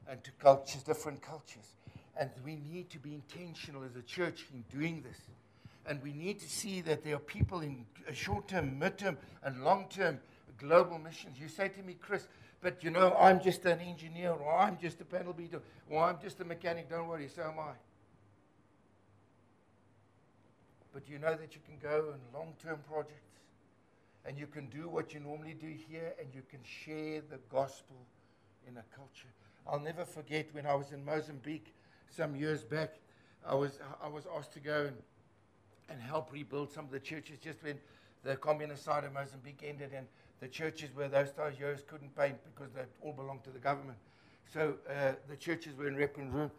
and 0.09 0.22
to 0.24 0.30
cultures, 0.32 0.82
different 0.82 1.22
cultures. 1.22 1.76
And 2.18 2.30
we 2.44 2.57
need 2.70 2.90
to 2.90 2.98
be 2.98 3.14
intentional 3.14 3.84
as 3.84 3.96
a 3.96 4.03
church 4.03 4.46
in 4.53 4.64
doing 4.76 5.03
this. 5.03 5.18
And 5.86 6.03
we 6.03 6.12
need 6.12 6.38
to 6.40 6.48
see 6.48 6.80
that 6.82 7.03
there 7.03 7.16
are 7.16 7.20
people 7.20 7.61
in 7.61 7.84
uh, 8.09 8.12
short 8.12 8.48
term, 8.48 8.78
mid 8.78 8.98
term, 8.98 9.16
and 9.42 9.64
long 9.64 9.86
term 9.88 10.20
global 10.59 10.98
missions. 10.98 11.38
You 11.40 11.48
say 11.48 11.68
to 11.68 11.82
me, 11.82 11.96
Chris, 12.00 12.28
but 12.61 12.84
you 12.84 12.90
know, 12.90 13.16
I'm 13.18 13.40
just 13.40 13.64
an 13.64 13.80
engineer, 13.80 14.30
or 14.30 14.57
I'm 14.57 14.78
just 14.80 15.00
a 15.00 15.05
panel 15.05 15.32
beater, 15.32 15.61
or 15.90 16.05
I'm 16.05 16.18
just 16.22 16.38
a 16.40 16.44
mechanic. 16.44 16.88
Don't 16.88 17.09
worry, 17.09 17.28
so 17.34 17.42
am 17.42 17.59
I. 17.59 17.72
But 20.93 21.09
you 21.09 21.18
know 21.18 21.34
that 21.34 21.55
you 21.55 21.61
can 21.66 21.78
go 21.82 22.12
in 22.14 22.38
long 22.38 22.55
term 22.62 22.80
projects 22.88 23.40
and 24.24 24.38
you 24.38 24.47
can 24.47 24.66
do 24.66 24.88
what 24.88 25.14
you 25.14 25.20
normally 25.20 25.55
do 25.55 25.74
here 25.88 26.14
and 26.20 26.28
you 26.34 26.43
can 26.51 26.61
share 26.64 27.22
the 27.30 27.38
gospel 27.51 27.97
in 28.68 28.76
a 28.76 28.84
culture. 28.95 29.28
I'll 29.66 29.80
never 29.80 30.05
forget 30.05 30.49
when 30.53 30.66
I 30.66 30.74
was 30.74 30.93
in 30.93 31.05
Mozambique 31.05 31.72
some 32.11 32.36
years 32.36 32.62
back, 32.62 32.95
I 33.47 33.55
was, 33.55 33.78
I 34.03 34.09
was 34.09 34.24
asked 34.36 34.53
to 34.53 34.61
go 34.61 34.86
and, 34.86 34.97
and 35.88 36.01
help 36.01 36.32
rebuild 36.32 36.72
some 36.72 36.84
of 36.84 36.90
the 36.90 37.01
churches 37.01 37.38
just 37.43 37.62
when 37.62 37.78
the 38.22 38.36
communist 38.36 38.84
side 38.84 39.05
of 39.05 39.12
Mozambique 39.12 39.64
ended 39.66 39.90
and 39.97 40.07
the 40.40 40.49
churches 40.49 40.90
where 40.95 41.09
those 41.09 41.32
years 41.59 41.80
couldn't 41.86 42.14
paint 42.16 42.36
because 42.55 42.72
they 42.72 42.82
all 43.01 43.12
belonged 43.12 43.45
to 43.45 43.51
the 43.51 43.59
government. 43.59 43.99
So 44.53 44.74
uh, 44.88 45.12
the 45.28 45.36
churches 45.36 45.76
were 45.76 45.88
in 45.88 45.97
wreck 45.97 46.18
and 46.18 46.32
ruin. 46.32 46.51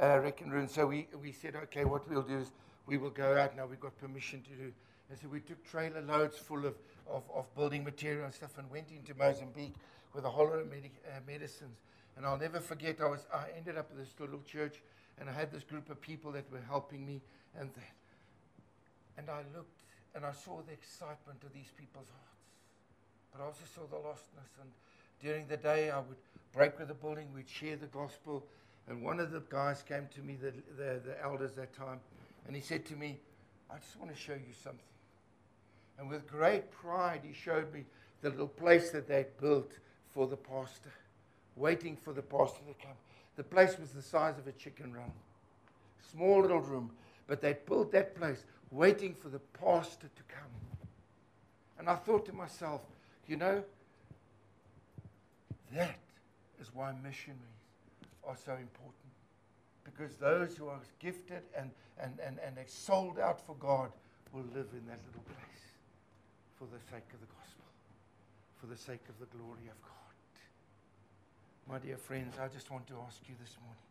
Uh, 0.00 0.20
and. 0.20 0.70
So 0.70 0.86
we, 0.86 1.08
we 1.22 1.32
said, 1.32 1.56
okay, 1.56 1.84
what 1.84 2.08
we'll 2.10 2.22
do 2.22 2.38
is 2.38 2.50
we 2.86 2.98
will 2.98 3.10
go 3.10 3.36
out 3.36 3.56
now. 3.56 3.66
We've 3.66 3.80
got 3.80 3.96
permission 3.98 4.42
to 4.42 4.50
do. 4.50 4.72
And 5.08 5.18
so 5.18 5.28
we 5.28 5.40
took 5.40 5.64
trailer 5.64 6.02
loads 6.02 6.38
full 6.38 6.66
of, 6.66 6.74
of, 7.10 7.22
of 7.34 7.52
building 7.54 7.84
material 7.84 8.24
and 8.24 8.34
stuff 8.34 8.58
and 8.58 8.70
went 8.70 8.90
into 8.90 9.14
Mozambique 9.14 9.74
with 10.14 10.24
a 10.24 10.30
whole 10.30 10.46
lot 10.46 10.60
of 10.60 10.70
medi- 10.70 10.92
uh, 11.08 11.20
medicines. 11.26 11.78
And 12.16 12.26
I'll 12.26 12.38
never 12.38 12.60
forget, 12.60 13.00
I, 13.00 13.08
was, 13.08 13.26
I 13.32 13.46
ended 13.56 13.78
up 13.78 13.88
at 13.90 13.96
this 13.96 14.14
little 14.18 14.42
church 14.46 14.82
and 15.18 15.28
I 15.28 15.32
had 15.32 15.50
this 15.50 15.64
group 15.64 15.90
of 15.90 16.00
people 16.00 16.32
that 16.32 16.50
were 16.52 16.62
helping 16.68 17.06
me. 17.06 17.20
And, 17.58 17.70
the, 17.74 17.80
and 19.18 19.28
I 19.30 19.42
looked 19.56 19.80
and 20.14 20.24
I 20.24 20.32
saw 20.32 20.60
the 20.66 20.72
excitement 20.72 21.42
of 21.44 21.52
these 21.52 21.70
people's 21.76 22.08
hearts 22.08 22.30
but 23.32 23.42
I 23.42 23.46
also 23.46 23.64
saw 23.74 23.82
the 23.86 23.96
lostness. 23.96 24.50
And 24.60 24.70
during 25.22 25.46
the 25.46 25.56
day, 25.56 25.90
I 25.90 25.98
would 25.98 26.16
break 26.52 26.78
with 26.78 26.88
the 26.88 26.94
building, 26.94 27.28
we'd 27.34 27.48
share 27.48 27.76
the 27.76 27.86
gospel. 27.86 28.44
And 28.90 29.02
one 29.02 29.20
of 29.20 29.30
the 29.30 29.40
guys 29.48 29.84
came 29.86 30.08
to 30.16 30.20
me, 30.20 30.34
the, 30.34 30.52
the, 30.76 31.00
the 31.06 31.22
elders 31.22 31.52
that 31.52 31.72
time, 31.72 32.00
and 32.46 32.56
he 32.56 32.60
said 32.60 32.84
to 32.86 32.96
me, 32.96 33.18
I 33.70 33.78
just 33.78 33.96
want 33.96 34.12
to 34.12 34.20
show 34.20 34.32
you 34.32 34.52
something. 34.64 34.80
And 35.96 36.10
with 36.10 36.26
great 36.26 36.72
pride, 36.72 37.20
he 37.22 37.32
showed 37.32 37.72
me 37.72 37.84
the 38.20 38.30
little 38.30 38.48
place 38.48 38.90
that 38.90 39.06
they'd 39.06 39.38
built 39.40 39.78
for 40.12 40.26
the 40.26 40.36
pastor, 40.36 40.90
waiting 41.54 41.96
for 41.96 42.12
the 42.12 42.20
pastor 42.20 42.58
to 42.66 42.84
come. 42.84 42.96
The 43.36 43.44
place 43.44 43.78
was 43.78 43.90
the 43.90 44.02
size 44.02 44.36
of 44.38 44.48
a 44.48 44.52
chicken 44.52 44.92
run, 44.92 45.12
small 46.10 46.40
little 46.42 46.60
room, 46.60 46.90
but 47.28 47.40
they'd 47.40 47.64
built 47.66 47.92
that 47.92 48.16
place 48.16 48.42
waiting 48.72 49.14
for 49.14 49.28
the 49.28 49.38
pastor 49.38 50.08
to 50.08 50.22
come. 50.34 50.50
And 51.78 51.88
I 51.88 51.94
thought 51.94 52.26
to 52.26 52.32
myself, 52.32 52.80
you 53.28 53.36
know, 53.36 53.62
that 55.72 55.98
is 56.60 56.74
why 56.74 56.92
missionaries 57.04 57.59
are 58.26 58.36
so 58.36 58.52
important. 58.52 59.10
Because 59.84 60.16
those 60.16 60.56
who 60.56 60.68
are 60.68 60.80
gifted 60.98 61.42
and, 61.56 61.70
and, 61.98 62.18
and, 62.24 62.38
and 62.44 62.58
are 62.58 62.68
sold 62.68 63.18
out 63.18 63.44
for 63.44 63.54
God 63.56 63.90
will 64.32 64.46
live 64.54 64.68
in 64.72 64.86
that 64.86 65.00
little 65.06 65.24
place 65.26 65.64
for 66.58 66.64
the 66.64 66.78
sake 66.90 67.08
of 67.12 67.20
the 67.20 67.26
gospel, 67.26 67.64
for 68.60 68.66
the 68.66 68.76
sake 68.76 69.02
of 69.08 69.18
the 69.18 69.26
glory 69.36 69.66
of 69.70 69.80
God. 69.82 69.90
My 71.68 71.78
dear 71.78 71.96
friends, 71.96 72.36
I 72.40 72.48
just 72.48 72.70
want 72.70 72.86
to 72.88 72.94
ask 73.06 73.20
you 73.28 73.34
this 73.40 73.56
morning 73.62 73.82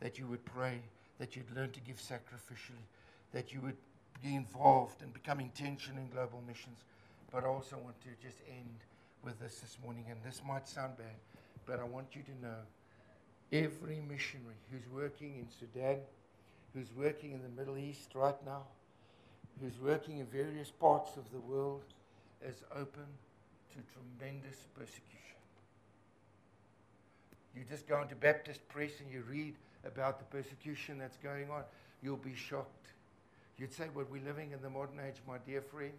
that 0.00 0.18
you 0.18 0.26
would 0.26 0.44
pray, 0.44 0.80
that 1.18 1.36
you'd 1.36 1.50
learn 1.54 1.70
to 1.72 1.80
give 1.80 1.96
sacrificially, 1.96 2.86
that 3.32 3.52
you 3.52 3.60
would 3.60 3.76
be 4.22 4.34
involved 4.34 5.02
and 5.02 5.12
become 5.12 5.40
intentional 5.40 6.02
in 6.02 6.08
global 6.10 6.42
missions. 6.46 6.78
But 7.32 7.44
I 7.44 7.48
also 7.48 7.76
want 7.76 8.00
to 8.02 8.08
just 8.22 8.38
end 8.48 8.78
with 9.24 9.40
this 9.40 9.58
this 9.58 9.76
morning, 9.84 10.04
and 10.08 10.18
this 10.24 10.40
might 10.46 10.68
sound 10.68 10.96
bad, 10.96 11.18
but 11.66 11.80
I 11.80 11.84
want 11.84 12.14
you 12.14 12.22
to 12.22 12.46
know 12.46 12.58
every 13.52 14.00
missionary 14.08 14.56
who's 14.70 14.88
working 14.92 15.36
in 15.38 15.46
Sudan, 15.58 15.98
who's 16.74 16.92
working 16.96 17.32
in 17.32 17.42
the 17.42 17.48
Middle 17.48 17.78
East 17.78 18.10
right 18.14 18.36
now, 18.44 18.62
who's 19.60 19.78
working 19.80 20.18
in 20.18 20.26
various 20.26 20.70
parts 20.70 21.16
of 21.16 21.30
the 21.32 21.40
world, 21.40 21.82
is 22.46 22.62
open 22.72 23.06
to 23.70 23.78
tremendous 23.92 24.66
persecution. 24.74 25.16
You 27.54 27.62
just 27.68 27.88
go 27.88 28.02
into 28.02 28.14
Baptist 28.14 28.66
press 28.68 28.90
and 29.00 29.10
you 29.10 29.22
read 29.28 29.54
about 29.86 30.18
the 30.18 30.24
persecution 30.26 30.98
that's 30.98 31.16
going 31.16 31.50
on, 31.50 31.62
you'll 32.02 32.16
be 32.16 32.34
shocked. 32.34 32.88
You'd 33.56 33.72
say, 33.72 33.86
Well, 33.94 34.04
we're 34.10 34.22
living 34.22 34.52
in 34.52 34.60
the 34.60 34.68
modern 34.68 35.00
age, 35.00 35.16
my 35.26 35.38
dear 35.46 35.62
friends. 35.62 35.94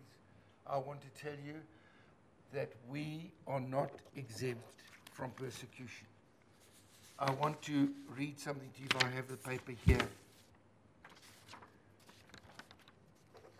I 0.67 0.77
want 0.77 0.99
to 1.01 1.23
tell 1.23 1.37
you 1.45 1.55
that 2.53 2.71
we 2.89 3.31
are 3.47 3.59
not 3.59 3.91
exempt 4.15 4.83
from 5.13 5.31
persecution. 5.31 6.05
I 7.19 7.31
want 7.31 7.59
to 7.63 7.89
read 8.15 8.39
something 8.39 8.69
to 8.75 8.81
you 8.81 8.87
I 9.01 9.15
have 9.15 9.27
the 9.27 9.37
paper 9.37 9.73
here. 9.85 9.97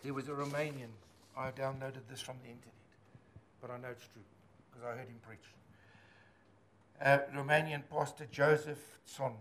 There 0.04 0.14
was 0.14 0.28
a 0.28 0.32
Romanian. 0.32 0.90
I 1.36 1.50
downloaded 1.50 2.06
this 2.08 2.20
from 2.20 2.36
the 2.44 2.50
internet, 2.50 2.74
but 3.60 3.70
I 3.70 3.78
know 3.78 3.88
it's 3.90 4.06
true 4.12 4.22
because 4.70 4.86
I 4.86 4.90
heard 4.96 5.08
him 5.08 5.20
preach. 5.26 5.40
A 7.00 7.20
Romanian 7.36 7.82
pastor 7.90 8.26
Joseph 8.30 8.78
Tson, 9.08 9.32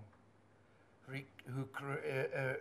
who 1.07 1.67
uh, 1.83 2.37
uh, 2.39 2.53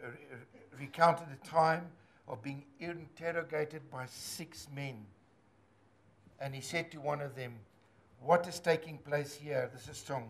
recounted 0.79 1.27
the 1.31 1.49
time 1.49 1.87
of 2.29 2.43
being 2.43 2.65
interrogated 2.81 3.91
by 3.91 4.05
six 4.07 4.69
men. 4.75 4.97
And 6.39 6.55
he 6.55 6.61
said 6.61 6.91
to 6.93 7.01
one 7.01 7.23
of 7.23 7.35
them, 7.35 7.55
What 8.21 8.47
is 8.47 8.61
taking 8.61 8.99
place 8.99 9.35
here? 9.35 9.71
This 9.73 9.89
is 9.89 9.97
Song. 9.97 10.29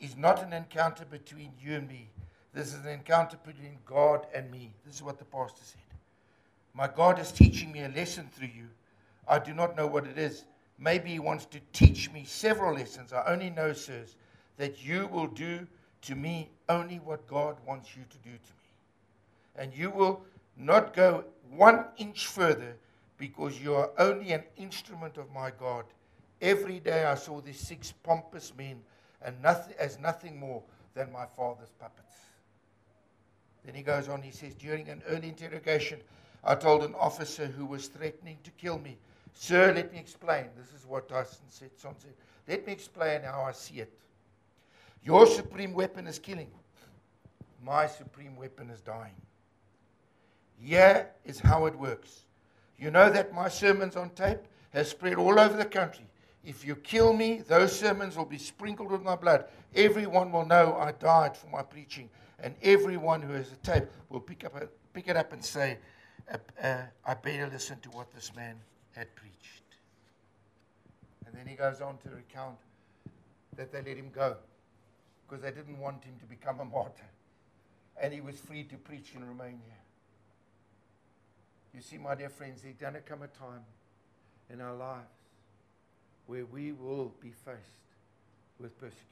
Is 0.00 0.16
not 0.16 0.42
an 0.42 0.52
encounter 0.52 1.04
between 1.04 1.50
you 1.60 1.74
and 1.74 1.88
me. 1.88 2.08
This 2.54 2.68
is 2.68 2.84
an 2.84 2.88
encounter 2.88 3.36
between 3.44 3.78
God 3.84 4.26
and 4.34 4.50
me. 4.50 4.72
This 4.84 4.96
is 4.96 5.02
what 5.02 5.18
the 5.18 5.24
pastor 5.24 5.62
said. 5.62 5.80
My 6.74 6.86
God 6.86 7.18
is 7.18 7.32
teaching 7.32 7.72
me 7.72 7.82
a 7.82 7.88
lesson 7.88 8.28
through 8.32 8.48
you. 8.48 8.68
I 9.26 9.38
do 9.38 9.52
not 9.52 9.76
know 9.76 9.86
what 9.86 10.06
it 10.06 10.16
is. 10.16 10.44
Maybe 10.78 11.10
He 11.10 11.18
wants 11.18 11.44
to 11.46 11.60
teach 11.72 12.10
me 12.12 12.24
several 12.24 12.74
lessons. 12.74 13.12
I 13.12 13.24
only 13.26 13.50
know, 13.50 13.72
sirs, 13.72 14.14
that 14.56 14.84
you 14.84 15.08
will 15.08 15.26
do 15.26 15.66
to 16.02 16.14
me 16.14 16.50
only 16.68 17.00
what 17.00 17.26
God 17.26 17.56
wants 17.66 17.96
you 17.96 18.04
to 18.08 18.18
do 18.18 18.30
to 18.30 18.34
me. 18.36 18.70
And 19.56 19.74
you 19.74 19.90
will 19.90 20.22
not 20.56 20.94
go 20.94 21.24
one 21.50 21.86
inch 21.96 22.26
further 22.26 22.76
because 23.18 23.60
you 23.60 23.74
are 23.74 23.90
only 23.98 24.32
an 24.32 24.44
instrument 24.56 25.16
of 25.16 25.32
my 25.32 25.50
God. 25.50 25.84
Every 26.40 26.78
day 26.78 27.04
I 27.04 27.16
saw 27.16 27.40
these 27.40 27.58
six 27.58 27.92
pompous 28.04 28.52
men 28.56 28.80
and 29.22 29.40
nothing, 29.42 29.74
as 29.78 29.98
nothing 29.98 30.38
more 30.38 30.62
than 30.94 31.12
my 31.12 31.26
father's 31.26 31.72
puppets. 31.78 32.14
Then 33.64 33.74
he 33.74 33.82
goes 33.82 34.08
on, 34.08 34.22
he 34.22 34.30
says, 34.30 34.54
During 34.54 34.88
an 34.88 35.02
early 35.08 35.28
interrogation, 35.28 36.00
I 36.44 36.54
told 36.54 36.82
an 36.84 36.94
officer 36.94 37.46
who 37.46 37.66
was 37.66 37.88
threatening 37.88 38.38
to 38.44 38.50
kill 38.52 38.78
me, 38.78 38.96
Sir, 39.34 39.72
let 39.72 39.92
me 39.92 39.98
explain. 39.98 40.46
This 40.56 40.72
is 40.78 40.86
what 40.86 41.08
Tyson 41.08 41.44
said. 41.48 41.70
Tson 41.76 41.94
said, 42.00 42.14
Let 42.48 42.66
me 42.66 42.72
explain 42.72 43.22
how 43.22 43.42
I 43.42 43.52
see 43.52 43.80
it. 43.80 43.92
Your 45.04 45.26
supreme 45.26 45.74
weapon 45.74 46.06
is 46.06 46.18
killing. 46.18 46.50
My 47.64 47.86
supreme 47.86 48.36
weapon 48.36 48.70
is 48.70 48.80
dying. 48.80 49.14
Here 50.60 51.08
is 51.24 51.38
how 51.38 51.66
it 51.66 51.78
works. 51.78 52.24
You 52.78 52.90
know 52.90 53.10
that 53.10 53.32
my 53.32 53.48
sermons 53.48 53.96
on 53.96 54.10
tape 54.10 54.40
has 54.70 54.90
spread 54.90 55.14
all 55.14 55.38
over 55.38 55.56
the 55.56 55.64
country. 55.64 56.06
If 56.44 56.64
you 56.64 56.76
kill 56.76 57.12
me, 57.12 57.42
those 57.46 57.78
sermons 57.78 58.16
will 58.16 58.24
be 58.24 58.38
sprinkled 58.38 58.90
with 58.90 59.02
my 59.02 59.16
blood. 59.16 59.46
Everyone 59.74 60.32
will 60.32 60.46
know 60.46 60.76
I 60.78 60.92
died 60.92 61.36
for 61.36 61.48
my 61.48 61.62
preaching, 61.62 62.08
and 62.40 62.54
everyone 62.62 63.22
who 63.22 63.32
has 63.32 63.52
a 63.52 63.56
tape 63.56 63.84
will 64.08 64.20
pick, 64.20 64.44
up 64.44 64.54
a, 64.56 64.68
pick 64.92 65.08
it 65.08 65.16
up 65.16 65.32
and 65.32 65.44
say, 65.44 65.78
uh, 66.32 66.38
uh, 66.62 66.82
I 67.04 67.14
better 67.14 67.48
listen 67.52 67.78
to 67.80 67.90
what 67.90 68.12
this 68.14 68.34
man 68.34 68.56
had 68.92 69.14
preached. 69.14 69.62
And 71.26 71.34
then 71.34 71.46
he 71.46 71.54
goes 71.54 71.80
on 71.80 71.98
to 71.98 72.10
recount 72.10 72.56
that 73.56 73.72
they 73.72 73.82
let 73.82 73.96
him 73.96 74.10
go 74.14 74.36
because 75.26 75.42
they 75.42 75.50
didn't 75.50 75.78
want 75.78 76.04
him 76.04 76.14
to 76.20 76.26
become 76.26 76.60
a 76.60 76.64
martyr. 76.64 77.10
And 78.00 78.14
he 78.14 78.20
was 78.20 78.36
free 78.36 78.62
to 78.64 78.76
preach 78.76 79.12
in 79.14 79.26
Romania. 79.26 79.58
You 81.74 81.82
see, 81.82 81.98
my 81.98 82.14
dear 82.14 82.30
friends, 82.30 82.62
there's 82.62 82.76
going 82.76 82.94
to 82.94 83.00
come 83.00 83.22
a 83.22 83.26
time 83.26 83.64
in 84.50 84.60
our 84.60 84.74
lives 84.74 85.17
where 86.28 86.44
we 86.44 86.72
will 86.72 87.10
be 87.22 87.30
faced 87.30 87.58
with 88.60 88.78
persecution. 88.78 89.02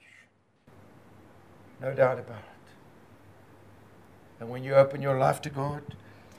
No 1.81 1.95
doubt 1.95 2.19
about 2.19 2.39
it. 2.39 2.71
And 4.39 4.51
when 4.51 4.63
you 4.63 4.75
open 4.75 5.01
your 5.01 5.19
life 5.19 5.41
to 5.43 5.51
God, 5.51 5.83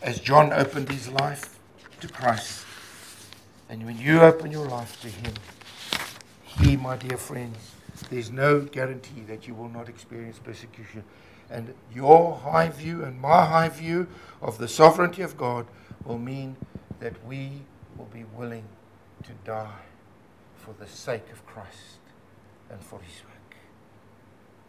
as 0.04 0.20
John 0.20 0.54
opened 0.54 0.90
his 0.90 1.10
life 1.10 1.58
to 2.00 2.08
Christ, 2.08 2.64
and 3.70 3.88
when 3.88 3.98
you 3.98 4.22
open 4.22 4.52
your 4.52 4.68
life 4.68 5.02
to 5.02 5.10
Him, 5.10 5.34
He, 6.44 6.78
my 6.78 6.96
dear 6.96 7.18
friends, 7.18 7.58
there's 8.12 8.32
no 8.32 8.62
guarantee 8.62 9.22
that 9.28 9.48
you 9.48 9.56
will 9.56 9.70
not 9.70 9.90
experience 9.90 10.40
persecution. 10.40 11.04
And 11.50 11.74
your 11.94 12.38
high 12.38 12.70
view 12.70 13.04
and 13.04 13.20
my 13.20 13.46
high 13.46 13.70
view 13.70 14.08
of 14.42 14.60
the 14.60 14.68
sovereignty 14.68 15.24
of 15.24 15.38
God 15.38 15.66
will 16.06 16.20
mean 16.20 16.56
that 17.00 17.14
we 17.26 17.64
will 17.98 18.06
be 18.06 18.26
willing 18.36 18.64
to 19.24 19.32
die 19.44 19.80
for 20.58 20.74
the 20.80 20.88
sake 20.88 21.30
of 21.32 21.46
Christ 21.46 22.00
and 22.70 22.82
for 22.82 23.00
His 23.00 23.24
work. 23.24 23.58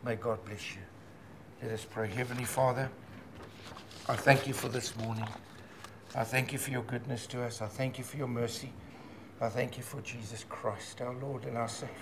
May 0.04 0.16
God 0.16 0.44
bless 0.44 0.74
you. 0.74 0.82
Let 1.62 1.72
us 1.72 1.86
pray. 1.88 2.08
Heavenly 2.08 2.44
Father, 2.44 2.90
I 4.08 4.16
thank 4.16 4.46
you 4.46 4.54
for 4.54 4.68
this 4.68 4.96
morning. 4.96 5.28
I 6.14 6.24
thank 6.24 6.52
you 6.52 6.58
for 6.58 6.70
your 6.70 6.82
goodness 6.82 7.26
to 7.28 7.42
us. 7.42 7.60
I 7.60 7.66
thank 7.66 7.98
you 7.98 8.04
for 8.04 8.16
your 8.16 8.28
mercy. 8.28 8.72
I 9.40 9.48
thank 9.48 9.76
you 9.76 9.82
for 9.82 10.00
Jesus 10.00 10.44
Christ, 10.48 11.00
our 11.00 11.14
Lord 11.14 11.44
and 11.44 11.56
our 11.56 11.68
Savior. 11.68 11.94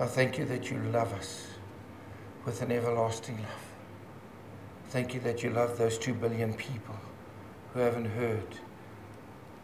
I 0.00 0.06
thank 0.06 0.38
you 0.38 0.44
that 0.46 0.70
you 0.70 0.78
love 0.92 1.12
us 1.12 1.46
with 2.44 2.60
an 2.62 2.72
everlasting 2.72 3.36
love. 3.36 3.74
Thank 4.88 5.14
you 5.14 5.20
that 5.20 5.42
you 5.42 5.50
love 5.50 5.78
those 5.78 5.98
two 5.98 6.14
billion 6.14 6.54
people 6.54 6.96
who 7.72 7.80
haven't 7.80 8.06
heard 8.06 8.58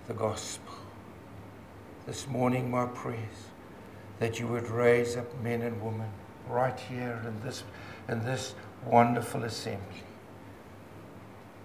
the 0.06 0.14
gospel. 0.14 0.79
This 2.10 2.26
morning, 2.26 2.72
my 2.72 2.86
prayers 2.86 3.46
that 4.18 4.40
you 4.40 4.48
would 4.48 4.66
raise 4.66 5.16
up 5.16 5.40
men 5.42 5.62
and 5.62 5.80
women 5.80 6.10
right 6.48 6.76
here 6.76 7.22
in 7.24 7.40
this, 7.46 7.62
in 8.08 8.24
this 8.24 8.56
wonderful 8.84 9.44
assembly, 9.44 10.02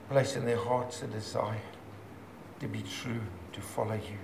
place 0.07 0.35
in 0.35 0.45
their 0.45 0.59
hearts 0.59 1.01
a 1.01 1.07
desire 1.07 1.63
to 2.59 2.67
be 2.67 2.83
true, 2.83 3.21
to 3.53 3.59
follow 3.59 3.95
you 3.95 4.19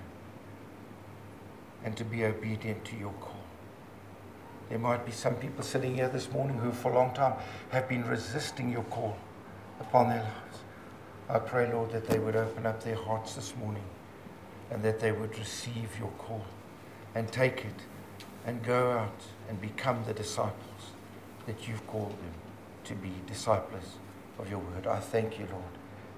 and 1.84 1.96
to 1.96 2.04
be 2.04 2.24
obedient 2.24 2.84
to 2.84 2.96
your 2.96 3.14
call. 3.14 3.42
There 4.68 4.78
might 4.78 5.04
be 5.04 5.10
some 5.10 5.34
people 5.34 5.64
sitting 5.64 5.96
here 5.96 6.08
this 6.08 6.30
morning 6.30 6.56
who, 6.56 6.70
for 6.70 6.92
a 6.92 6.94
long 6.94 7.12
time, 7.14 7.34
have 7.70 7.88
been 7.88 8.06
resisting 8.06 8.70
your 8.70 8.84
call 8.84 9.16
upon 9.80 10.08
their 10.08 10.22
lives. 10.22 10.58
I 11.28 11.40
pray, 11.40 11.72
Lord, 11.72 11.90
that 11.90 12.06
they 12.06 12.20
would 12.20 12.36
open 12.36 12.64
up 12.64 12.84
their 12.84 12.94
hearts 12.94 13.34
this 13.34 13.56
morning 13.56 13.82
and 14.72 14.82
that 14.82 15.00
they 15.00 15.12
would 15.12 15.38
receive 15.38 15.90
your 15.98 16.10
call 16.18 16.44
and 17.14 17.30
take 17.30 17.58
it 17.58 17.82
and 18.46 18.62
go 18.64 18.92
out 18.92 19.20
and 19.48 19.60
become 19.60 20.02
the 20.06 20.14
disciples 20.14 20.92
that 21.46 21.68
you've 21.68 21.86
called 21.86 22.12
them 22.12 22.34
to 22.84 22.94
be 22.94 23.12
disciples 23.26 23.96
of 24.38 24.48
your 24.48 24.60
word. 24.60 24.86
I 24.86 24.98
thank 24.98 25.38
you, 25.38 25.46
Lord, 25.50 25.64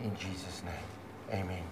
in 0.01 0.17
Jesus' 0.17 0.63
name. 0.63 1.41
Amen. 1.41 1.65